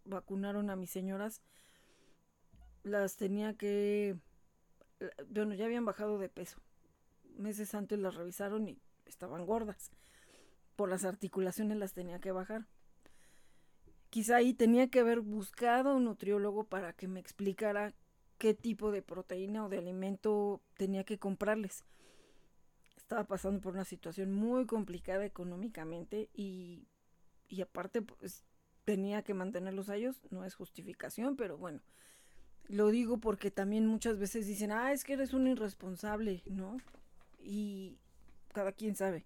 [0.06, 1.42] vacunaron a mis señoras,
[2.84, 4.16] las tenía que,
[5.30, 6.60] bueno, ya habían bajado de peso.
[7.38, 9.92] Meses antes las revisaron y estaban gordas.
[10.76, 12.66] Por las articulaciones las tenía que bajar.
[14.10, 17.94] Quizá ahí tenía que haber buscado un nutriólogo para que me explicara
[18.38, 21.86] qué tipo de proteína o de alimento tenía que comprarles.
[23.12, 26.88] Estaba pasando por una situación muy complicada económicamente y,
[27.50, 28.46] y aparte pues
[28.86, 31.82] tenía que mantenerlos a ellos, no es justificación, pero bueno,
[32.70, 36.78] lo digo porque también muchas veces dicen, ah, es que eres un irresponsable, ¿no?
[37.38, 37.98] Y
[38.54, 39.26] cada quien sabe,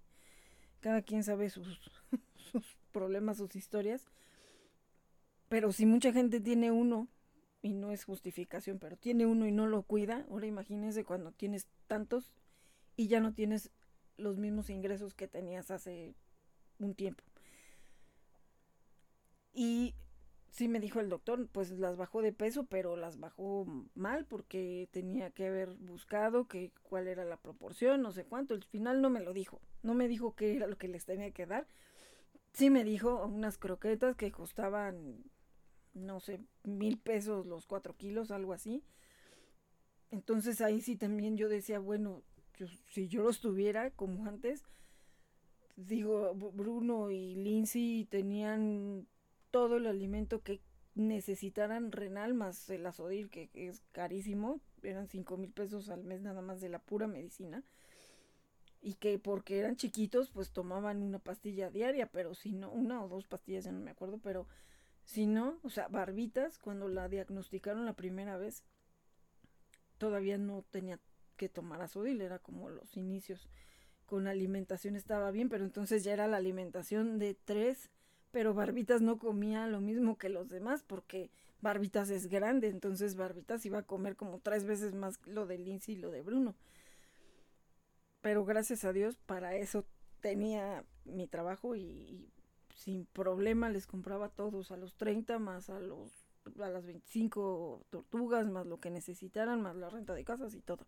[0.80, 1.68] cada quien sabe sus,
[2.52, 4.08] sus problemas, sus historias.
[5.48, 7.08] Pero si mucha gente tiene uno,
[7.62, 11.68] y no es justificación, pero tiene uno y no lo cuida, ahora imagínense cuando tienes
[11.86, 12.34] tantos
[12.96, 13.72] y ya no tienes
[14.18, 16.16] los mismos ingresos que tenías hace
[16.80, 17.24] un tiempo.
[19.54, 19.96] Y
[20.50, 24.88] sí me dijo el doctor, pues las bajó de peso, pero las bajó mal porque
[24.92, 28.54] tenía que haber buscado que cuál era la proporción, no sé cuánto.
[28.54, 31.32] Al final no me lo dijo, no me dijo qué era lo que les tenía
[31.32, 31.68] que dar.
[32.54, 35.24] Sí me dijo unas croquetas que costaban,
[35.94, 38.82] no sé, mil pesos los cuatro kilos, algo así.
[40.10, 42.24] Entonces ahí sí también yo decía, bueno,
[42.90, 44.64] si yo los tuviera como antes,
[45.76, 49.08] digo, Bruno y Lindsay tenían
[49.52, 50.62] todo el alimento que
[50.96, 56.42] necesitaran renal más el azodil, que es carísimo, eran cinco mil pesos al mes nada
[56.42, 57.64] más de la pura medicina.
[58.82, 63.08] Y que porque eran chiquitos, pues tomaban una pastilla diaria, pero si no, una o
[63.08, 64.48] dos pastillas, ya no me acuerdo, pero
[65.04, 68.64] si no, o sea, barbitas, cuando la diagnosticaron la primera vez,
[69.98, 71.00] todavía no tenía
[71.36, 73.48] que tomar azodil, era como los inicios.
[74.06, 77.90] Con alimentación estaba bien, pero entonces ya era la alimentación de tres
[78.36, 81.32] pero Barbitas no comía lo mismo que los demás porque
[81.62, 85.96] Barbitas es grande, entonces Barbitas iba a comer como tres veces más lo de Lindsay
[85.96, 86.54] y lo de Bruno.
[88.20, 89.86] Pero gracias a Dios para eso
[90.20, 92.30] tenía mi trabajo y,
[92.76, 96.12] sin problema les compraba todos a los 30 más a los
[96.60, 100.86] a las 25 tortugas más lo que necesitaran más la renta de casas y todo.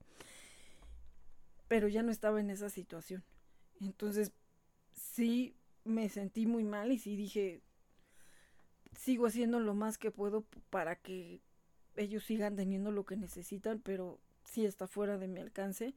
[1.68, 3.24] Pero ya no estaba en esa situación.
[3.82, 4.32] Entonces
[4.93, 7.61] sí me sentí muy mal y sí dije,
[8.93, 11.41] sigo haciendo lo más que puedo para que
[11.95, 15.95] ellos sigan teniendo lo que necesitan, pero si está fuera de mi alcance.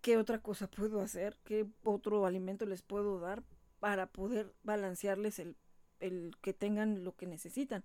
[0.00, 1.38] ¿Qué otra cosa puedo hacer?
[1.44, 3.42] ¿Qué otro alimento les puedo dar
[3.78, 5.56] para poder balancearles el,
[6.00, 7.84] el que tengan lo que necesitan?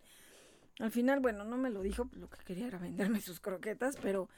[0.79, 4.29] Al final, bueno, no me lo dijo, lo que quería era venderme sus croquetas, pero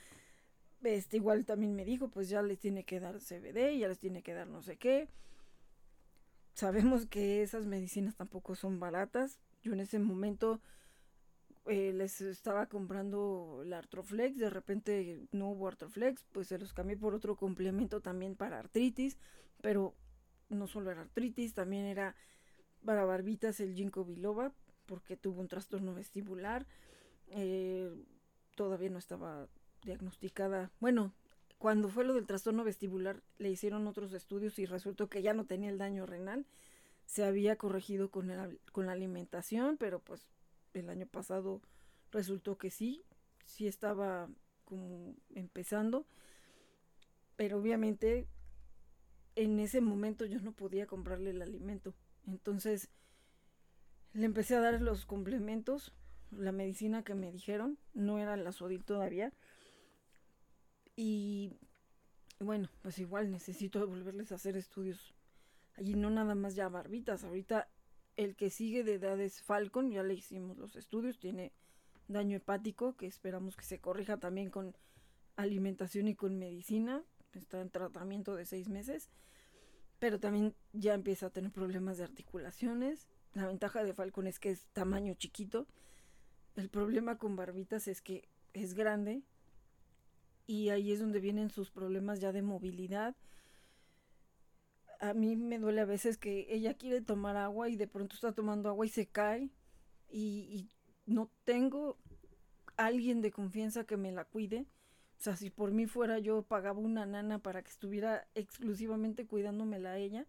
[0.83, 4.21] este igual también me dijo, pues ya les tiene que dar CBD, ya les tiene
[4.23, 5.09] que dar no sé qué.
[6.53, 9.39] Sabemos que esas medicinas tampoco son baratas.
[9.61, 10.61] Yo en ese momento
[11.65, 16.97] eh, les estaba comprando el Artroflex, de repente no hubo Artroflex, pues se los cambié
[16.97, 19.17] por otro complemento también para artritis,
[19.61, 19.93] pero
[20.49, 22.15] no solo era artritis, también era
[22.83, 24.53] para barbitas el ginkgo biloba,
[24.85, 26.65] porque tuvo un trastorno vestibular.
[27.27, 27.93] Eh,
[28.55, 29.47] todavía no estaba
[29.83, 31.13] diagnosticada, bueno,
[31.59, 35.45] cuando fue lo del trastorno vestibular, le hicieron otros estudios y resultó que ya no
[35.45, 36.45] tenía el daño renal.
[37.05, 38.31] Se había corregido con,
[38.71, 40.25] con la alimentación, pero pues
[40.73, 41.61] el año pasado
[42.11, 43.03] resultó que sí,
[43.45, 44.29] sí estaba
[44.63, 46.05] como empezando.
[47.35, 48.25] Pero obviamente
[49.35, 51.93] en ese momento yo no podía comprarle el alimento.
[52.25, 52.87] Entonces
[54.13, 55.91] le empecé a dar los complementos,
[56.31, 59.33] la medicina que me dijeron, no era la sodil todavía
[61.01, 61.53] y
[62.41, 65.15] bueno, pues igual necesito volverles a hacer estudios.
[65.75, 67.23] Allí no nada más ya barbitas.
[67.23, 67.69] Ahorita
[68.17, 71.53] el que sigue de edad es Falcon, ya le hicimos los estudios, tiene
[72.09, 74.75] daño hepático que esperamos que se corrija también con
[75.37, 77.01] alimentación y con medicina.
[77.31, 79.09] Está en tratamiento de seis meses,
[79.99, 83.07] pero también ya empieza a tener problemas de articulaciones.
[83.31, 85.65] La ventaja de Falcon es que es tamaño chiquito.
[86.57, 89.23] El problema con barbitas es que es grande,
[90.49, 93.15] y ahí es donde vienen sus problemas ya de movilidad.
[94.99, 98.31] A mí me duele a veces que ella quiere tomar agua y de pronto está
[98.31, 99.51] tomando agua y se cae
[100.09, 100.67] y,
[101.05, 101.97] no tengo
[102.77, 104.65] alguien de confianza que me la cuide.
[105.19, 109.91] O sea, si por mí fuera yo pagaba una nana para que estuviera exclusivamente cuidándomela
[109.91, 110.25] a ella.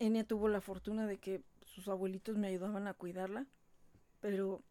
[0.00, 3.46] Enya tuvo la fortuna de que sus abuelitos me ayudaban a cuidarla,
[4.20, 4.64] pero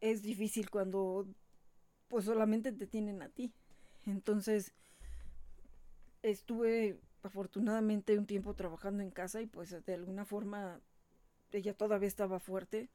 [0.00, 1.26] es difícil cuando
[2.08, 3.52] pues solamente te tienen a ti.
[4.06, 4.72] Entonces,
[6.22, 10.80] estuve afortunadamente un tiempo trabajando en casa y pues de alguna forma
[11.52, 12.88] ella todavía estaba fuerte,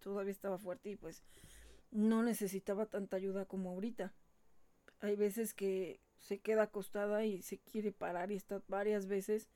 [0.00, 1.22] todavía estaba fuerte y pues
[1.90, 4.12] no necesitaba tanta ayuda como ahorita.
[5.00, 9.48] Hay veces que se queda acostada y se quiere parar y está varias veces.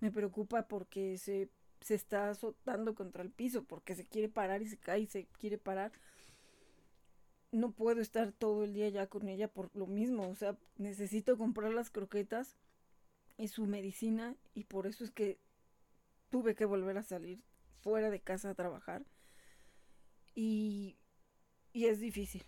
[0.00, 1.50] Me preocupa porque se,
[1.80, 5.26] se está azotando contra el piso, porque se quiere parar y se cae y se
[5.38, 5.92] quiere parar.
[7.56, 10.28] No puedo estar todo el día ya con ella por lo mismo.
[10.28, 12.56] O sea, necesito comprar las croquetas
[13.38, 15.38] y su medicina y por eso es que
[16.30, 17.42] tuve que volver a salir
[17.80, 19.04] fuera de casa a trabajar.
[20.34, 20.96] Y
[21.76, 22.42] y es difícil.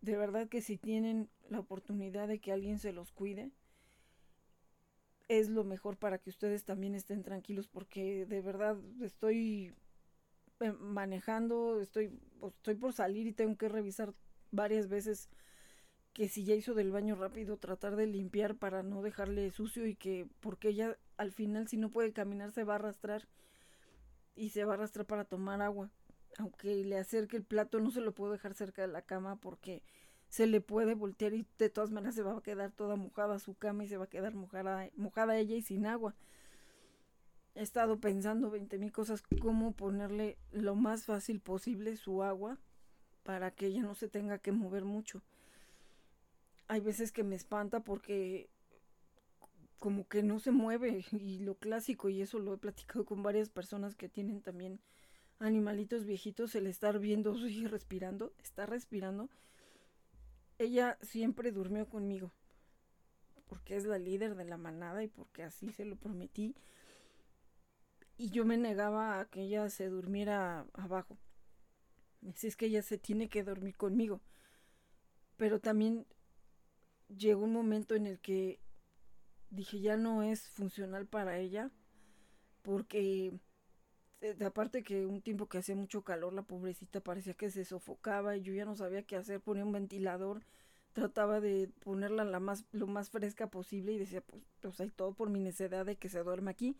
[0.00, 3.52] De verdad que si tienen la oportunidad de que alguien se los cuide,
[5.28, 9.72] es lo mejor para que ustedes también estén tranquilos porque de verdad estoy
[10.60, 14.14] eh, manejando, estoy, estoy por salir y tengo que revisar
[14.50, 15.28] varias veces
[16.12, 19.94] que si ya hizo del baño rápido, tratar de limpiar para no dejarle sucio y
[19.96, 23.28] que porque ella al final si no puede caminar se va a arrastrar
[24.34, 25.90] y se va a arrastrar para tomar agua
[26.38, 29.82] aunque le acerque el plato, no se lo puedo dejar cerca de la cama porque
[30.28, 33.54] se le puede voltear y de todas maneras se va a quedar toda mojada su
[33.54, 36.14] cama y se va a quedar mojada, mojada ella y sin agua.
[37.60, 42.56] He estado pensando 20 mil cosas, cómo ponerle lo más fácil posible su agua
[43.22, 45.20] para que ella no se tenga que mover mucho.
[46.68, 48.48] Hay veces que me espanta porque
[49.78, 53.50] como que no se mueve y lo clásico y eso lo he platicado con varias
[53.50, 54.80] personas que tienen también
[55.38, 59.28] animalitos viejitos, el estar viendo hija respirando, está respirando.
[60.56, 62.32] Ella siempre durmió conmigo,
[63.50, 66.54] porque es la líder de la manada y porque así se lo prometí.
[68.20, 71.16] Y yo me negaba a que ella se durmiera abajo.
[72.28, 74.20] Así es que ella se tiene que dormir conmigo.
[75.38, 76.06] Pero también
[77.08, 78.60] llegó un momento en el que
[79.48, 81.70] dije ya no es funcional para ella
[82.60, 83.32] porque
[84.20, 88.36] eh, aparte que un tiempo que hacía mucho calor, la pobrecita parecía que se sofocaba
[88.36, 90.44] y yo ya no sabía qué hacer, ponía un ventilador,
[90.92, 95.14] trataba de ponerla la más, lo más fresca posible y decía, pues, pues hay todo
[95.14, 96.76] por mi necesidad de que se duerme aquí,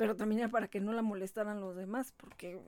[0.00, 2.58] pero también era para que no la molestaran los demás, porque...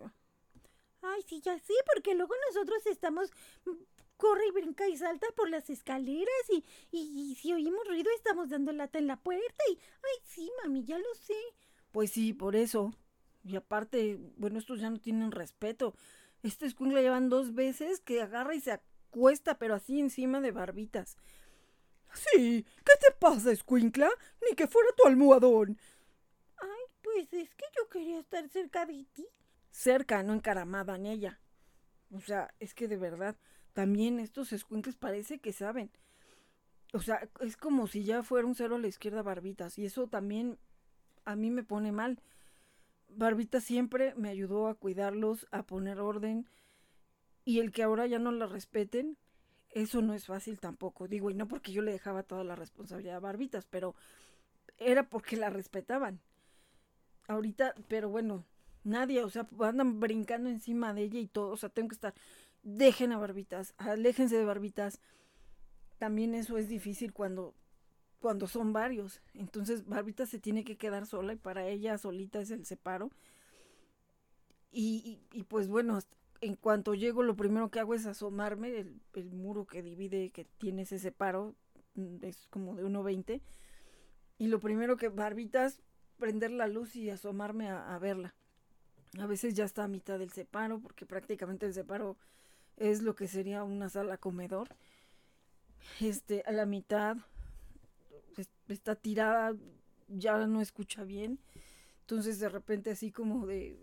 [1.01, 3.31] Ay, sí, ya sí, porque luego nosotros estamos
[3.65, 3.71] mm,
[4.19, 8.71] corre y brinca y salta por las escaleras y, y, si oímos ruido estamos dando
[8.73, 9.79] lata en la puerta y...
[9.79, 11.33] Ay, sí, mami, ya lo sé.
[11.91, 12.93] Pues sí, por eso.
[13.45, 15.95] Y aparte, bueno, estos ya no tienen respeto.
[16.43, 21.17] Este escuincle llevan dos veces que agarra y se acuesta, pero así encima de barbitas.
[22.13, 24.11] Sí, ¿qué te pasa, escuincla?
[24.47, 25.79] Ni que fuera tu almohadón.
[27.17, 29.27] Ay, pues es que yo quería estar cerca de ti.
[29.71, 31.41] Cerca, no encaramada en ella.
[32.11, 33.37] O sea, es que de verdad,
[33.73, 35.91] también estos escuincles parece que saben.
[36.93, 39.79] O sea, es como si ya fuera un cero a la izquierda barbitas.
[39.79, 40.59] Y eso también
[41.25, 42.21] a mí me pone mal.
[43.09, 46.47] Barbita siempre me ayudó a cuidarlos, a poner orden.
[47.45, 49.17] Y el que ahora ya no la respeten,
[49.71, 51.09] eso no es fácil tampoco.
[51.09, 53.95] Digo, y no porque yo le dejaba toda la responsabilidad a Barbitas, pero
[54.79, 56.21] era porque la respetaban.
[57.29, 58.45] Ahorita, pero bueno,
[58.85, 61.51] nadie, o sea, andan brincando encima de ella y todo.
[61.51, 62.15] O sea, tengo que estar,
[62.63, 65.01] dejen a Barbitas, aléjense de Barbitas.
[65.99, 67.55] También eso es difícil cuando
[68.23, 69.21] cuando son varios.
[69.35, 73.11] Entonces Barbita se tiene que quedar sola y para ella solita es el separo.
[74.71, 75.99] Y, y, pues bueno,
[76.41, 80.47] en cuanto llego lo primero que hago es asomarme, el, el muro que divide, que
[80.57, 81.55] tiene ese separo,
[81.95, 83.43] mm, es como de 1.20.
[84.39, 85.83] Y lo primero que Barbitas,
[86.23, 88.33] prender la luz y asomarme a, verla.
[89.19, 92.17] A veces ya está a mitad del separo, porque prácticamente el separo
[92.77, 94.69] es lo que sería una sala comedor.
[95.99, 97.17] Este, a la mitad
[98.69, 99.57] está tirada,
[100.07, 101.41] ya no escucha bien.
[102.03, 103.77] Entonces de repente así como de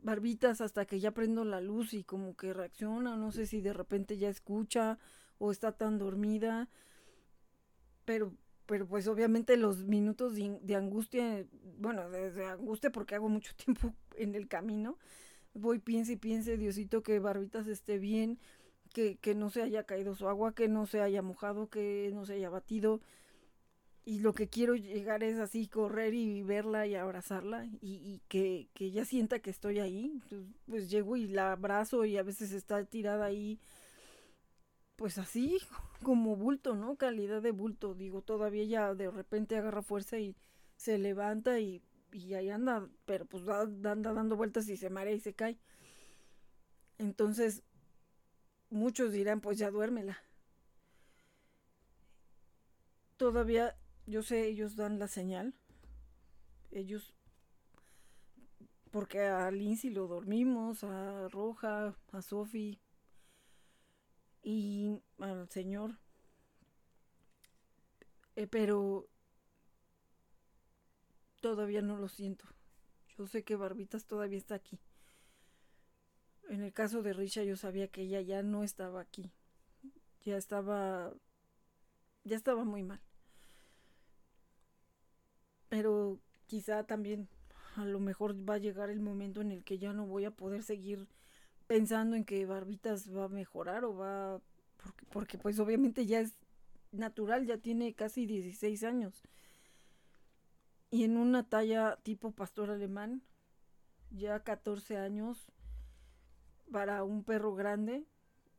[0.00, 3.74] barbitas hasta que ya prendo la luz y como que reacciona, no sé si de
[3.74, 4.98] repente ya escucha
[5.38, 6.70] o está tan dormida.
[8.06, 8.32] Pero
[8.66, 11.44] pero pues obviamente los minutos de, angustia,
[11.78, 14.98] bueno, de, angustia porque hago mucho tiempo en el camino,
[15.54, 18.38] voy, piense y piense, Diosito, que Barbitas esté bien,
[18.92, 22.26] que, que no se haya caído su agua, que no se haya mojado, que no
[22.26, 23.00] se haya batido,
[24.08, 28.84] y lo que quiero llegar es así, correr y verla y abrazarla y, que, que,
[28.86, 30.22] ella sienta que estoy ahí.
[30.68, 33.58] Pues, llego y la abrazo y a veces está tirada ahí
[34.96, 35.58] pues así,
[36.02, 36.96] como bulto, ¿no?
[36.96, 37.94] Calidad de bulto.
[37.94, 40.34] Digo, todavía ya de repente agarra fuerza y
[40.76, 41.82] se levanta y,
[42.12, 45.58] y ahí anda, pero pues anda dando vueltas y se marea y se cae.
[46.98, 47.62] Entonces,
[48.70, 50.18] muchos dirán, pues ya duérmela.
[53.16, 53.76] Todavía,
[54.06, 55.54] yo sé, ellos dan la señal.
[56.70, 57.14] Ellos,
[58.90, 62.78] porque a Lindsay lo dormimos, a Roja, a Sophie
[64.46, 65.98] y al Señor.
[68.36, 69.08] Eh, pero
[71.40, 72.44] todavía no lo siento.
[73.18, 74.78] Yo sé que Barbitas todavía está aquí.
[76.48, 79.32] En el caso de Risha yo sabía que ella ya no estaba aquí.
[80.24, 81.12] Ya estaba
[82.22, 83.00] ya estaba muy mal.
[85.68, 87.28] Pero quizá también
[87.74, 90.30] a lo mejor va a llegar el momento en el que ya no voy a
[90.30, 91.08] poder seguir
[91.66, 94.40] pensando en que Barbitas va a mejorar o va
[94.76, 96.36] porque, porque pues obviamente ya es
[96.92, 99.22] natural, ya tiene casi 16 años.
[100.90, 103.22] Y en una talla tipo pastor alemán,
[104.10, 105.50] ya 14 años,
[106.70, 108.06] para un perro grande,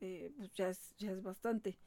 [0.00, 1.78] eh, pues ya es, ya es bastante.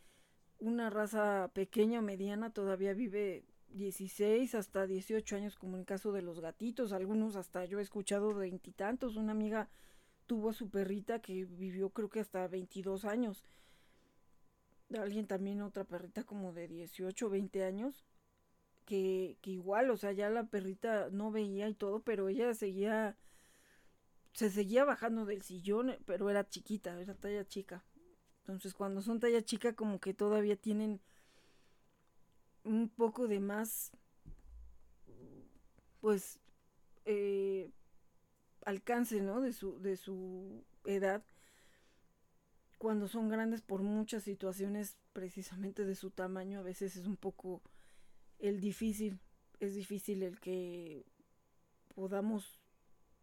[0.59, 6.11] Una raza pequeña o mediana todavía vive 16 hasta 18 años, como en el caso
[6.11, 6.93] de los gatitos.
[6.93, 9.15] Algunos hasta yo he escuchado veintitantos.
[9.15, 9.69] Una amiga
[10.31, 13.43] tuvo a su perrita que vivió creo que hasta 22 años.
[14.97, 18.05] Alguien también, otra perrita como de 18 o 20 años.
[18.85, 23.17] Que, que igual, o sea, ya la perrita no veía y todo, pero ella seguía
[24.31, 27.83] se seguía bajando del sillón, eh, pero era chiquita, era talla chica.
[28.39, 31.01] Entonces cuando son talla chica como que todavía tienen
[32.63, 33.91] un poco de más,
[35.99, 36.39] pues,
[37.03, 37.69] eh,
[38.65, 39.41] alcance, ¿no?
[39.41, 41.23] De su, de su edad.
[42.77, 47.61] Cuando son grandes por muchas situaciones precisamente de su tamaño, a veces es un poco
[48.39, 49.19] el difícil,
[49.59, 51.05] es difícil el que
[51.93, 52.59] podamos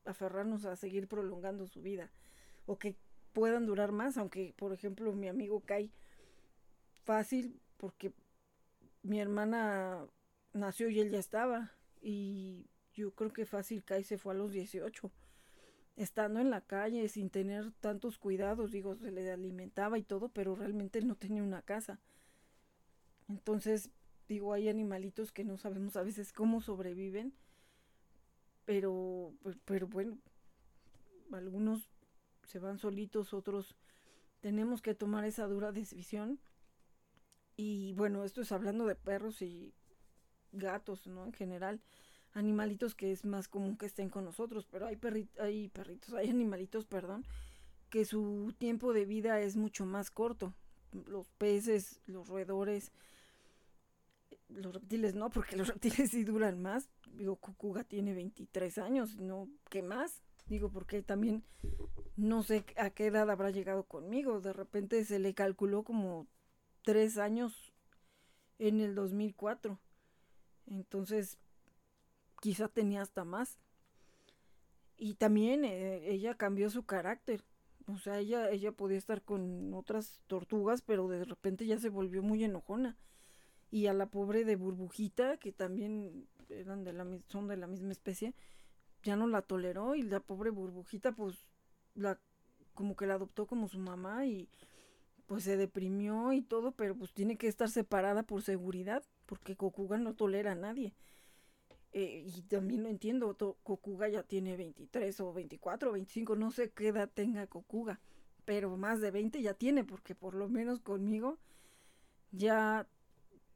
[0.05, 2.11] aferrarnos a seguir prolongando su vida
[2.67, 2.97] o que
[3.33, 5.91] puedan durar más, aunque por ejemplo mi amigo cae
[7.05, 8.13] fácil porque
[9.03, 10.07] mi hermana
[10.53, 14.53] nació y él ya estaba y yo creo que fácil Kai se fue a los
[14.53, 15.11] 18
[15.99, 20.55] estando en la calle sin tener tantos cuidados, digo, se le alimentaba y todo, pero
[20.55, 22.01] realmente no tenía una casa.
[23.29, 23.91] Entonces,
[24.29, 27.35] digo, hay animalitos que no sabemos a veces cómo sobreviven
[28.69, 30.19] pero, pues, pero bueno,
[31.33, 31.89] algunos
[32.45, 33.75] se van solitos, otros
[34.43, 36.39] tenemos que tomar esa dura decisión.
[37.57, 39.73] Y bueno, esto es hablando de perros y
[40.53, 41.25] gatos, ¿no?
[41.25, 41.81] En general,
[42.35, 44.99] animalitos que es más común que estén con nosotros, pero hay,
[45.41, 47.25] hay perritos, hay animalitos, perdón,
[47.91, 50.55] que su tiempo de vida es mucho más corto.
[51.07, 52.93] Los peces, los roedores,
[54.49, 56.89] los reptiles no, porque los reptiles sí duran más.
[57.13, 59.49] Digo, Cucuga tiene 23 años, ¿no?
[59.71, 60.23] ¿Qué más?
[60.47, 61.43] Digo, porque también
[62.17, 64.41] no sé a qué edad habrá llegado conmigo.
[64.41, 66.27] De repente se le calculó como
[66.83, 67.73] tres años
[68.59, 69.79] en el 2004.
[70.67, 71.39] Entonces,
[72.41, 73.59] quizá tenía hasta más.
[74.97, 77.45] Y también eh, ella cambió su carácter.
[77.87, 82.23] O sea, ella, ella podía estar con otras tortugas, pero de repente ya se volvió
[82.23, 82.97] muy enojona
[83.71, 87.93] y a la pobre de burbujita que también eran de la son de la misma
[87.93, 88.35] especie
[89.03, 91.37] ya no la toleró y la pobre burbujita pues
[91.95, 92.19] la
[92.75, 94.49] como que la adoptó como su mamá y
[95.27, 99.99] pues se deprimió y todo pero pues tiene que estar separada por seguridad porque Kokuga
[99.99, 100.95] no tolera a nadie
[101.93, 106.71] eh, y también lo entiendo Kokuga ya tiene 23 o 24 o 25 no sé
[106.71, 107.99] qué edad tenga Kokuga
[108.45, 111.39] pero más de 20 ya tiene porque por lo menos conmigo
[112.33, 112.87] ya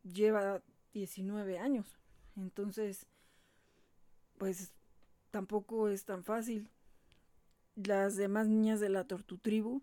[0.02, 0.62] lleva
[0.92, 1.98] 19 años.
[2.36, 3.06] Entonces,
[4.38, 4.72] pues
[5.30, 6.68] tampoco es tan fácil.
[7.74, 9.82] Las demás niñas de la tortutribu,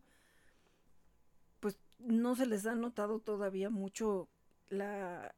[1.60, 4.28] pues no se les ha notado todavía mucho
[4.70, 5.34] la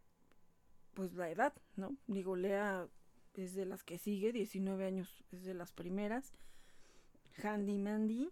[0.94, 1.96] pues la edad, ¿no?
[2.08, 2.86] Digo, Lea
[3.36, 6.34] es de las que sigue, 19 años es de las primeras.
[7.44, 8.30] Handy Mandy.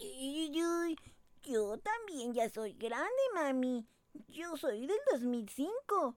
[0.00, 0.98] Uy, uy, uy,
[1.42, 3.86] yo también ya soy grande, mami.
[4.28, 6.16] Yo soy del 2005.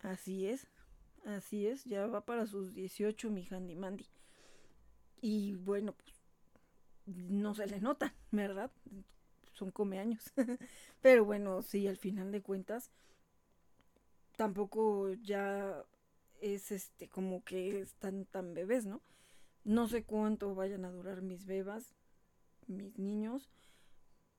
[0.00, 0.66] Así es,
[1.24, 4.06] así es, ya va para sus 18 mi Handy Mandy.
[5.20, 6.14] Y bueno, pues
[7.06, 8.70] no se le nota, ¿verdad?
[9.54, 10.32] Son come años.
[11.00, 12.90] Pero bueno, sí, al final de cuentas,
[14.36, 15.84] tampoco ya
[16.44, 19.00] es este como que están tan bebés, ¿no?
[19.64, 21.94] No sé cuánto vayan a durar mis bebas,
[22.66, 23.48] mis niños,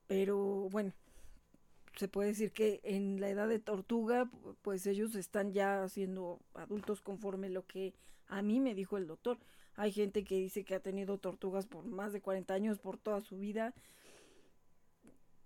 [0.06, 0.92] pero bueno,
[1.96, 4.30] se puede decir que en la edad de tortuga,
[4.62, 7.94] pues ellos están ya siendo adultos conforme lo que
[8.28, 9.38] a mí me dijo el doctor.
[9.74, 13.20] Hay gente que dice que ha tenido tortugas por más de 40 años, por toda
[13.20, 13.74] su vida.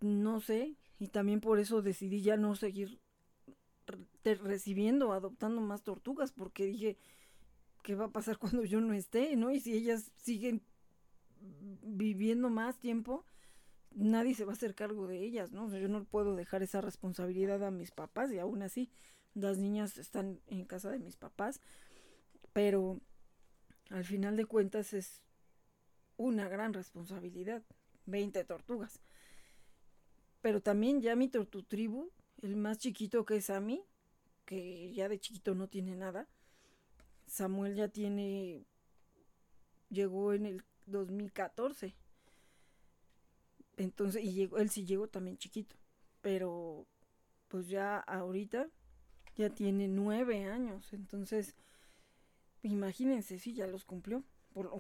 [0.01, 3.01] No sé, y también por eso decidí ya no seguir
[4.25, 6.99] recibiendo, adoptando más tortugas, porque dije,
[7.83, 9.37] ¿qué va a pasar cuando yo no esté?
[9.37, 9.51] ¿No?
[9.51, 10.63] Y si ellas siguen
[11.83, 13.25] viviendo más tiempo,
[13.95, 15.75] nadie se va a hacer cargo de ellas, ¿no?
[15.77, 18.91] yo no puedo dejar esa responsabilidad a mis papás y aún así
[19.35, 21.61] las niñas están en casa de mis papás,
[22.53, 23.01] pero
[23.91, 25.23] al final de cuentas es
[26.17, 27.63] una gran responsabilidad,
[28.07, 29.01] 20 tortugas.
[30.41, 32.11] Pero también ya mi tortutribu,
[32.43, 33.85] el más chiquito que es Ami,
[34.45, 36.29] que ya de chiquito no tiene nada,
[37.27, 38.65] Samuel ya tiene,
[39.89, 41.95] llegó en el 2014
[43.81, 45.75] entonces, y llegó, él sí llegó también chiquito,
[46.21, 46.87] pero
[47.49, 48.69] pues ya ahorita
[49.37, 51.55] ya tiene nueve años, entonces
[52.63, 54.23] imagínense si ya los cumplió,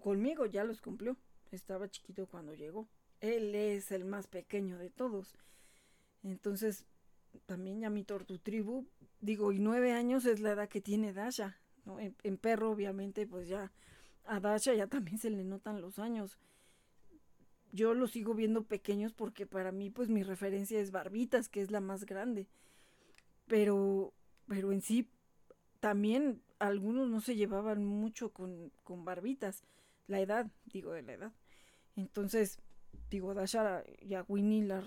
[0.02, 1.16] conmigo ya los cumplió,
[1.50, 2.88] estaba chiquito cuando llegó,
[3.20, 5.34] él es el más pequeño de todos,
[6.22, 6.84] entonces
[7.46, 8.86] también ya mi tortu tribu,
[9.20, 11.98] digo, y nueve años es la edad que tiene Dasha, ¿no?
[12.00, 13.72] en, perro obviamente pues ya
[14.24, 16.38] a Dasha ya también se le notan los años,
[17.72, 21.70] yo los sigo viendo pequeños porque para mí pues mi referencia es Barbitas, que es
[21.70, 22.48] la más grande.
[23.46, 24.12] Pero,
[24.46, 25.08] pero en sí
[25.80, 29.62] también algunos no se llevaban mucho con, con Barbitas,
[30.06, 31.32] la edad, digo de la edad.
[31.96, 32.58] Entonces,
[33.10, 34.80] digo, Dasha y a Winnie la,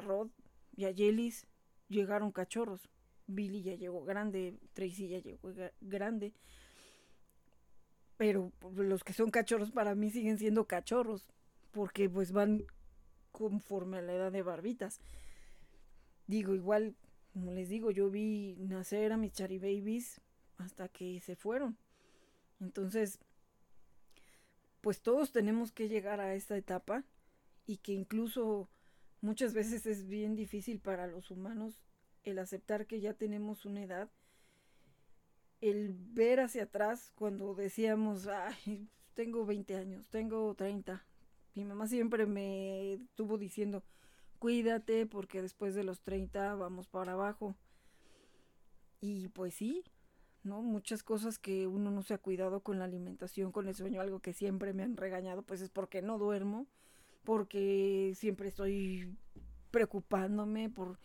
[0.00, 0.28] Rod
[0.76, 1.46] y a Yelis
[1.90, 2.88] llegaron cachorros.
[3.26, 6.32] Billy ya llegó grande, Tracy ya llegó grande.
[8.16, 11.28] Pero los que son cachorros para mí siguen siendo cachorros
[11.70, 12.64] porque pues van
[13.32, 15.00] conforme a la edad de barbitas.
[16.26, 16.94] Digo, igual,
[17.32, 20.20] como les digo, yo vi nacer a mis Chari Babies
[20.58, 21.76] hasta que se fueron.
[22.60, 23.18] Entonces,
[24.80, 27.04] pues todos tenemos que llegar a esta etapa
[27.66, 28.68] y que incluso
[29.20, 31.82] muchas veces es bien difícil para los humanos
[32.24, 34.10] el aceptar que ya tenemos una edad,
[35.60, 41.04] el ver hacia atrás cuando decíamos, ay, tengo 20 años, tengo 30,
[41.54, 43.82] mi mamá siempre me estuvo diciendo,
[44.38, 47.54] cuídate porque después de los 30 vamos para abajo.
[49.00, 49.82] Y pues sí,
[50.42, 50.62] ¿no?
[50.62, 54.20] Muchas cosas que uno no se ha cuidado con la alimentación, con el sueño, algo
[54.20, 56.66] que siempre me han regañado, pues es porque no duermo,
[57.24, 59.16] porque siempre estoy
[59.70, 60.98] preocupándome por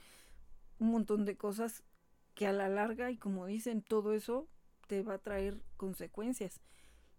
[0.80, 1.84] un montón de cosas
[2.34, 4.47] que a la larga y como dicen, todo eso
[4.88, 6.61] te va a traer consecuencias.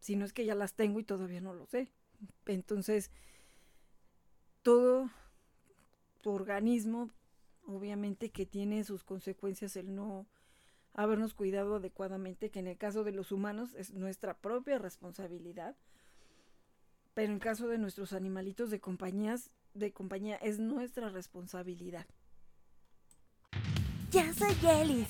[0.01, 1.91] Si no es que ya las tengo y todavía no lo sé.
[2.47, 3.11] Entonces,
[4.63, 5.11] todo
[6.23, 7.11] tu organismo,
[7.67, 10.27] obviamente que tiene sus consecuencias el no
[10.93, 15.77] habernos cuidado adecuadamente, que en el caso de los humanos es nuestra propia responsabilidad,
[17.17, 22.05] pero en caso de nuestros animalitos de compañías, de compañía es nuestra responsabilidad.
[24.11, 25.09] Ya soy Yelis.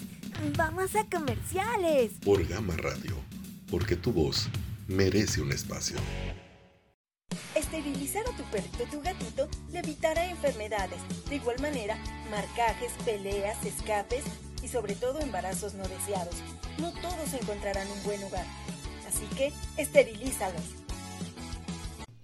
[0.56, 2.12] Vamos a comerciales.
[2.24, 3.16] Por Gama Radio,
[3.68, 4.48] porque tu voz
[4.86, 5.96] merece un espacio.
[7.56, 11.00] Esterilizar a tu perrito o tu gatito le evitará enfermedades.
[11.28, 11.98] De igual manera,
[12.30, 14.22] marcajes, peleas, escapes
[14.62, 16.36] y sobre todo embarazos no deseados.
[16.78, 18.46] No todos encontrarán un buen hogar.
[19.08, 20.85] Así que, esterilízalos.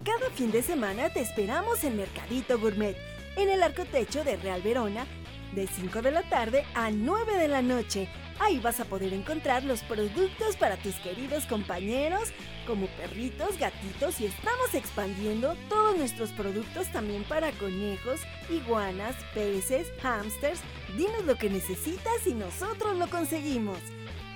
[0.03, 2.97] Cada fin de semana te esperamos en Mercadito Gourmet,
[3.37, 5.05] en el arco techo de Real Verona,
[5.53, 8.09] de 5 de la tarde a 9 de la noche.
[8.39, 12.33] Ahí vas a poder encontrar los productos para tus queridos compañeros
[12.67, 18.19] como perritos, gatitos y estamos expandiendo todos nuestros productos también para conejos,
[18.49, 20.59] iguanas, peces, hamsters.
[20.97, 23.79] Dinos lo que necesitas y nosotros lo conseguimos.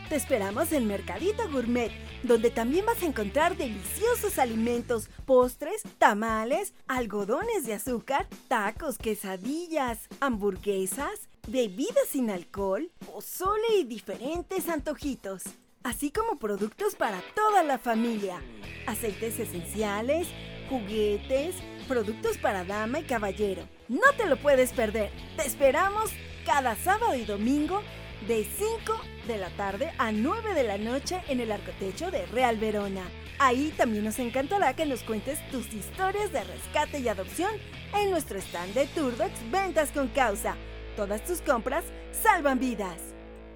[0.10, 1.92] Te esperamos en Mercadito Gourmet,
[2.24, 11.28] donde también vas a encontrar deliciosos alimentos, postres, tamales, algodones de azúcar, tacos, quesadillas, hamburguesas,
[11.48, 15.44] bebidas sin alcohol, pozole y diferentes antojitos
[15.88, 18.42] así como productos para toda la familia,
[18.88, 20.28] aceites esenciales,
[20.70, 21.56] juguetes,
[21.88, 23.64] productos para dama y caballero.
[23.88, 25.12] No te lo puedes perder.
[25.38, 26.12] Te esperamos
[26.46, 27.82] cada sábado y domingo
[28.28, 32.58] de 5 de la tarde a 9 de la noche en el arcotecho de Real
[32.58, 33.04] Verona.
[33.40, 37.52] Ahí también nos encantará que nos cuentes tus historias de rescate y adopción
[37.96, 40.56] en nuestro stand de Turdox Ventas con Causa.
[40.96, 43.00] Todas tus compras salvan vidas.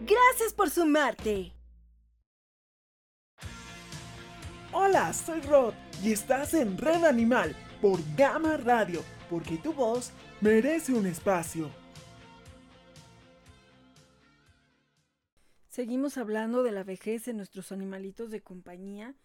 [0.02, 1.54] Gracias por sumarte.
[4.74, 5.74] Hola, soy Rod
[6.04, 11.81] y estás en Red Animal por Gama Radio, porque tu voz merece un espacio.
[15.72, 19.16] Seguimos hablando de la vejez en nuestros animalitos de compañía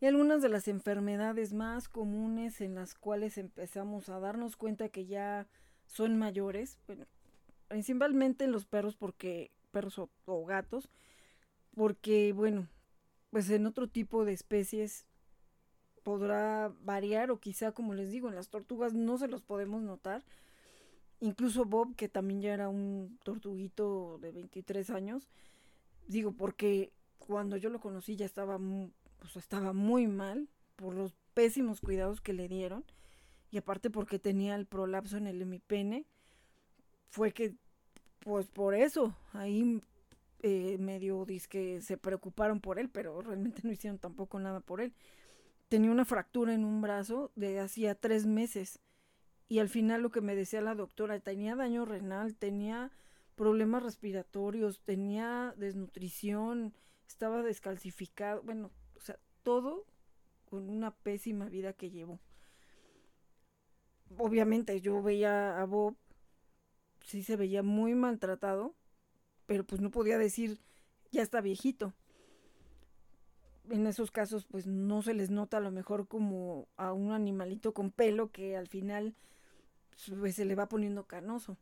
[0.00, 5.06] y algunas de las enfermedades más comunes en las cuales empezamos a darnos cuenta que
[5.06, 5.46] ya
[5.86, 7.06] son mayores, bueno,
[7.68, 10.90] principalmente en los perros porque perros o, gatos,
[11.72, 12.66] porque bueno,
[13.30, 15.06] pues en otro tipo de especies
[16.02, 20.24] podrá variar o quizá como les digo, en las tortugas no se los podemos notar.
[21.20, 25.28] Incluso Bob, que también ya era un tortuguito de 23 años,
[26.06, 28.58] digo porque cuando yo lo conocí ya estaba
[29.34, 32.84] estaba muy mal por los pésimos cuidados que le dieron.
[33.50, 36.06] Y aparte porque tenía el prolapso en el hemipene
[37.08, 37.54] fue que
[38.20, 39.80] pues por eso ahí
[40.42, 44.92] eh, medio que se preocuparon por él pero realmente no hicieron tampoco nada por él.
[45.68, 48.80] Tenía una fractura en un brazo de hacía tres meses.
[49.48, 52.90] Y al final lo que me decía la doctora tenía daño renal tenía
[53.36, 56.74] problemas respiratorios tenía desnutrición
[57.06, 59.84] estaba descalcificado bueno o sea, todo
[60.46, 62.20] con una pésima vida que llevó.
[64.18, 65.96] Obviamente yo veía a Bob,
[67.04, 68.74] sí se veía muy maltratado,
[69.46, 70.58] pero pues no podía decir,
[71.10, 71.92] ya está viejito.
[73.68, 77.74] En esos casos pues no se les nota a lo mejor como a un animalito
[77.74, 79.16] con pelo que al final
[80.20, 81.58] pues, se le va poniendo canoso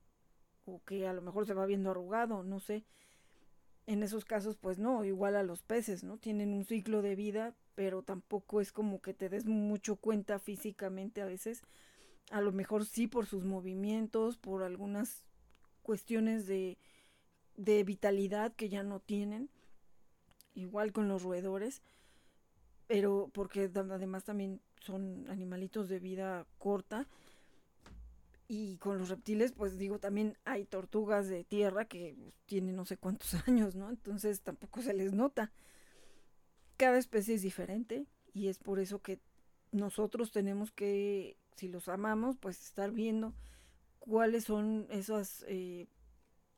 [0.67, 2.85] o que a lo mejor se va viendo arrugado, no sé
[3.87, 6.17] en esos casos pues no, igual a los peces, ¿no?
[6.17, 11.21] Tienen un ciclo de vida, pero tampoco es como que te des mucho cuenta físicamente
[11.21, 11.63] a veces.
[12.31, 15.27] A lo mejor sí por sus movimientos, por algunas
[15.83, 16.79] cuestiones de,
[17.57, 19.51] de vitalidad que ya no tienen.
[20.55, 21.83] Igual con los roedores,
[22.87, 27.07] pero porque además también son animalitos de vida corta
[28.55, 32.17] y con los reptiles, pues digo, también hay tortugas de tierra que
[32.47, 33.91] tienen no sé cuántos años, ¿no?
[33.91, 35.53] Entonces tampoco se les nota.
[36.77, 39.21] Cada especie es diferente y es por eso que
[39.73, 43.35] nosotros tenemos que, si los amamos, pues estar viendo
[43.99, 45.89] cuáles son esas, eh,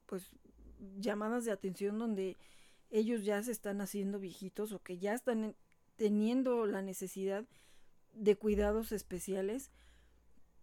[0.07, 0.31] pues,
[0.99, 2.37] llamadas de atención donde
[2.91, 5.57] ellos ya se están haciendo viejitos o que ya están
[5.97, 7.47] teniendo la necesidad
[8.13, 9.71] de cuidados especiales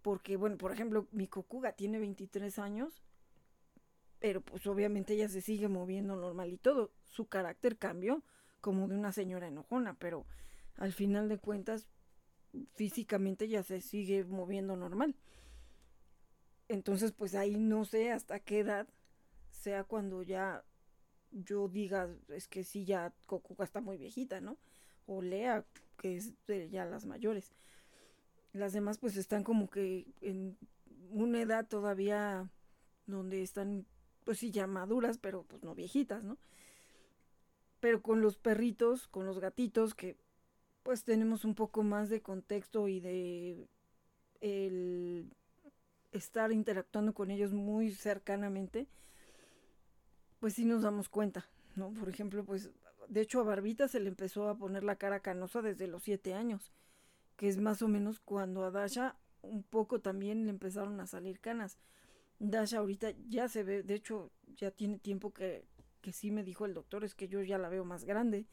[0.03, 3.01] porque, bueno, por ejemplo, mi cocuga tiene 23 años,
[4.19, 6.91] pero pues obviamente ella se sigue moviendo normal y todo.
[7.05, 8.21] Su carácter cambió
[8.61, 10.25] como de una señora enojona, pero
[10.75, 11.87] al final de cuentas
[12.73, 15.15] físicamente ya se sigue moviendo normal.
[16.67, 18.87] Entonces, pues ahí no sé hasta qué edad
[19.51, 20.63] sea cuando ya
[21.31, 24.57] yo diga, es que sí, ya Cocuga está muy viejita, ¿no?
[25.05, 25.65] O Lea,
[25.97, 27.53] que es de ya las mayores.
[28.53, 30.57] Las demás pues están como que en
[31.09, 32.49] una edad todavía
[33.07, 33.85] donde están
[34.23, 36.37] pues sí ya maduras, pero pues no viejitas, ¿no?
[37.79, 40.15] Pero con los perritos, con los gatitos que
[40.83, 43.67] pues tenemos un poco más de contexto y de
[44.39, 45.33] el
[46.11, 48.87] estar interactuando con ellos muy cercanamente,
[50.39, 51.91] pues sí nos damos cuenta, ¿no?
[51.91, 52.69] Por ejemplo, pues
[53.07, 56.33] de hecho a Barbita se le empezó a poner la cara canosa desde los siete
[56.33, 56.71] años
[57.35, 61.39] que es más o menos cuando a Dasha un poco también le empezaron a salir
[61.39, 61.77] canas.
[62.39, 65.65] Dasha ahorita ya se ve, de hecho ya tiene tiempo que,
[66.01, 68.47] que sí me dijo el doctor, es que yo ya la veo más grande.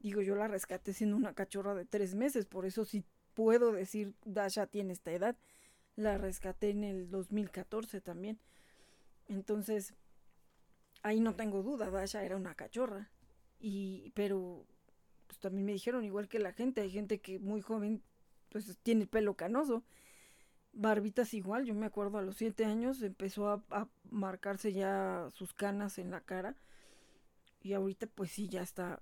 [0.00, 3.04] Digo, yo la rescaté siendo una cachorra de tres meses, por eso sí
[3.34, 5.36] puedo decir Dasha tiene esta edad.
[5.96, 8.38] La rescaté en el 2014 también.
[9.26, 9.94] Entonces,
[11.02, 13.10] ahí no tengo duda, Dasha era una cachorra.
[13.58, 14.64] Y, pero
[15.28, 18.02] pues también me dijeron, igual que la gente, hay gente que muy joven,
[18.48, 19.84] pues tiene pelo canoso.
[20.72, 25.98] Barbitas igual, yo me acuerdo a los siete años empezó a, marcarse ya sus canas
[25.98, 26.56] en la cara.
[27.62, 29.00] Y ahorita pues sí, ya está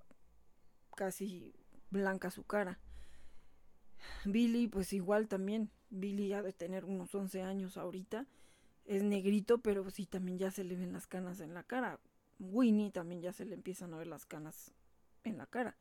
[0.95, 1.55] casi
[1.91, 2.79] blanca su cara.
[4.25, 5.71] Billy pues igual también.
[5.91, 8.27] Billy ya de tener unos 11 años ahorita.
[8.85, 12.01] Es negrito, pero sí también ya se le ven las canas en la cara.
[12.39, 14.73] Winnie también ya se le empiezan a ver las canas
[15.25, 15.77] en la cara.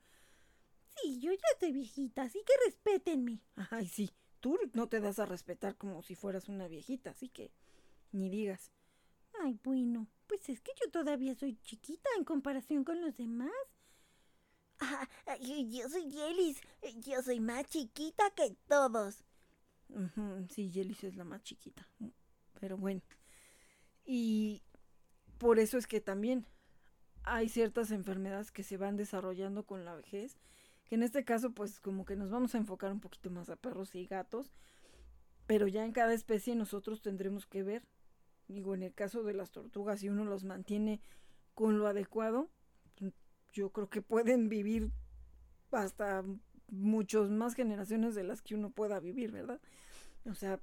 [1.02, 3.42] Sí, yo ya estoy viejita, así que respétenme.
[3.72, 7.52] Ay, sí, tú no te das a respetar como si fueras una viejita, así que
[8.12, 8.72] ni digas.
[9.42, 13.52] Ay, bueno, pues es que yo todavía soy chiquita en comparación con los demás.
[14.80, 15.08] Ah,
[15.38, 16.62] yo soy Yelis,
[16.98, 19.24] yo soy más chiquita que todos.
[20.50, 21.88] sí, Yelis es la más chiquita,
[22.60, 23.02] pero bueno.
[24.06, 24.62] Y
[25.38, 26.46] por eso es que también
[27.24, 30.38] hay ciertas enfermedades que se van desarrollando con la vejez
[30.86, 33.56] que en este caso pues como que nos vamos a enfocar un poquito más a
[33.56, 34.54] perros y gatos,
[35.48, 37.84] pero ya en cada especie nosotros tendremos que ver,
[38.48, 41.02] digo en el caso de las tortugas si uno los mantiene
[41.54, 42.50] con lo adecuado,
[43.52, 44.92] yo creo que pueden vivir
[45.72, 46.24] hasta
[46.70, 49.62] muchos más generaciones de las que uno pueda vivir, ¿verdad?
[50.26, 50.60] O sea,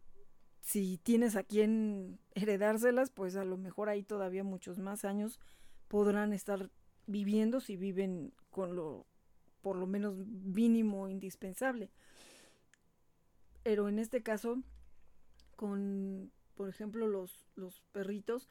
[0.61, 5.41] si tienes a quien heredárselas, pues a lo mejor ahí todavía muchos más años
[5.89, 6.71] podrán estar
[7.07, 9.07] viviendo si viven con lo
[9.63, 11.91] por lo menos mínimo indispensable.
[13.63, 14.59] Pero en este caso,
[15.57, 18.49] con, por ejemplo, los, los perritos,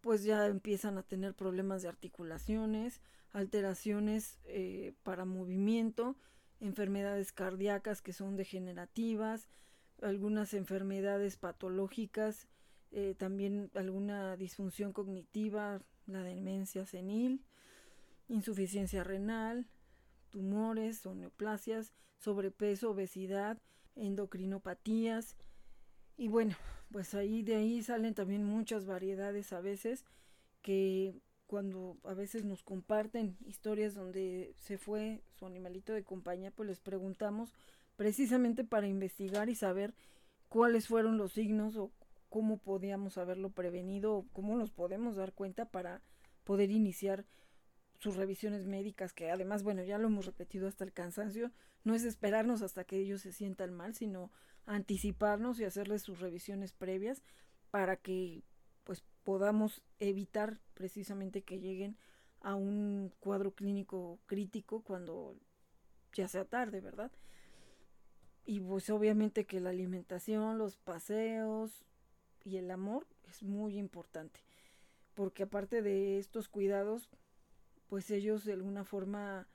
[0.00, 3.00] pues ya empiezan a tener problemas de articulaciones,
[3.32, 6.16] alteraciones eh, para movimiento,
[6.60, 9.48] enfermedades cardíacas que son degenerativas,
[10.02, 12.48] algunas enfermedades patológicas,
[12.92, 17.42] eh, también alguna disfunción cognitiva, la demencia senil,
[18.28, 19.66] insuficiencia renal,
[20.34, 23.56] tumores o neoplasias, sobrepeso, obesidad,
[23.94, 25.36] endocrinopatías.
[26.16, 26.56] Y bueno,
[26.90, 30.04] pues ahí de ahí salen también muchas variedades a veces
[30.60, 31.14] que
[31.46, 36.80] cuando a veces nos comparten historias donde se fue su animalito de compañía, pues les
[36.80, 37.54] preguntamos
[37.94, 39.94] precisamente para investigar y saber
[40.48, 41.92] cuáles fueron los signos o
[42.28, 46.02] cómo podíamos haberlo prevenido o cómo nos podemos dar cuenta para
[46.42, 47.24] poder iniciar
[48.04, 51.50] sus revisiones médicas, que además, bueno, ya lo hemos repetido hasta el cansancio,
[51.84, 54.30] no es esperarnos hasta que ellos se sientan mal, sino
[54.66, 57.22] anticiparnos y hacerles sus revisiones previas
[57.70, 58.42] para que
[58.84, 61.96] pues podamos evitar precisamente que lleguen
[62.42, 65.34] a un cuadro clínico crítico cuando
[66.12, 67.10] ya sea tarde, ¿verdad?
[68.44, 71.86] Y pues obviamente que la alimentación, los paseos
[72.44, 74.40] y el amor es muy importante,
[75.14, 77.08] porque aparte de estos cuidados,
[77.94, 79.46] pues ellos de alguna forma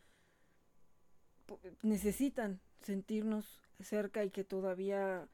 [1.82, 5.28] necesitan sentirnos cerca y que todavía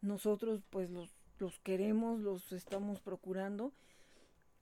[0.00, 3.72] nosotros pues los, los queremos, los estamos procurando.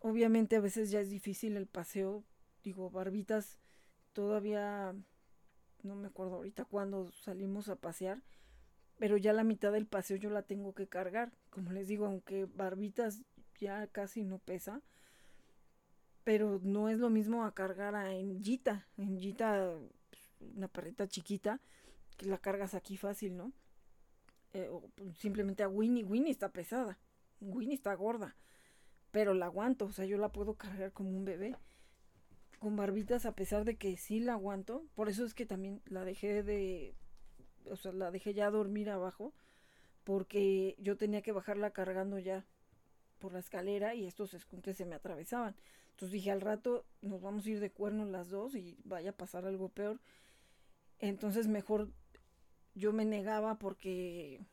[0.01, 2.23] Obviamente a veces ya es difícil el paseo,
[2.63, 3.61] digo, barbitas
[4.13, 4.95] todavía
[5.83, 8.21] no me acuerdo ahorita cuando salimos a pasear,
[8.99, 11.33] pero ya la mitad del paseo yo la tengo que cargar.
[11.49, 13.23] Como les digo, aunque barbitas
[13.59, 14.83] ya casi no pesa,
[16.27, 18.85] pero no es lo mismo a cargar a Engita.
[18.97, 19.79] Engita,
[20.57, 21.61] una perrita chiquita,
[22.17, 23.53] que la cargas aquí fácil, ¿no?
[24.53, 26.03] Eh, o simplemente a Winnie.
[26.03, 26.99] Winnie está pesada.
[27.41, 28.35] Winnie está gorda.
[29.13, 29.85] Pero la aguanto.
[29.85, 31.55] O sea, yo la puedo cargar como un bebé.
[32.59, 34.85] Con barbitas, a pesar de que sí la aguanto.
[34.97, 36.97] Por eso es que también la dejé de.
[37.71, 39.33] O sea, la dejé ya dormir abajo.
[40.03, 42.45] Porque yo tenía que bajarla cargando ya
[43.21, 45.55] por la escalera y estos escuncles se me atravesaban.
[45.97, 49.17] Entonces dije, al rato nos vamos a ir de cuerno las dos y vaya a
[49.17, 49.99] pasar algo peor.
[50.99, 51.89] Entonces mejor
[52.75, 54.45] yo me negaba porque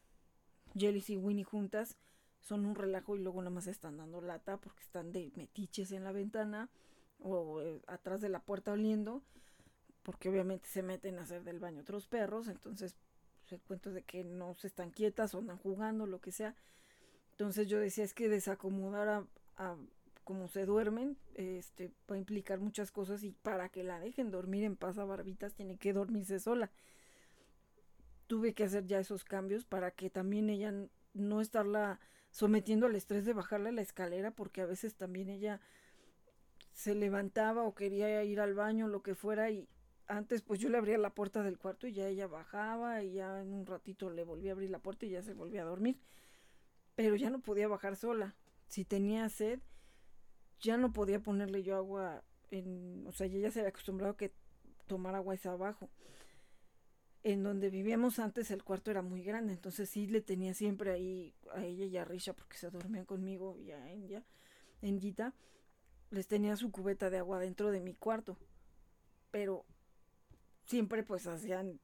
[0.74, 1.98] Jelly y Winnie juntas
[2.40, 6.06] son un relajo y luego nada más están dando lata porque están de metiches en
[6.06, 6.70] la ventana
[7.20, 9.22] o eh, atrás de la puerta oliendo
[10.02, 12.96] porque obviamente se meten a hacer del baño otros perros entonces
[13.48, 16.56] se pues, cuento de que no se están quietas o andan jugando lo que sea
[17.32, 19.26] entonces yo decía es que desacomodar
[19.58, 19.78] a
[20.24, 24.64] como se duermen, este, va a implicar muchas cosas y para que la dejen dormir
[24.64, 26.72] en paz a barbitas tiene que dormirse sola.
[28.28, 30.74] Tuve que hacer ya esos cambios para que también ella
[31.14, 32.00] no estarla
[32.32, 35.62] sometiendo al estrés de bajarle la escalera porque a veces también ella
[36.74, 39.68] se levantaba o quería ir al baño, lo que fuera y
[40.08, 43.42] antes pues yo le abría la puerta del cuarto y ya ella bajaba y ya
[43.42, 46.00] en un ratito le volví a abrir la puerta y ya se volvía a dormir.
[46.96, 48.36] Pero ya no podía bajar sola.
[48.68, 49.60] Si tenía sed,
[50.64, 54.34] ya no podía ponerle yo agua en, o sea, ella se había acostumbrado que
[54.88, 55.90] tomar agua es abajo.
[57.22, 61.36] En donde vivíamos antes el cuarto era muy grande, entonces sí le tenía siempre ahí
[61.54, 64.24] a ella y a Risha porque se dormían conmigo y a ella,
[64.82, 65.00] en
[66.10, 68.38] les tenía su cubeta de agua dentro de mi cuarto.
[69.32, 69.66] Pero
[70.66, 71.80] siempre pues hacían,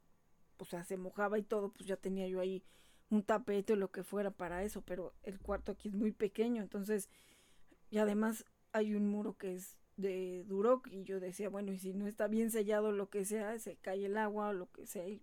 [0.57, 2.63] o sea, se mojaba y todo, pues ya tenía yo ahí
[3.09, 6.61] un tapete o lo que fuera para eso, pero el cuarto aquí es muy pequeño,
[6.61, 7.09] entonces,
[7.89, 11.93] y además hay un muro que es de Duroc y yo decía, bueno, y si
[11.93, 15.07] no está bien sellado lo que sea, se cae el agua o lo que sea,
[15.07, 15.21] y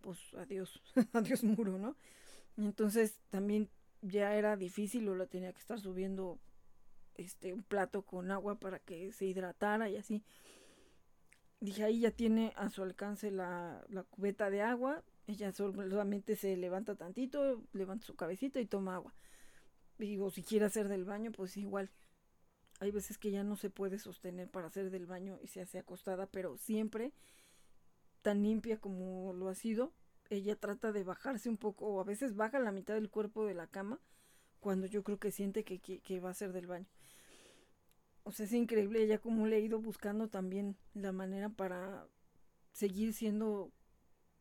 [0.00, 0.82] pues adiós,
[1.12, 1.96] adiós muro, ¿no?
[2.56, 3.70] Entonces también
[4.02, 6.38] ya era difícil o lo tenía que estar subiendo
[7.14, 10.24] este un plato con agua para que se hidratara y así.
[11.60, 16.56] Dije, ahí ya tiene a su alcance la, la cubeta de agua, ella solamente se
[16.56, 19.14] levanta tantito, levanta su cabecita y toma agua.
[19.98, 21.90] Digo, si quiere hacer del baño, pues igual
[22.80, 25.78] hay veces que ya no se puede sostener para hacer del baño y se hace
[25.78, 27.12] acostada, pero siempre
[28.22, 29.92] tan limpia como lo ha sido,
[30.30, 33.54] ella trata de bajarse un poco o a veces baja la mitad del cuerpo de
[33.54, 34.00] la cama
[34.60, 36.86] cuando yo creo que siente que, que, va a hacer del baño.
[38.22, 42.08] o sea, es increíble ella como le ha ido buscando también la manera para
[42.72, 43.70] seguir siendo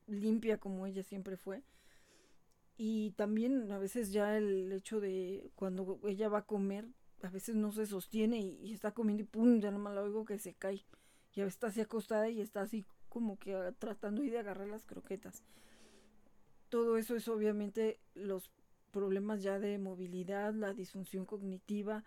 [0.08, 1.64] limpia como ella siempre fue.
[2.78, 6.88] Y también a veces ya el hecho de cuando ella va a comer,
[7.24, 10.38] a veces no se sostiene y, está comiendo y pum, ya nomás la oigo que
[10.38, 10.86] se cae.
[11.34, 14.84] Y a veces está así acostada y está así como que tratando de agarrar las
[14.84, 15.44] croquetas.
[16.70, 18.52] Todo eso es obviamente los
[18.92, 22.04] problemas ya de movilidad, la disfunción cognitiva.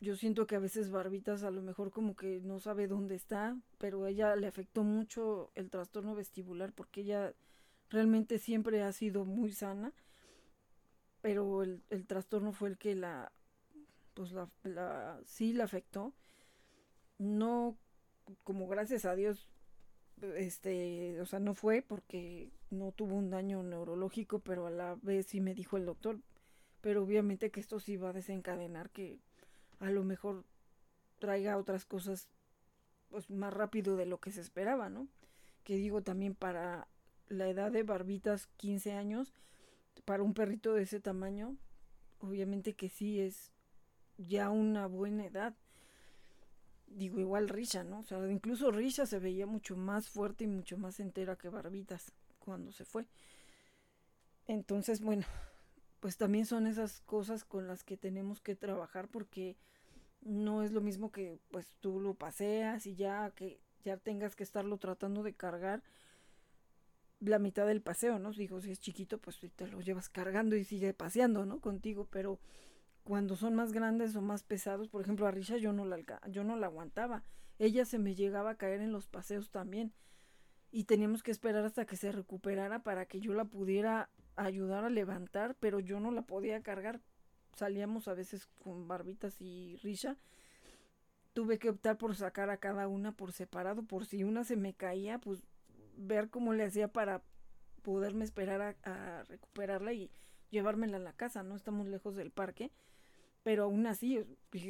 [0.00, 3.56] Yo siento que a veces Barbitas a lo mejor como que no sabe dónde está,
[3.78, 7.32] pero a ella le afectó mucho el trastorno vestibular porque ella
[7.88, 9.94] realmente siempre ha sido muy sana,
[11.22, 13.32] pero el, el trastorno fue el que la,
[14.14, 16.12] pues la, la, sí la afectó.
[17.18, 17.76] No,
[18.42, 19.48] como gracias a Dios,
[20.36, 25.26] este, o sea, no fue porque no tuvo un daño neurológico, pero a la vez
[25.26, 26.20] sí me dijo el doctor,
[26.80, 29.18] pero obviamente que esto sí va a desencadenar que
[29.80, 30.44] a lo mejor
[31.18, 32.28] traiga otras cosas
[33.10, 35.08] pues más rápido de lo que se esperaba, ¿no?
[35.62, 36.88] Que digo también para
[37.28, 39.32] la edad de Barbitas, 15 años,
[40.04, 41.56] para un perrito de ese tamaño,
[42.18, 43.53] obviamente que sí es
[44.18, 45.54] ya una buena edad.
[46.86, 48.00] Digo, igual Risha, ¿no?
[48.00, 52.12] O sea, incluso Risha se veía mucho más fuerte y mucho más entera que Barbitas
[52.38, 53.06] cuando se fue.
[54.46, 55.24] Entonces, bueno,
[56.00, 59.56] pues también son esas cosas con las que tenemos que trabajar porque
[60.20, 64.42] no es lo mismo que pues tú lo paseas y ya que ya tengas que
[64.42, 65.82] estarlo tratando de cargar
[67.20, 68.32] la mitad del paseo, ¿no?
[68.32, 71.60] Digo, si es chiquito, pues te lo llevas cargando y sigue paseando, ¿no?
[71.60, 72.38] Contigo, pero
[73.04, 75.98] cuando son más grandes o más pesados, por ejemplo, a Risha yo no la,
[76.28, 77.22] yo no la aguantaba.
[77.58, 79.92] Ella se me llegaba a caer en los paseos también.
[80.72, 84.90] Y teníamos que esperar hasta que se recuperara para que yo la pudiera ayudar a
[84.90, 87.00] levantar, pero yo no la podía cargar.
[87.54, 90.16] Salíamos a veces con barbitas y Risha.
[91.32, 94.74] Tuve que optar por sacar a cada una por separado, por si una se me
[94.74, 95.44] caía, pues
[95.96, 97.22] ver cómo le hacía para
[97.82, 100.10] poderme esperar a, recuperarla y
[100.50, 102.72] llevármela a la casa, no estamos lejos del parque,
[103.44, 104.24] pero aún así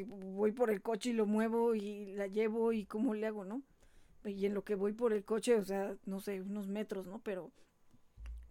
[0.07, 3.63] voy por el coche y lo muevo y la llevo y cómo le hago, ¿no?
[4.25, 7.21] Y en lo que voy por el coche, o sea, no sé, unos metros, ¿no?
[7.23, 7.51] Pero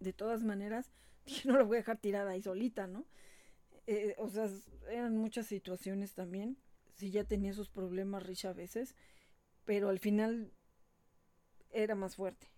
[0.00, 0.90] de todas maneras,
[1.44, 3.06] no la voy a dejar tirada ahí solita, ¿no?
[3.86, 4.48] Eh, o sea,
[4.90, 6.56] eran muchas situaciones también.
[6.96, 8.96] Sí, ya tenía esos problemas Rich a veces,
[9.64, 10.52] pero al final
[11.70, 12.48] era más fuerte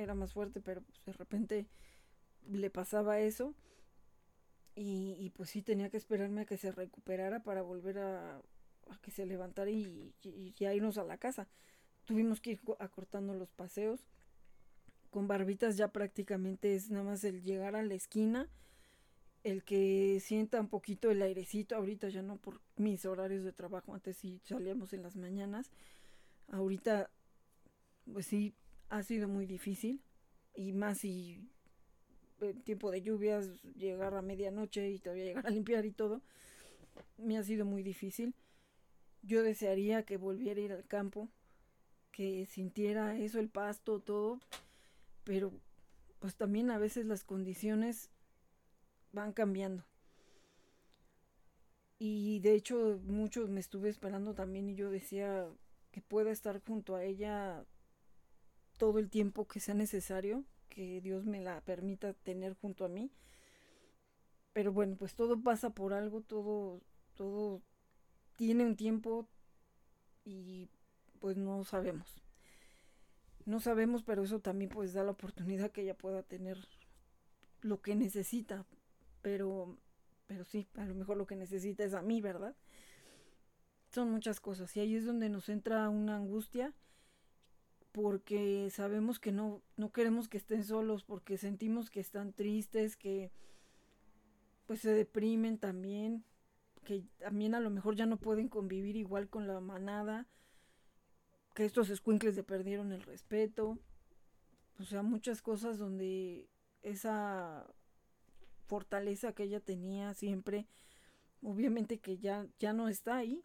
[0.00, 1.66] era más fuerte, pero pues, de repente
[2.48, 3.54] le pasaba eso
[4.82, 8.40] y, pues sí tenía que esperarme a que se recuperara para volver a,
[9.02, 10.14] que se levantara y,
[10.56, 11.48] ya irnos a la casa.
[12.06, 14.00] Tuvimos que ir acortando los paseos.
[15.10, 18.48] Con barbitas ya prácticamente es nada más el llegar a la esquina,
[19.42, 23.92] el que sienta un poquito el airecito, ahorita ya no por mis horarios de trabajo,
[23.92, 25.70] antes sí salíamos en las mañanas,
[26.48, 27.10] ahorita
[28.12, 28.54] pues sí
[28.88, 30.00] ha sido muy difícil
[30.54, 31.50] y más si
[32.40, 36.22] en tiempo de lluvias llegar a medianoche y todavía llegar a limpiar y todo
[37.18, 38.34] me ha sido muy difícil.
[39.22, 41.28] Yo desearía que volviera a ir al campo
[42.12, 44.40] que sintiera eso el pasto todo
[45.24, 45.52] pero
[46.18, 48.10] pues también a veces las condiciones
[49.12, 49.84] van cambiando.
[51.98, 55.46] Y de hecho muchos me estuve esperando también y yo decía
[55.90, 57.64] que pueda estar junto a ella
[58.78, 60.44] todo el tiempo que sea necesario,
[60.80, 63.10] que Dios me la permita tener junto a mí.
[64.54, 66.80] Pero bueno, pues todo pasa por algo, todo,
[67.14, 67.60] todo
[68.36, 69.28] tiene un tiempo
[70.24, 70.70] y
[71.18, 72.22] pues no sabemos.
[73.44, 76.56] No sabemos, pero eso también pues da la oportunidad que ella pueda tener
[77.60, 78.64] lo que necesita.
[79.20, 79.76] Pero,
[80.26, 82.56] pero sí, a lo mejor lo que necesita es a mí, ¿verdad?
[83.90, 86.72] Son muchas cosas y ahí es donde nos entra una angustia
[87.92, 93.32] porque sabemos que no, no queremos que estén solos, porque sentimos que están tristes, que
[94.66, 96.24] pues se deprimen también,
[96.84, 100.28] que también a lo mejor ya no pueden convivir igual con la manada,
[101.54, 103.78] que estos escuincles le perdieron el respeto,
[104.78, 106.48] o sea, muchas cosas donde
[106.82, 107.66] esa
[108.66, 110.66] fortaleza que ella tenía siempre,
[111.42, 113.44] obviamente que ya, ya no está ahí,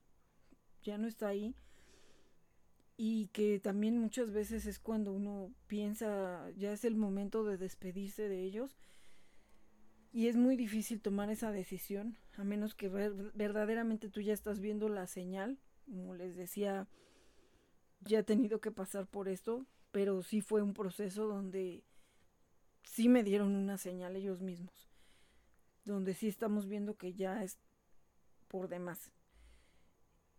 [0.84, 1.56] ya no está ahí
[2.98, 8.30] y que también muchas veces es cuando uno piensa ya es el momento de despedirse
[8.30, 8.76] de ellos
[10.14, 14.88] y es muy difícil tomar esa decisión a menos que verdaderamente tú ya estás viendo
[14.88, 16.88] la señal como les decía
[18.02, 21.84] ya he tenido que pasar por esto pero sí fue un proceso donde
[22.84, 24.86] sí me dieron una señal ellos mismos
[25.86, 27.60] donde sí estamos viendo que ya es
[28.48, 29.12] por demás.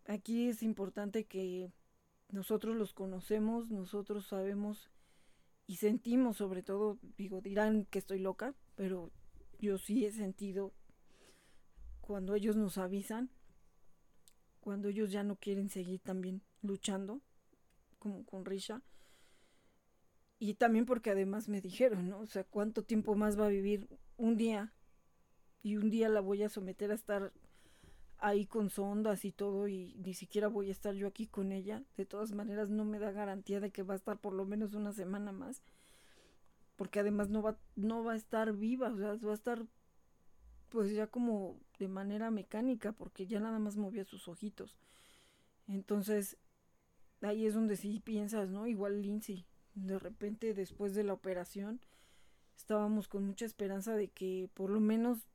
[0.07, 1.73] Aquí es importante que
[2.29, 4.91] nosotros los conocemos, nosotros sabemos
[5.67, 9.11] y sentimos sobre todo, digo, dirán que estoy loca, pero
[9.59, 10.73] yo sí he sentido
[12.01, 13.31] cuando ellos nos avisan,
[14.61, 17.21] cuando ellos ya no quieren seguir también luchando,
[17.99, 18.83] como con Risha.
[20.39, 22.21] Y también porque además me dijeron, ¿no?
[22.21, 24.73] O sea, ¿cuánto tiempo más va a vivir un día?
[25.63, 27.33] Y un día la voy a someter a estar
[28.19, 31.83] ahí con sondas y todo y ni siquiera voy a estar yo aquí con ella.
[31.97, 34.75] De todas maneras no me da garantía de que va a estar por lo menos
[34.75, 35.63] una semana más.
[36.77, 39.67] Porque además no va, no va a estar viva, o sea, va a estar
[40.69, 44.77] pues ya como de manera mecánica, porque ya nada más movía sus ojitos.
[45.69, 46.37] Entonces,
[47.23, 48.67] ahí es donde sí piensas, ¿no?
[48.67, 51.81] Igual Lindsay, de repente después de la operación,
[52.57, 55.27] estábamos con mucha esperanza de que por lo menos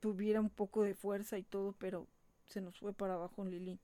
[0.00, 2.06] tuviera un poco de fuerza y todo, pero
[2.46, 3.80] se nos fue para abajo en Lilín.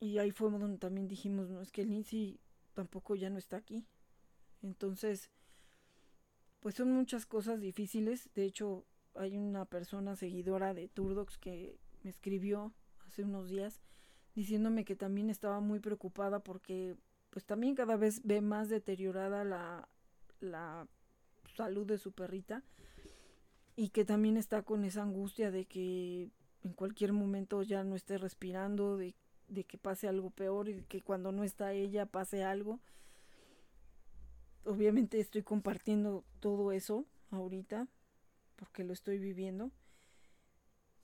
[0.00, 2.38] Y ahí fue donde también dijimos, no, es que Lindsay
[2.74, 3.86] tampoco ya no está aquí.
[4.62, 5.30] Entonces,
[6.60, 8.30] pues son muchas cosas difíciles.
[8.34, 12.74] De hecho, hay una persona seguidora de Turdox que me escribió
[13.06, 13.80] hace unos días
[14.34, 16.96] diciéndome que también estaba muy preocupada porque
[17.30, 19.88] pues también cada vez ve más deteriorada la,
[20.40, 20.86] la
[21.56, 22.62] salud de su perrita
[23.76, 26.30] y que también está con esa angustia de que
[26.64, 29.14] en cualquier momento ya no esté respirando, de,
[29.48, 32.80] de que pase algo peor y que cuando no está ella pase algo.
[34.64, 37.86] Obviamente estoy compartiendo todo eso ahorita
[38.56, 39.70] porque lo estoy viviendo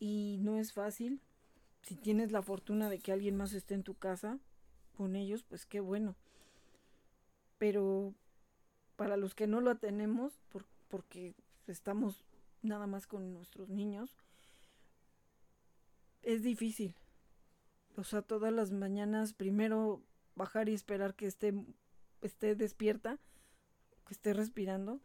[0.00, 1.20] y no es fácil.
[1.82, 4.38] Si tienes la fortuna de que alguien más esté en tu casa
[4.96, 6.16] con ellos, pues qué bueno.
[7.58, 8.14] Pero
[8.96, 11.34] para los que no lo tenemos, por, porque
[11.66, 12.24] estamos
[12.62, 14.16] nada más con nuestros niños,
[16.22, 16.94] es difícil.
[17.96, 20.02] O sea, todas las mañanas primero
[20.34, 21.54] bajar y esperar que esté,
[22.22, 23.18] esté despierta,
[24.06, 25.00] que esté respirando.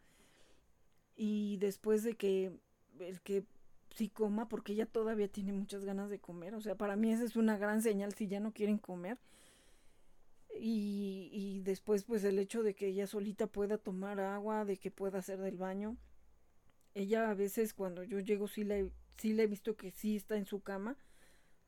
[1.15, 2.59] Y después de que
[2.99, 3.43] el que
[3.89, 6.53] sí coma, porque ella todavía tiene muchas ganas de comer.
[6.55, 9.17] O sea, para mí esa es una gran señal si ya no quieren comer.
[10.59, 14.91] Y, y después pues el hecho de que ella solita pueda tomar agua, de que
[14.91, 15.97] pueda hacer del baño
[16.98, 20.36] ella a veces cuando yo llego sí le, sí le he visto que sí está
[20.36, 20.98] en su cama.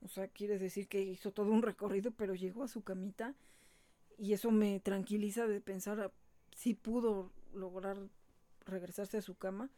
[0.01, 3.35] O sea, quiere decir que hizo todo un recorrido, pero llegó a su camita.
[4.17, 6.11] Y eso me tranquiliza de pensar
[6.55, 7.97] si pudo lograr
[8.65, 9.69] regresarse a su cama.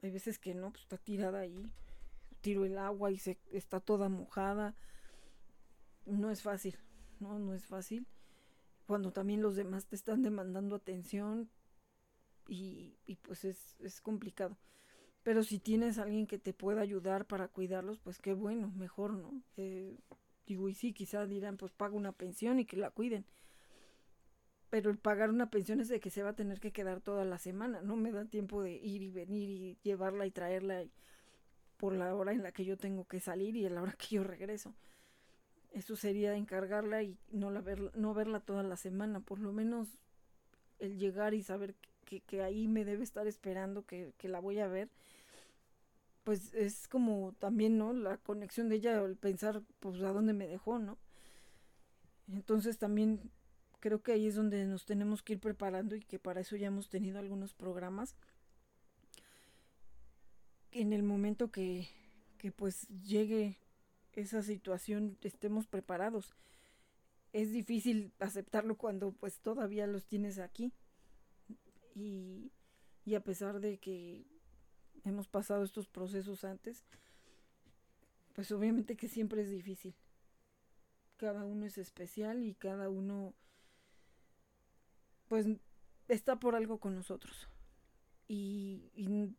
[0.00, 1.72] Hay veces que no, pues está tirada ahí.
[2.40, 4.76] Tiro el agua y se está toda mojada.
[6.06, 6.78] No es fácil,
[7.18, 8.06] no, no es fácil.
[8.86, 11.50] Cuando también los demás te están demandando atención,
[12.48, 14.56] y, pues es, es, complicado.
[15.22, 19.42] Pero si tienes alguien que te pueda ayudar para cuidarlos, pues qué bueno, mejor, ¿no?
[19.56, 19.96] Eh,
[20.46, 23.26] digo, y sí, quizás dirán, pues paga una pensión y que la cuiden.
[24.70, 27.24] Pero el pagar una pensión es de que se va a tener que quedar toda
[27.24, 30.84] la semana, no me da tiempo de ir y venir y llevarla y traerla
[31.76, 34.16] por la hora en la que yo tengo que salir y a la hora que
[34.16, 34.74] yo regreso.
[35.72, 39.98] Eso sería encargarla y no, la ver, no verla toda la semana, por lo menos
[40.78, 41.74] el llegar y saber
[42.08, 44.88] que, ahí me debe estar esperando, que, la voy a ver,
[46.24, 47.92] pues es como también, ¿no?
[47.92, 50.98] La conexión de ella, el pensar, pues, a dónde me dejó, ¿no?
[52.28, 53.30] Entonces también
[53.80, 56.66] creo que ahí es donde nos tenemos que ir preparando y que para eso ya
[56.66, 58.16] hemos tenido algunos programas.
[60.72, 61.88] En el momento que,
[62.36, 63.58] que pues llegue
[64.20, 66.34] esa situación estemos preparados.
[67.32, 70.72] Es difícil aceptarlo cuando pues todavía los tienes aquí
[71.98, 74.26] y, a pesar de que
[75.04, 76.84] hemos pasado estos procesos antes,
[78.34, 79.94] pues obviamente que siempre es difícil.
[81.16, 83.34] Cada uno es especial y cada uno
[85.26, 85.46] pues
[86.06, 87.48] está por algo con nosotros.
[88.28, 89.34] Y, y,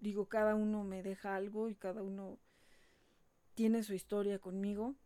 [0.00, 2.38] digo, cada uno me deja algo y cada uno
[3.54, 4.96] tiene su historia conmigo.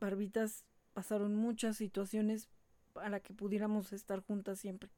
[0.00, 0.64] Barbitas
[0.94, 2.48] pasaron muchas situaciones
[2.96, 4.90] para que pudiéramos estar juntas siempre.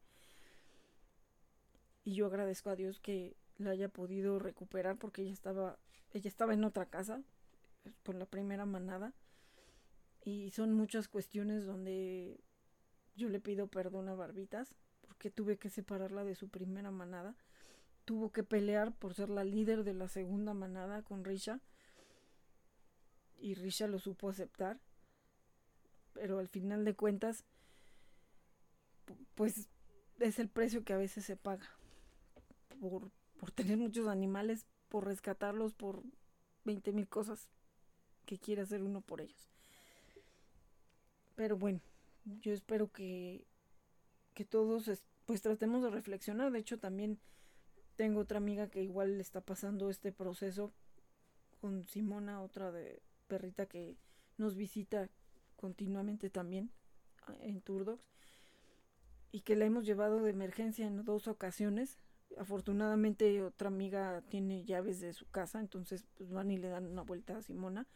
[2.05, 5.79] Y yo agradezco a Dios que la haya podido recuperar porque ella estaba,
[6.13, 7.21] ella estaba en otra casa
[8.05, 9.13] con la primera manada.
[10.25, 12.41] Y son muchas cuestiones donde
[13.17, 17.35] yo le pido perdón a Barbitas porque tuve que separarla de su primera manada.
[18.05, 21.61] Tuvo que pelear por ser la líder de la segunda manada con Risha.
[23.39, 24.79] Y Risha lo supo aceptar.
[26.15, 27.45] Pero al final de cuentas,
[29.35, 29.69] pues
[30.19, 31.69] es el precio que a veces se paga
[32.81, 33.11] por,
[33.55, 36.03] tener muchos animales, por rescatarlos, por
[36.65, 37.49] 20 mil cosas.
[38.27, 39.49] que quiere hacer uno por ellos.
[41.35, 41.81] Pero bueno,
[42.43, 43.47] yo espero que,
[44.35, 44.91] que todos
[45.25, 46.53] pues tratemos de reflexionar.
[46.53, 47.19] De hecho, también
[47.97, 50.73] tengo otra amiga que igual le está pasando este proceso
[51.61, 53.97] con Simona, otra de perrita que
[54.37, 55.09] nos visita
[55.57, 56.71] continuamente también
[57.41, 58.03] en Turdox
[59.33, 61.99] y que la hemos llevado de emergencia en dos ocasiones.
[62.39, 67.03] Afortunadamente otra amiga tiene llaves de su casa, entonces pues van y le dan una
[67.03, 67.87] vuelta a Simona.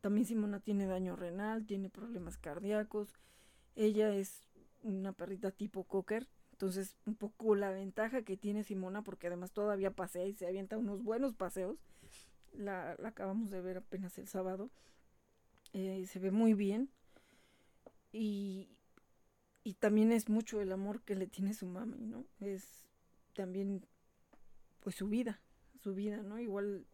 [0.00, 3.14] También Simona tiene daño renal, tiene problemas cardíacos.
[3.74, 4.44] Ella es
[4.82, 9.90] una perrita tipo cocker, entonces un poco la ventaja que tiene Simona, porque además todavía
[9.90, 11.78] pasea y se avienta unos buenos paseos.
[12.52, 14.70] La, acabamos de ver apenas el sábado.
[15.72, 16.90] Eh, se ve muy bien.
[18.12, 18.68] Y,
[19.64, 22.26] y también es mucho el amor que le tiene su mami, ¿no?
[22.40, 22.86] Es
[23.34, 23.86] también,
[24.80, 25.40] pues, su vida,
[25.82, 26.38] su vida, ¿no?
[26.38, 26.84] Igual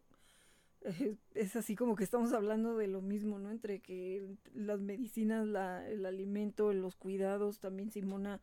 [1.35, 3.51] es así como que estamos hablando de lo mismo, ¿no?
[3.51, 8.39] Entre que las medicinas, la, el alimento, los cuidados, también Simona,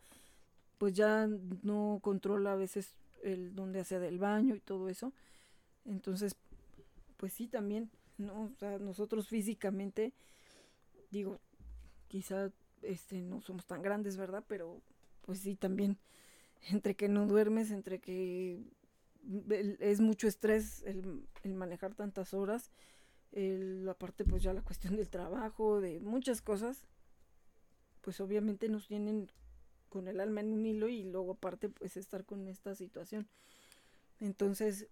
[0.77, 1.27] pues ya
[1.63, 5.13] no controla a veces el dónde hace del baño y todo eso.
[5.87, 6.37] Entonces,
[7.17, 8.43] pues sí, también, ¿no?
[8.43, 10.13] O sea, nosotros físicamente,
[11.11, 11.41] digo,
[12.09, 12.53] quizá
[12.83, 14.45] este, no somos tan grandes, ¿verdad?
[14.47, 14.81] Pero
[15.23, 15.99] pues sí, también
[16.71, 18.63] entre que no duermes, entre que
[19.81, 22.71] es mucho estrés el, manejar tantas horas,
[23.33, 26.87] el, aparte pues ya la cuestión del trabajo, de muchas cosas,
[28.01, 29.31] pues obviamente nos tienen
[29.89, 33.29] con el alma en un hilo y luego aparte pues estar con esta situación.
[34.21, 34.89] Entonces,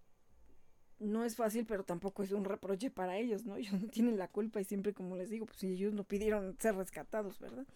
[0.98, 3.56] no es fácil, pero tampoco es un reproche para ellos, ¿no?
[3.56, 6.74] Ellos no tienen la culpa y siempre, como les digo, pues ellos no pidieron ser
[6.76, 7.66] rescatados, ¿verdad?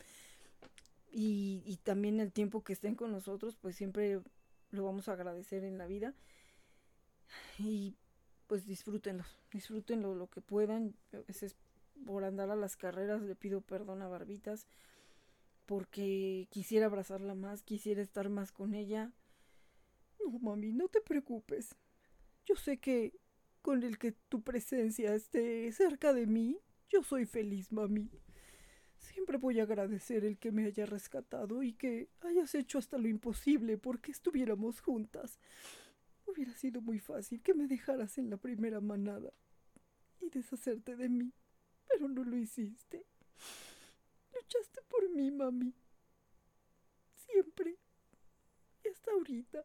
[1.12, 4.20] Y, y también el tiempo que estén con nosotros, pues siempre
[4.70, 6.14] lo vamos a agradecer en la vida.
[7.59, 7.94] Y
[8.47, 10.94] pues disfrútenlo, disfrútenlo lo que puedan.
[11.12, 11.56] A veces
[12.06, 14.66] por andar a las carreras le pido perdón a Barbitas
[15.66, 19.12] porque quisiera abrazarla más, quisiera estar más con ella.
[20.18, 21.76] No, mami, no te preocupes.
[22.44, 23.14] Yo sé que
[23.62, 26.58] con el que tu presencia esté cerca de mí,
[26.88, 28.10] yo soy feliz, mami.
[28.98, 33.08] Siempre voy a agradecer el que me haya rescatado y que hayas hecho hasta lo
[33.08, 35.38] imposible porque estuviéramos juntas.
[36.26, 39.32] Hubiera sido muy fácil que me dejaras en la primera manada
[40.20, 41.32] y deshacerte de mí,
[41.88, 43.04] pero no lo hiciste.
[44.34, 45.74] Luchaste por mí, mami.
[47.14, 47.78] Siempre.
[48.84, 49.64] Y hasta ahorita.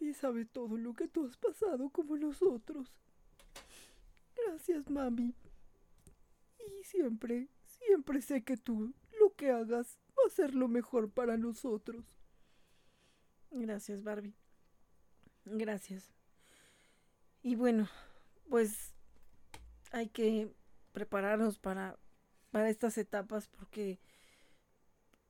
[0.00, 2.96] Nadie sabe todo lo que tú has pasado como nosotros.
[4.34, 5.34] Gracias, mami.
[6.58, 11.36] Y siempre, siempre sé que tú, lo que hagas, va a ser lo mejor para
[11.36, 12.16] nosotros.
[13.50, 14.34] Gracias, Barbie.
[15.44, 16.14] Gracias.
[17.42, 17.86] Y bueno,
[18.48, 18.94] pues
[19.92, 20.50] hay que
[20.92, 21.98] prepararnos para,
[22.50, 24.00] para estas etapas porque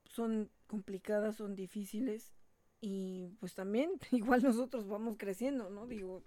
[0.05, 2.33] son complicadas, son difíciles
[2.81, 5.87] y pues también, igual nosotros vamos creciendo, ¿no?
[5.87, 6.23] Digo,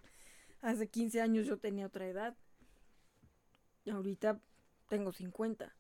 [0.62, 2.36] hace 15 años yo tenía otra edad.
[3.92, 4.40] Ahorita
[4.88, 5.76] tengo 50.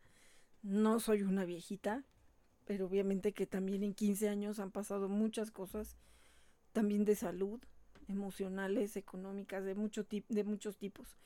[0.64, 2.04] No soy una viejita,
[2.66, 5.98] pero obviamente que también en 15 años han pasado muchas cosas,
[6.72, 7.62] también de salud,
[8.08, 11.18] emocionales, económicas, de, mucho de muchos tipos.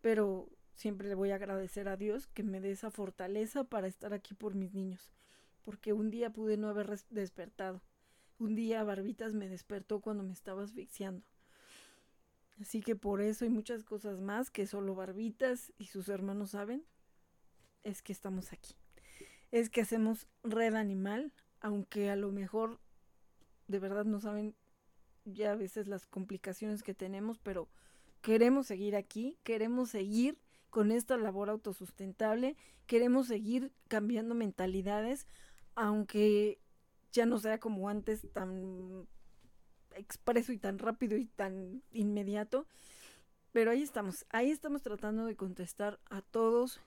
[0.00, 4.12] Pero siempre le voy a agradecer a Dios que me dé esa fortaleza para estar
[4.14, 5.12] aquí por mis niños,
[5.62, 7.82] porque un día pude no haber despertado
[8.38, 11.24] un día Barbitas me despertó cuando me estaba asfixiando.
[12.60, 16.84] Así que por eso y muchas cosas más que solo Barbitas y sus hermanos saben,
[17.82, 18.74] es que estamos aquí.
[19.50, 22.80] Es que hacemos red animal, aunque a lo mejor
[23.68, 24.54] de verdad no saben
[25.24, 27.68] ya a veces las complicaciones que tenemos, pero
[28.20, 30.38] queremos seguir aquí, queremos seguir
[30.70, 32.56] con esta labor autosustentable,
[32.86, 35.26] queremos seguir cambiando mentalidades,
[35.74, 36.58] aunque
[37.14, 39.06] ya no sea como antes tan
[39.94, 42.66] expreso y tan rápido y tan inmediato.
[43.52, 46.80] Pero ahí estamos, ahí estamos tratando de contestar a todos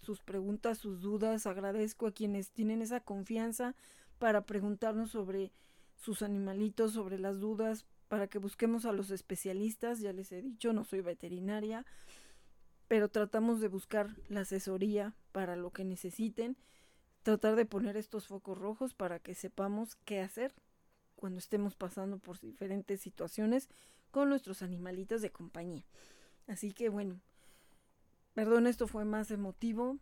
[0.00, 1.46] sus preguntas, sus dudas.
[1.46, 3.74] Agradezco a quienes tienen esa confianza
[4.20, 5.50] para preguntarnos sobre
[5.96, 9.98] sus animalitos, sobre las dudas, para que busquemos a los especialistas.
[9.98, 11.84] Ya les he dicho, no soy veterinaria,
[12.86, 16.56] pero tratamos de buscar la asesoría para lo que necesiten
[17.22, 20.52] tratar de poner estos focos rojos para que sepamos qué hacer
[21.16, 23.68] cuando estemos pasando por diferentes situaciones
[24.10, 25.84] con nuestros animalitos de compañía.
[26.46, 27.20] Así que bueno,
[28.34, 29.98] perdón, esto fue más emotivo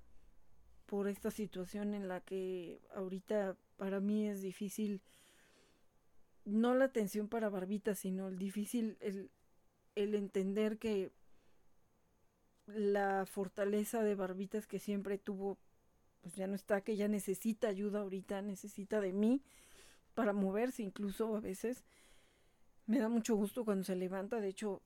[0.86, 5.01] por esta situación en la que ahorita para mí es difícil,
[6.44, 9.30] no la atención para Barbita, sino el difícil, el,
[9.94, 11.12] el entender que
[12.66, 15.59] la fortaleza de Barbitas que siempre tuvo,
[16.20, 19.42] pues ya no está, que ya necesita ayuda ahorita, necesita de mí
[20.14, 21.84] para moverse incluso a veces.
[22.86, 24.82] Me da mucho gusto cuando se levanta, de hecho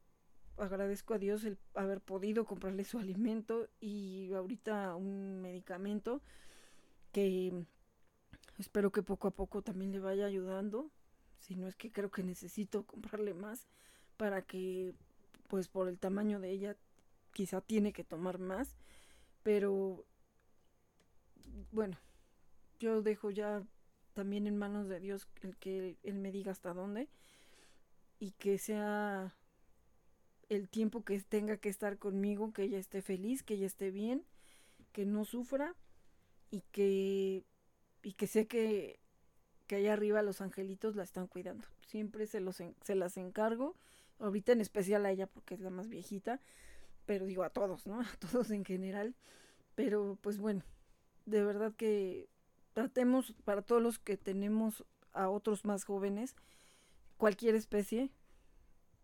[0.56, 6.22] agradezco a Dios el haber podido comprarle su alimento y ahorita un medicamento
[7.12, 7.64] que
[8.58, 10.90] espero que poco a poco también le vaya ayudando,
[11.40, 13.66] si no es que creo que necesito comprarle más
[14.16, 14.94] para que
[15.48, 16.76] pues por el tamaño de ella
[17.32, 18.76] quizá tiene que tomar más,
[19.42, 20.04] pero
[21.72, 21.96] bueno,
[22.78, 23.62] yo dejo ya
[24.14, 27.08] también en manos de Dios el que Él me diga hasta dónde
[28.18, 29.34] y que sea
[30.48, 34.24] el tiempo que tenga que estar conmigo, que ella esté feliz, que ella esté bien,
[34.92, 35.74] que no sufra
[36.50, 37.44] y que,
[38.02, 39.00] y que sé que,
[39.66, 41.66] que allá arriba los angelitos la están cuidando.
[41.86, 43.74] Siempre se, los se las encargo,
[44.18, 46.40] ahorita en especial a ella porque es la más viejita,
[47.06, 48.00] pero digo a todos, ¿no?
[48.00, 49.14] A todos en general.
[49.74, 50.62] Pero pues bueno,
[51.26, 52.28] de verdad que
[52.72, 56.34] tratemos para todos los que tenemos a otros más jóvenes,
[57.16, 58.10] cualquier especie,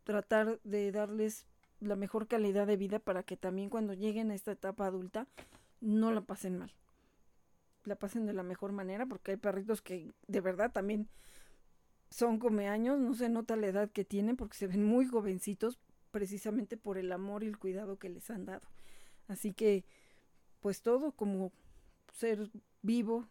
[0.04, 1.46] tratar de darles
[1.78, 5.26] la mejor calidad de vida para que también cuando lleguen a esta etapa adulta
[5.80, 6.74] no la pasen mal.
[7.84, 11.08] La pasen de la mejor manera porque hay perritos que de verdad también
[12.10, 15.78] son come años, no se nota la edad que tienen porque se ven muy jovencitos
[16.10, 18.66] precisamente por el amor y el cuidado que les han dado.
[19.28, 19.84] Así que
[20.60, 21.52] pues todo como
[22.12, 22.50] ser
[22.82, 23.28] vivo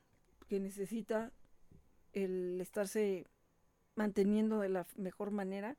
[0.47, 1.31] que necesita
[2.13, 3.27] el estarse
[3.95, 5.77] manteniendo de la mejor manera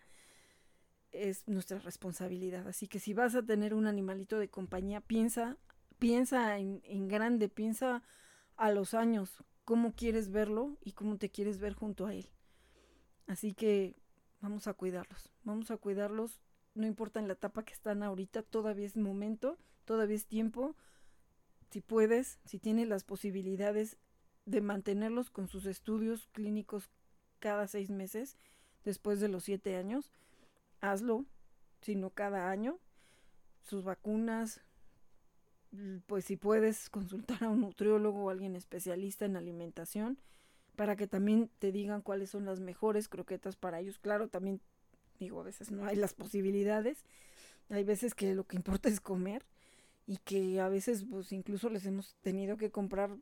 [1.13, 2.69] es nuestra responsabilidad.
[2.69, 5.57] Así que si vas a tener un animalito de compañía, piensa,
[5.99, 8.03] piensa en, en grande, piensa
[8.57, 12.29] a los años, cómo quieres verlo y cómo te quieres ver junto a él.
[13.27, 13.97] Así que
[14.41, 16.41] vamos a cuidarlos, vamos a cuidarlos,
[16.75, 20.77] no importa en la etapa que están ahorita, todavía es momento, todavía es tiempo.
[21.71, 23.97] Si puedes, si tienes las posibilidades
[24.45, 26.91] de mantenerlos con sus estudios clínicos
[27.39, 28.37] cada seis meses,
[28.85, 30.13] después de los siete años,
[30.81, 31.25] hazlo,
[31.81, 32.79] sino cada año.
[33.63, 34.63] Sus vacunas,
[36.07, 40.19] pues si puedes consultar a un nutriólogo o alguien especialista en alimentación
[40.77, 43.99] para que también te digan cuáles son las mejores croquetas para ellos.
[43.99, 44.61] Claro, también
[45.19, 47.05] digo, a veces no hay las posibilidades.
[47.69, 49.45] Hay veces que lo que importa es comer
[50.11, 53.17] y que a veces pues incluso les hemos tenido que comprar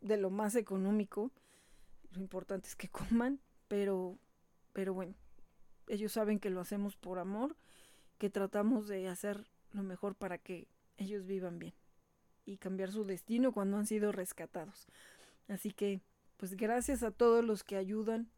[0.00, 1.30] de lo más económico.
[2.10, 3.38] Lo importante es que coman,
[3.68, 4.18] pero
[4.72, 5.14] pero bueno,
[5.86, 7.54] ellos saben que lo hacemos por amor,
[8.18, 10.66] que tratamos de hacer lo mejor para que
[10.96, 11.74] ellos vivan bien
[12.44, 14.88] y cambiar su destino cuando han sido rescatados.
[15.46, 16.00] Así que,
[16.38, 18.32] pues gracias a todos los que ayudan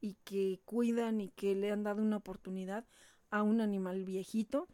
[0.00, 2.86] y que cuidan y que le han dado una oportunidad
[3.28, 4.66] a un animal viejito,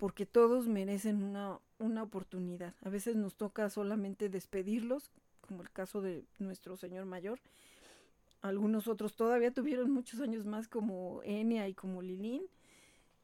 [0.00, 2.74] porque todos merecen una, una oportunidad.
[2.82, 5.12] A veces nos toca solamente despedirlos,
[5.42, 7.38] como el caso de nuestro señor mayor,
[8.40, 12.42] algunos otros todavía tuvieron muchos años más como Enia y como Lilín.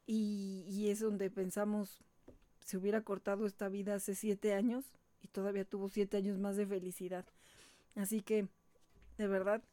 [0.05, 1.99] Y, es donde pensamos,
[2.63, 4.85] se hubiera cortado esta vida hace siete años
[5.21, 7.25] y todavía tuvo siete años más de felicidad.
[7.95, 8.47] Así que,
[9.17, 9.63] de verdad,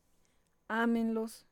[0.67, 1.47] ámenlos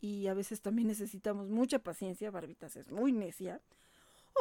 [0.00, 2.30] y a veces también necesitamos mucha paciencia.
[2.30, 3.60] Barbitas es muy necia.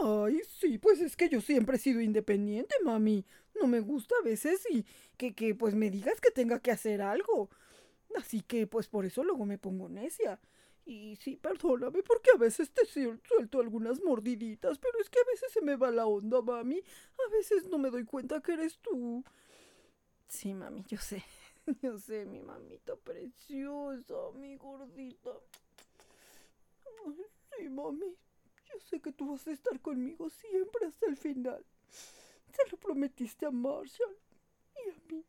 [0.01, 3.25] Ay, sí, pues es que yo siempre he sido independiente, mami.
[3.59, 4.85] No me gusta a veces y
[5.17, 7.49] que, que pues me digas que tenga que hacer algo.
[8.17, 10.39] Así que pues por eso luego me pongo necia.
[10.85, 15.51] Y sí, perdóname porque a veces te suelto algunas mordiditas, pero es que a veces
[15.53, 16.81] se me va la onda, mami.
[17.27, 19.23] A veces no me doy cuenta que eres tú.
[20.27, 21.23] Sí, mami, yo sé.
[21.81, 25.31] Yo sé, mi mamita preciosa, mi gordita.
[27.05, 27.25] Ay,
[27.57, 28.15] sí, mami.
[28.73, 31.63] Yo sé que tú vas a estar conmigo siempre hasta el final.
[31.89, 34.17] Se lo prometiste a Marshall
[34.75, 35.25] y a mí.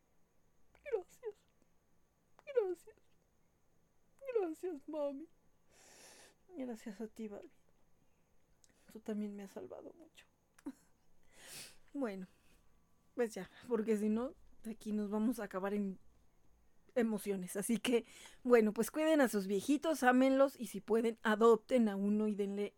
[0.85, 1.35] Gracias.
[2.47, 2.97] Gracias.
[4.35, 5.29] Gracias, mami.
[6.57, 7.51] Gracias a ti, Barbie.
[8.93, 10.27] Tú también me has salvado mucho.
[11.93, 12.29] bueno,
[13.15, 14.35] pues ya, porque si no,
[14.71, 15.99] aquí nos vamos a acabar en
[16.95, 17.57] emociones.
[17.57, 18.07] Así que,
[18.43, 22.75] bueno, pues cuiden a sus viejitos, ámenlos y si pueden, adopten a uno y denle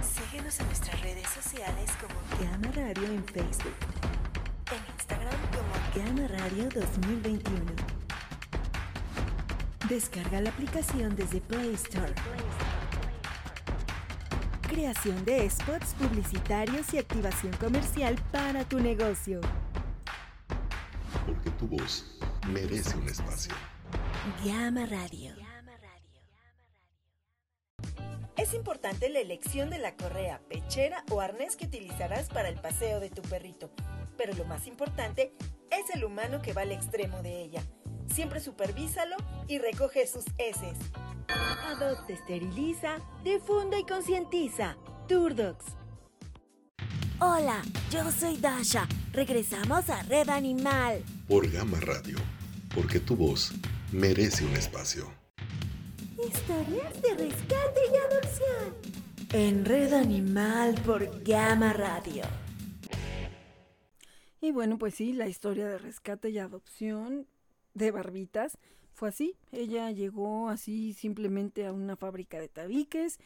[0.00, 3.74] Síguenos en nuestras redes sociales como Gamma Radio en Facebook.
[4.70, 7.72] En Instagram como Gamma Radio 2021.
[9.88, 12.14] Descarga la aplicación desde Play Store.
[14.62, 19.40] Creación de spots publicitarios y activación comercial para tu negocio.
[21.26, 22.17] Porque tu voz
[22.48, 23.54] merece un espacio.
[24.44, 25.34] Llama Radio.
[28.36, 33.00] Es importante la elección de la correa, pechera o arnés que utilizarás para el paseo
[33.00, 33.70] de tu perrito,
[34.16, 35.34] pero lo más importante
[35.70, 37.62] es el humano que va al extremo de ella.
[38.06, 39.16] Siempre supervísalo
[39.48, 40.78] y recoge sus heces.
[41.28, 44.76] Adopta, esteriliza, difunda y concientiza.
[45.08, 45.64] Turdox.
[47.20, 48.86] Hola, yo soy Dasha.
[49.12, 51.02] Regresamos a Red Animal.
[51.26, 52.16] Por Gama Radio.
[52.74, 53.52] Porque tu voz
[53.92, 55.12] merece un espacio.
[56.18, 58.74] Historias de rescate y adopción.
[59.32, 62.22] En Red Animal por Gama Radio.
[64.40, 67.26] Y bueno, pues sí, la historia de rescate y adopción
[67.74, 68.58] de Barbitas
[68.94, 69.36] fue así.
[69.52, 73.18] Ella llegó así simplemente a una fábrica de tabiques,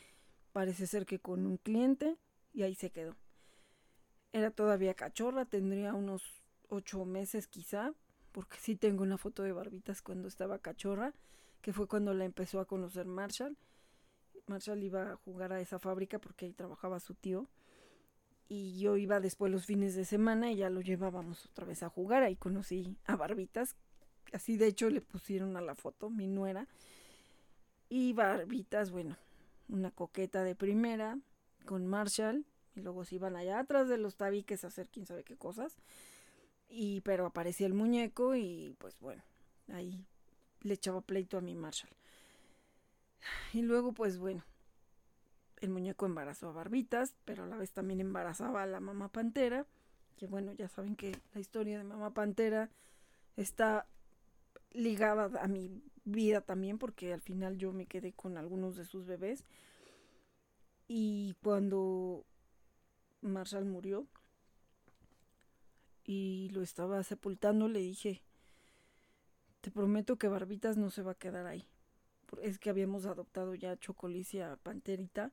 [0.53, 2.17] parece ser que con un cliente,
[2.53, 3.17] y ahí se quedó.
[4.33, 6.23] Era todavía cachorra, tendría unos
[6.69, 7.93] ocho meses quizá,
[8.33, 11.13] porque sí tengo una foto de Barbitas cuando estaba cachorra,
[11.61, 13.57] que fue cuando la empezó a conocer Marshall.
[14.47, 17.49] Marshall iba a jugar a esa fábrica porque ahí trabajaba su tío.
[18.49, 21.89] Y yo iba después los fines de semana y ya lo llevábamos otra vez a
[21.89, 22.23] jugar.
[22.23, 23.77] Ahí conocí a Barbitas.
[24.33, 26.67] Así de hecho le pusieron a la foto, mi nuera.
[27.89, 29.17] Y Barbitas, bueno,
[29.69, 31.19] una coqueta de primera
[31.65, 32.45] con Marshall.
[32.75, 35.77] Y luego se iban allá atrás de los tabiques a hacer quién sabe qué cosas.
[36.75, 39.23] Y pero aparecía el muñeco y pues bueno,
[39.75, 40.07] ahí
[40.63, 41.93] le echaba pleito a mi Marshall.
[43.53, 44.43] Y luego pues bueno,
[45.61, 49.67] el muñeco embarazó a Barbitas, pero a la vez también embarazaba a la mamá Pantera,
[50.17, 52.71] que bueno, ya saben que la historia de mamá Pantera
[53.37, 53.87] está
[54.71, 55.71] ligada a mi
[56.05, 59.45] vida también, porque al final yo me quedé con algunos de sus bebés.
[60.89, 62.25] Y cuando
[63.21, 64.07] Marshall murió
[66.05, 68.23] y lo estaba sepultando, le dije,
[69.61, 71.67] te prometo que Barbitas no se va a quedar ahí.
[72.43, 75.31] Es que habíamos adoptado ya Chocolicia Panterita.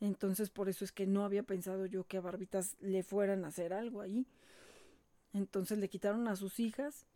[0.00, 3.48] Entonces por eso es que no había pensado yo que a Barbitas le fueran a
[3.48, 4.26] hacer algo ahí.
[5.32, 7.06] Entonces le quitaron a sus hijas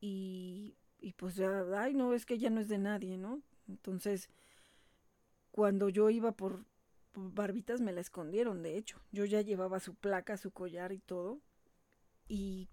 [0.00, 3.42] y, y pues ya, ay no, es que ya no es de nadie, ¿no?
[3.68, 4.28] Entonces
[5.52, 6.64] cuando yo iba por,
[7.12, 9.00] por Barbitas me la escondieron, de hecho.
[9.12, 11.40] Yo ya llevaba su placa, su collar y todo.
[12.28, 12.68] Y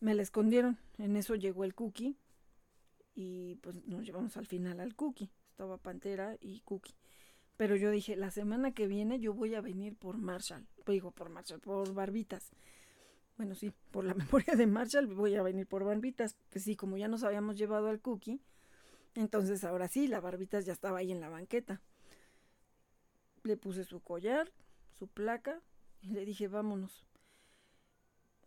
[0.00, 0.78] me la escondieron.
[0.98, 2.16] En eso llegó el cookie
[3.14, 5.30] y pues nos llevamos al final al cookie.
[5.50, 6.94] Estaba Pantera y cookie.
[7.56, 10.66] Pero yo dije, la semana que viene yo voy a venir por Marshall.
[10.86, 12.50] Digo, por Marshall, por Barbitas.
[13.36, 16.36] Bueno, sí, por la memoria de Marshall voy a venir por Barbitas.
[16.50, 18.40] Pues sí, como ya nos habíamos llevado al cookie,
[19.14, 21.80] entonces ahora sí, la Barbitas ya estaba ahí en la banqueta.
[23.44, 24.50] Le puse su collar,
[24.98, 25.60] su placa
[26.00, 27.04] y le dije, vámonos.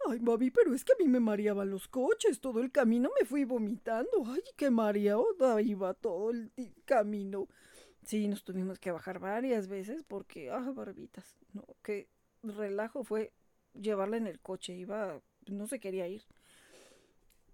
[0.09, 2.39] Ay, mami, pero es que a mí me mareaban los coches.
[2.39, 4.23] Todo el camino me fui vomitando.
[4.25, 5.25] Ay, qué mareado
[5.59, 6.51] iba todo el
[6.85, 7.47] camino.
[8.05, 12.07] Sí, nos tuvimos que bajar varias veces porque, ah, barbitas, no, qué
[12.41, 13.33] relajo fue
[13.73, 14.75] llevarla en el coche.
[14.75, 16.23] Iba, no se quería ir.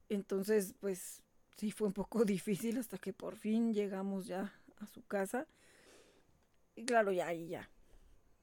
[0.10, 1.24] Entonces, pues,
[1.58, 5.48] sí fue un poco difícil hasta que por fin llegamos ya a su casa.
[6.76, 7.70] Y claro, ya ahí ya.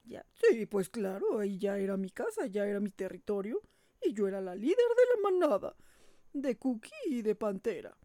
[0.03, 0.25] Ya.
[0.33, 3.61] Sí, pues claro, ahí ya era mi casa, ya era mi territorio
[4.03, 5.75] y yo era la líder de la manada,
[6.33, 7.97] de Cookie y de Pantera.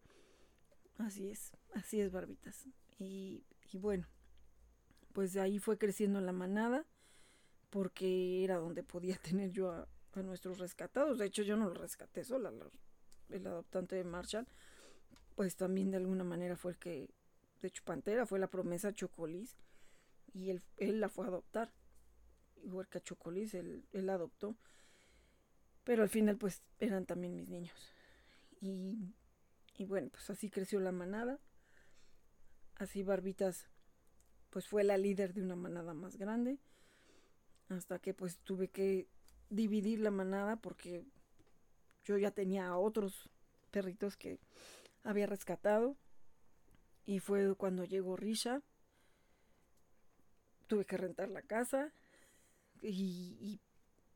[0.99, 2.67] Así es, así es, Barbitas.
[2.99, 4.07] Y, y bueno,
[5.13, 6.87] pues ahí fue creciendo la manada,
[7.71, 11.19] porque era donde podía tener yo a, a nuestros rescatados.
[11.19, 12.67] De hecho, yo no los rescaté sola, la,
[13.31, 14.47] el adoptante de Marshall,
[15.35, 17.11] pues también de alguna manera fue el que,
[17.61, 19.57] de hecho, Pantera fue la promesa Chocolis,
[20.33, 21.73] y él, él la fue a adoptar.
[22.63, 24.57] Igual que a Chocolis, él, él la adoptó.
[25.87, 27.95] Pero al final pues eran también mis niños.
[28.61, 29.15] Y,
[29.79, 31.39] y bueno, pues así creció la manada.
[32.75, 33.69] Así Barbitas
[34.51, 36.59] pues fue la líder de una manada más grande.
[37.69, 39.07] Hasta que pues tuve que
[39.49, 41.05] dividir la manada porque
[42.05, 43.31] yo ya tenía a otros
[43.71, 44.41] perritos que
[45.05, 45.97] había rescatado.
[47.07, 48.61] Y fue cuando llegó Risha.
[50.67, 51.93] Tuve que rentar la casa.
[52.83, 53.61] Y, y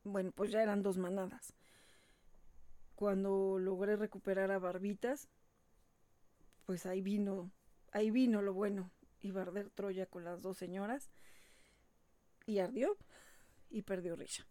[0.03, 1.53] bueno, pues ya eran dos manadas
[3.01, 5.27] cuando logré recuperar a Barbitas,
[6.67, 7.51] pues ahí vino,
[7.91, 8.91] ahí vino lo bueno.
[9.21, 11.09] Iba a arder Troya con las dos señoras.
[12.45, 12.95] Y ardió
[13.71, 14.45] y perdió Risha.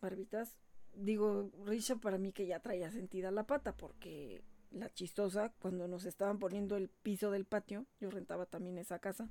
[0.00, 0.56] Barbitas,
[0.94, 6.06] digo, Risha para mí que ya traía sentida la pata porque la chistosa, cuando nos
[6.06, 9.28] estaban poniendo el piso del patio, yo rentaba también esa casa,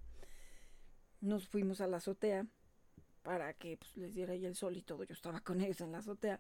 [1.19, 2.45] nos fuimos a la azotea
[3.23, 5.03] para que pues, les diera ahí el sol y todo.
[5.03, 6.39] Yo estaba con ellos en la azotea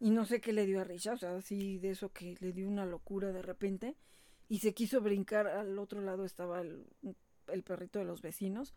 [0.00, 2.52] y no sé qué le dio a Risha, o sea, así de eso que le
[2.52, 3.96] dio una locura de repente
[4.48, 5.46] y se quiso brincar.
[5.46, 6.84] Al otro lado estaba el,
[7.48, 8.74] el perrito de los vecinos,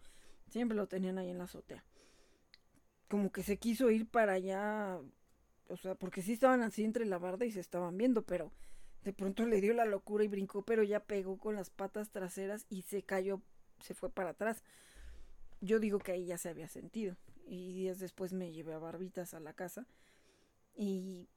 [0.50, 1.84] siempre lo tenían ahí en la azotea.
[3.08, 5.00] Como que se quiso ir para allá,
[5.68, 8.52] o sea, porque sí estaban así entre la barda y se estaban viendo, pero
[9.04, 12.66] de pronto le dio la locura y brincó, pero ya pegó con las patas traseras
[12.70, 13.42] y se cayó,
[13.82, 14.64] se fue para atrás.
[15.60, 17.16] Yo digo que ahí ya se había sentido.
[17.48, 19.86] Y días después me llevé a Barbitas a la casa.
[20.76, 21.28] Y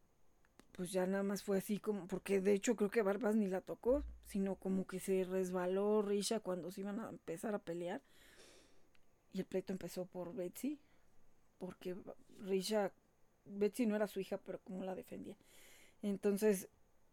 [0.72, 3.60] pues ya nada más fue así como, porque de hecho creo que Barbas ni la
[3.60, 8.02] tocó, sino como que se resbaló Risha cuando se iban a empezar a pelear.
[9.32, 10.78] Y el pleito empezó por Betsy,
[11.58, 11.96] porque
[12.40, 12.92] Risha,
[13.44, 15.36] Betsy no era su hija, pero como la defendía.
[16.02, 16.68] Entonces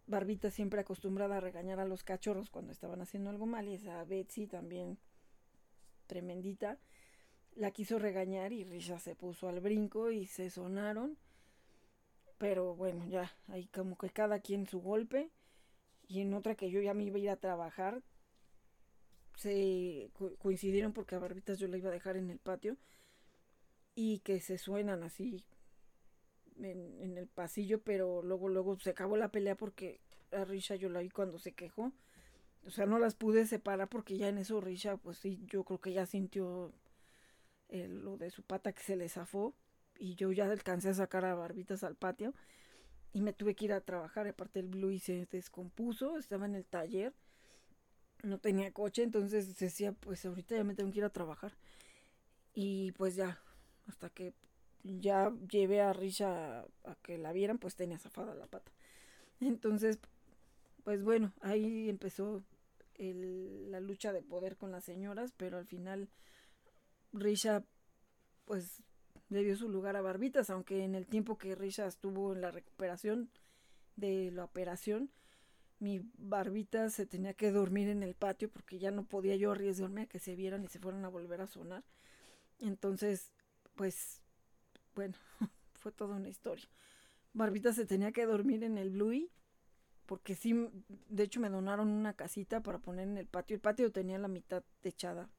[0.07, 4.03] Barbita siempre acostumbrada a regañar a los cachorros cuando estaban haciendo algo mal y esa
[4.03, 4.97] Betsy también
[6.07, 6.77] tremendita
[7.55, 11.17] la quiso regañar y Risha se puso al brinco y se sonaron.
[12.41, 15.29] Pero bueno, ya, ahí como que cada quien su golpe.
[16.07, 18.01] Y en otra que yo ya me iba a ir a trabajar,
[19.35, 20.09] se
[20.39, 22.77] coincidieron porque a Barbitas yo la iba a dejar en el patio.
[23.93, 25.45] Y que se suenan así
[26.57, 29.99] en, el pasillo, pero luego, luego se acabó la pelea porque
[30.31, 31.93] a Risha yo la vi cuando se quejó.
[32.65, 35.79] O sea, no las pude separar porque ya en eso Risha, pues sí, yo creo
[35.79, 36.73] que ya sintió
[37.69, 39.53] lo de su pata que se le zafó.
[40.01, 42.33] Y yo ya alcancé a sacar a Barbitas al patio.
[43.13, 44.27] Y me tuve que ir a trabajar.
[44.27, 47.13] Aparte el Blue se descompuso, estaba en el taller.
[48.23, 51.53] No tenía coche, entonces decía, pues ahorita ya me tengo que ir a trabajar.
[52.55, 53.39] Y pues ya,
[53.87, 54.33] hasta que
[54.81, 58.71] ya llevé a Risha a, que la vieran, pues tenía zafada la pata.
[59.39, 59.99] Entonces,
[60.83, 62.43] pues bueno, ahí empezó
[62.97, 66.09] la lucha de poder con las señoras, pero al final
[67.13, 67.63] Risha,
[68.45, 68.81] pues
[69.39, 73.29] dio su lugar a Barbitas, aunque en el tiempo que Risha estuvo en la recuperación
[73.95, 75.09] de la operación,
[75.79, 80.01] mi barbita se tenía que dormir en el patio porque ya no podía yo arriesgarme
[80.01, 81.83] a que se vieran y se fueran a volver a sonar.
[82.59, 83.31] Entonces,
[83.75, 84.21] pues
[84.93, 85.15] bueno,
[85.73, 86.67] fue toda una historia.
[87.33, 89.31] Barbita se tenía que dormir en el Bluey,
[90.05, 90.53] porque sí,
[91.07, 93.55] de hecho me donaron una casita para poner en el patio.
[93.55, 95.29] El patio tenía la mitad techada,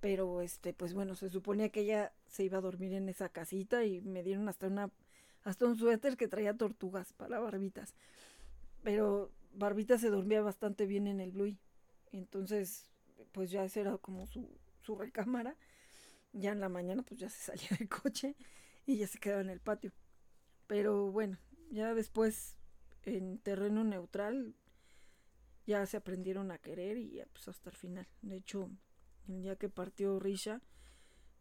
[0.00, 3.84] pero este, pues bueno, se suponía que ella se iba a dormir en esa casita
[3.84, 4.90] y me dieron hasta una,
[5.44, 7.94] hasta un suéter que traía tortugas para Barbitas.
[8.82, 11.58] Pero Barbita se dormía bastante bien en el Bluey,
[12.12, 12.86] entonces,
[13.32, 14.48] pues ya esa era como su,
[14.82, 15.56] su recámara.
[16.32, 18.36] Ya en la mañana, pues ya se salía del coche
[18.86, 19.92] y ya se quedaba en el patio.
[20.66, 21.38] Pero bueno,
[21.70, 22.56] ya después
[23.04, 24.54] en terreno neutral
[25.66, 28.08] ya se aprendieron a querer y pues hasta el final.
[28.22, 28.70] De hecho,
[29.30, 30.60] el día que partió Risha,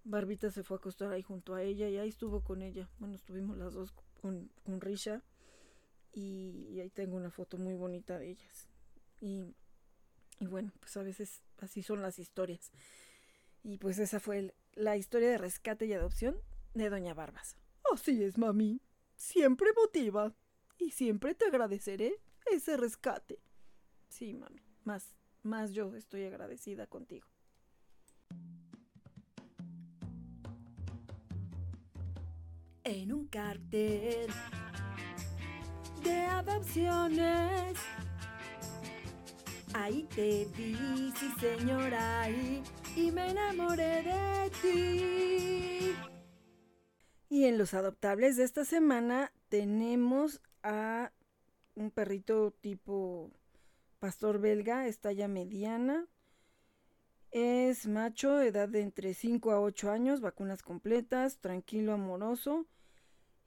[0.03, 2.90] Barbita se fue a acostar ahí junto a ella y ahí estuvo con ella.
[2.99, 5.24] Bueno, estuvimos las dos con, Risha
[6.14, 8.68] y, ahí tengo una foto muy bonita de ellas.
[9.22, 9.44] Y,
[10.40, 12.72] y bueno, pues a veces así son las historias.
[13.64, 16.38] Y pues esa fue la historia de rescate y adopción
[16.74, 17.56] de Doña Barbas.
[17.94, 18.82] Así es, mami.
[19.16, 20.34] Siempre motiva.
[20.78, 23.40] Y siempre te agradeceré ese rescate.
[24.07, 24.61] Sí, mami.
[24.86, 25.14] Más,
[25.44, 27.28] más yo estoy agradecida contigo.
[32.84, 34.30] En un cartel
[36.03, 37.77] de adopciones.
[39.73, 42.64] Ahí te vi, sí señora, ahí,
[42.95, 45.95] y me enamoré de ti.
[47.30, 51.11] Y en los adoptables de esta semana tenemos a
[51.76, 53.31] un perrito tipo
[53.99, 56.07] pastor belga, estalla mediana.
[57.31, 62.65] Es macho, edad de entre 5 a 8 años, vacunas completas, tranquilo, amoroso.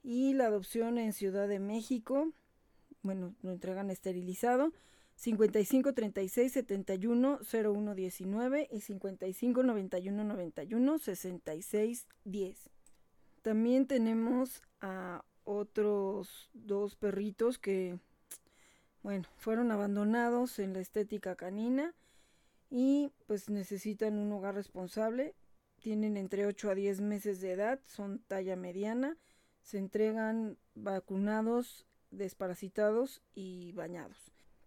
[0.03, 2.31] Y la adopción en Ciudad de México,
[3.01, 4.71] bueno, lo entregan esterilizado.
[5.15, 12.69] 55 36 71 01 19 y 55 91 91 66 10.
[13.41, 17.99] También tenemos a otros dos perritos que,
[19.03, 21.93] bueno, fueron abandonados en la estética canina
[22.75, 25.35] y pues necesitan un hogar responsable.
[25.79, 29.15] Tienen entre 8 a 10 meses de edad, son talla mediana,
[29.61, 34.17] se entregan vacunados, desparasitados y bañados.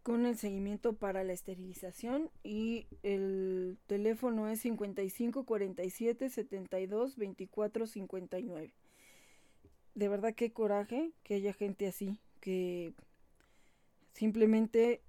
[0.04, 8.72] con el seguimiento para la esterilización y el teléfono es 55 47 72 24 59.
[9.96, 12.94] De verdad qué coraje que haya gente así, que
[14.12, 15.02] simplemente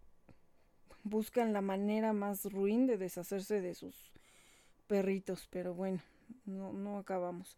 [1.03, 4.11] buscan la manera más ruin de deshacerse de sus
[4.87, 6.01] perritos, pero bueno,
[6.45, 7.57] no, no acabamos.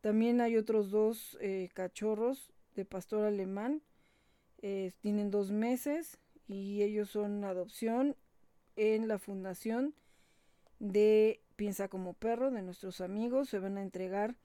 [0.00, 3.82] También hay otros dos eh, cachorros de pastor alemán,
[4.62, 8.16] eh, tienen dos meses y ellos son adopción
[8.76, 9.94] en la fundación
[10.78, 13.48] de Piensa como perro de nuestros amigos.
[13.48, 14.36] Se van a entregar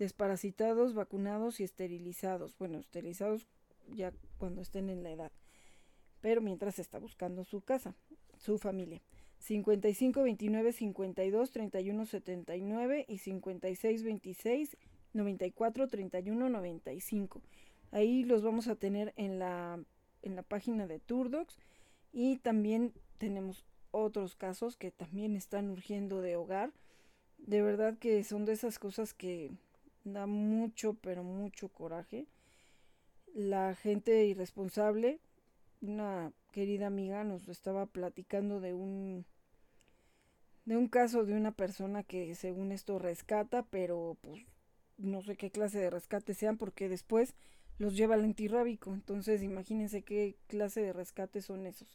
[0.00, 2.58] desparasitados, vacunados y esterilizados.
[2.58, 3.46] Bueno, esterilizados
[3.94, 5.32] ya cuando estén en la edad.
[6.20, 7.94] Pero mientras está buscando su casa,
[8.38, 9.00] su familia.
[9.38, 14.76] 55 29 52 31 79 y 56 26
[15.12, 17.42] 94 31 95.
[17.92, 19.78] Ahí los vamos a tener en la
[20.22, 21.58] en la página de Turdocs
[22.12, 26.72] y también tenemos otros casos que también están urgiendo de hogar.
[27.38, 29.52] De verdad que son de esas cosas que
[30.04, 32.26] da mucho, pero mucho coraje.
[33.34, 35.20] La gente irresponsable,
[35.80, 39.26] una querida amiga nos estaba platicando de un
[40.64, 44.44] de un caso de una persona que según esto rescata, pero pues
[44.98, 47.34] no sé qué clase de rescate sean porque después
[47.78, 48.92] los lleva al antirrábico.
[48.92, 51.88] Entonces, imagínense qué clase de rescate son esos.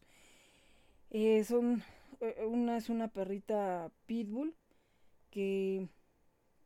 [1.09, 1.83] Eh, son,
[2.21, 4.55] eh, una es una perrita pitbull
[5.29, 5.87] que,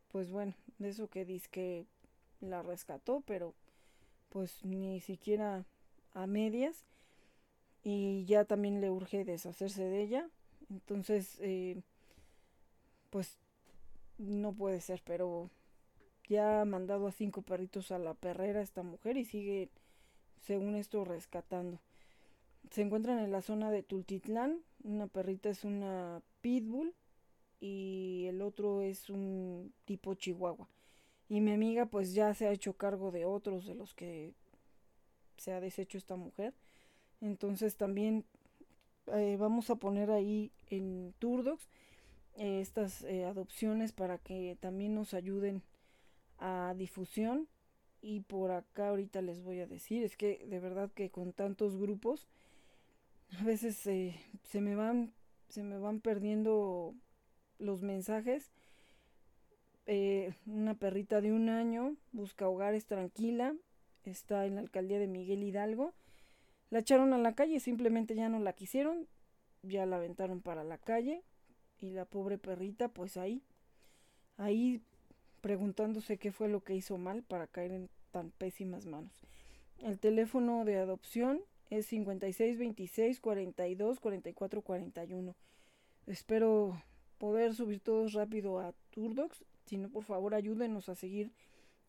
[0.08, 1.86] pues bueno, de eso que dice que
[2.40, 3.54] la rescató, pero
[4.28, 5.64] pues ni siquiera
[6.12, 6.84] a medias.
[7.88, 10.28] Y ya también le urge deshacerse de ella.
[10.70, 11.80] Entonces, eh,
[13.10, 13.38] pues
[14.18, 15.50] no puede ser, pero
[16.28, 19.68] ya ha mandado a cinco perritos a la perrera esta mujer y sigue,
[20.40, 21.78] según esto, rescatando.
[22.72, 24.58] Se encuentran en la zona de Tultitlán.
[24.82, 26.92] Una perrita es una pitbull
[27.60, 30.66] y el otro es un tipo chihuahua.
[31.28, 34.34] Y mi amiga pues ya se ha hecho cargo de otros de los que
[35.36, 36.52] se ha deshecho esta mujer.
[37.20, 38.24] Entonces también
[39.12, 41.68] eh, vamos a poner ahí en Turdox
[42.36, 45.62] eh, estas eh, adopciones para que también nos ayuden
[46.38, 47.48] a difusión
[48.02, 51.76] y por acá ahorita les voy a decir, es que de verdad que con tantos
[51.76, 52.26] grupos
[53.40, 55.12] a veces se me van
[55.48, 56.94] se me van perdiendo
[57.58, 58.50] los mensajes.
[60.46, 63.54] Una perrita de un año busca hogares tranquila,
[64.04, 65.94] está en la alcaldía de Miguel Hidalgo.
[66.70, 69.06] La echaron a la calle, simplemente ya no la quisieron,
[69.62, 71.22] ya la aventaron para la calle
[71.80, 73.42] y la pobre perrita pues ahí,
[74.36, 74.82] ahí
[75.40, 79.12] preguntándose qué fue lo que hizo mal para caer en tan pésimas manos.
[79.78, 81.40] El teléfono de adopción
[81.70, 85.34] es 56 26 42 44 41.
[86.06, 86.82] Espero
[87.18, 89.44] poder subir todos rápido a Turdox.
[89.66, 91.32] Si no, por favor, ayúdenos a seguir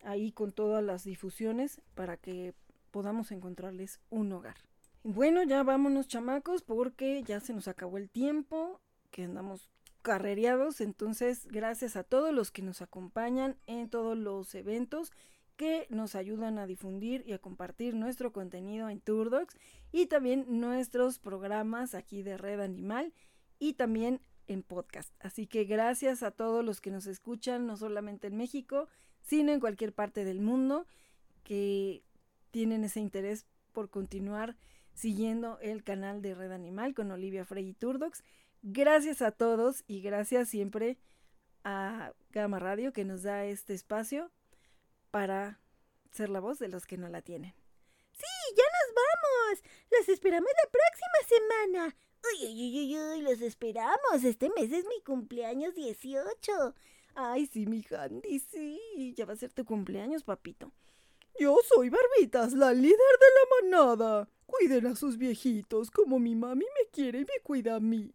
[0.04, 2.54] ahí con todas las difusiones para que
[2.88, 4.58] podamos encontrarles un hogar.
[5.04, 8.82] Bueno, ya vámonos chamacos porque ya se nos acabó el tiempo,
[9.12, 9.70] que andamos
[10.02, 10.82] carrereados.
[10.82, 15.12] Entonces, gracias a todos los que nos acompañan en todos los eventos
[15.58, 19.58] que nos ayudan a difundir y a compartir nuestro contenido en Turdocs
[19.92, 23.12] y también nuestros programas aquí de Red Animal
[23.60, 25.12] y también en podcast.
[25.20, 28.88] Así que gracias a todos los que nos escuchan, no solamente en México,
[29.24, 30.86] sino en cualquier parte del mundo
[31.44, 32.04] que
[32.52, 34.56] tienen ese interés por continuar
[34.94, 38.24] siguiendo el canal de Red Animal con Olivia Frey y Turdocs.
[38.64, 40.98] Gracias a todos y gracias siempre
[41.64, 44.32] a Gama Radio que nos da este espacio
[45.12, 45.60] para
[46.12, 47.54] ser la voz de los que no la tienen.
[48.12, 49.64] Sí, ya nos vamos.
[49.92, 51.96] Los esperamos la próxima semana.
[52.34, 54.24] Uy, uy, uy, uy, los esperamos.
[54.24, 56.76] Este mes es mi cumpleaños 18.
[57.16, 59.14] Ay, sí, mi Handy, sí.
[59.16, 60.72] Ya va a ser tu cumpleaños, papito.
[61.40, 64.30] Yo soy Barbitas, la líder de la manada.
[64.46, 68.12] Cuiden a sus viejitos como mi mami me quiere y me cuida a mí.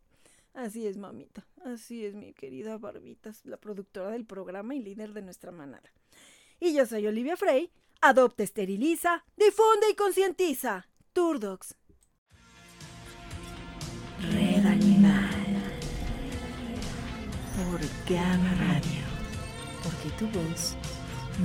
[0.55, 1.47] Así es, mamita.
[1.65, 5.93] Así es, mi querida Barbitas, la productora del programa y líder de nuestra manada.
[6.59, 7.71] Y yo soy Olivia Frey.
[8.01, 10.89] Adopta, esteriliza, difunde y concientiza.
[11.13, 11.77] Turdox.
[14.33, 15.31] Red Animal.
[17.57, 19.03] Por Gama Radio.
[19.83, 20.77] Porque tu voz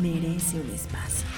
[0.02, 1.37] merece un espacio.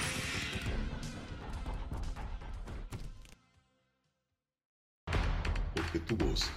[5.92, 6.48] Porque tu voz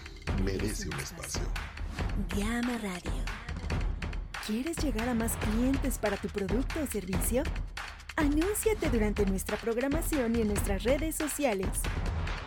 [0.43, 1.41] merece un espacio.
[2.35, 3.23] Llama Radio.
[4.45, 7.41] ¿Quieres llegar a más clientes para tu producto o servicio?
[8.15, 11.67] Anúnciate durante nuestra programación y en nuestras redes sociales.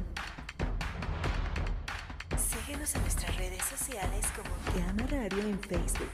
[2.66, 6.10] Síguenos en nuestras redes sociales como Llama Radio en Facebook.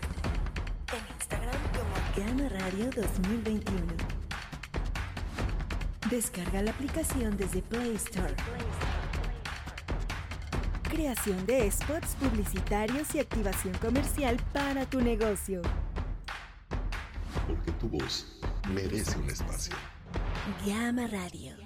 [0.94, 1.37] En Instagram
[2.18, 3.80] Llama Radio 2021.
[6.10, 8.34] Descarga la aplicación desde Play Store.
[10.90, 15.62] Creación de spots publicitarios y activación comercial para tu negocio.
[17.46, 18.40] Porque tu voz
[18.74, 19.76] merece un espacio.
[20.66, 21.57] Llama Radio.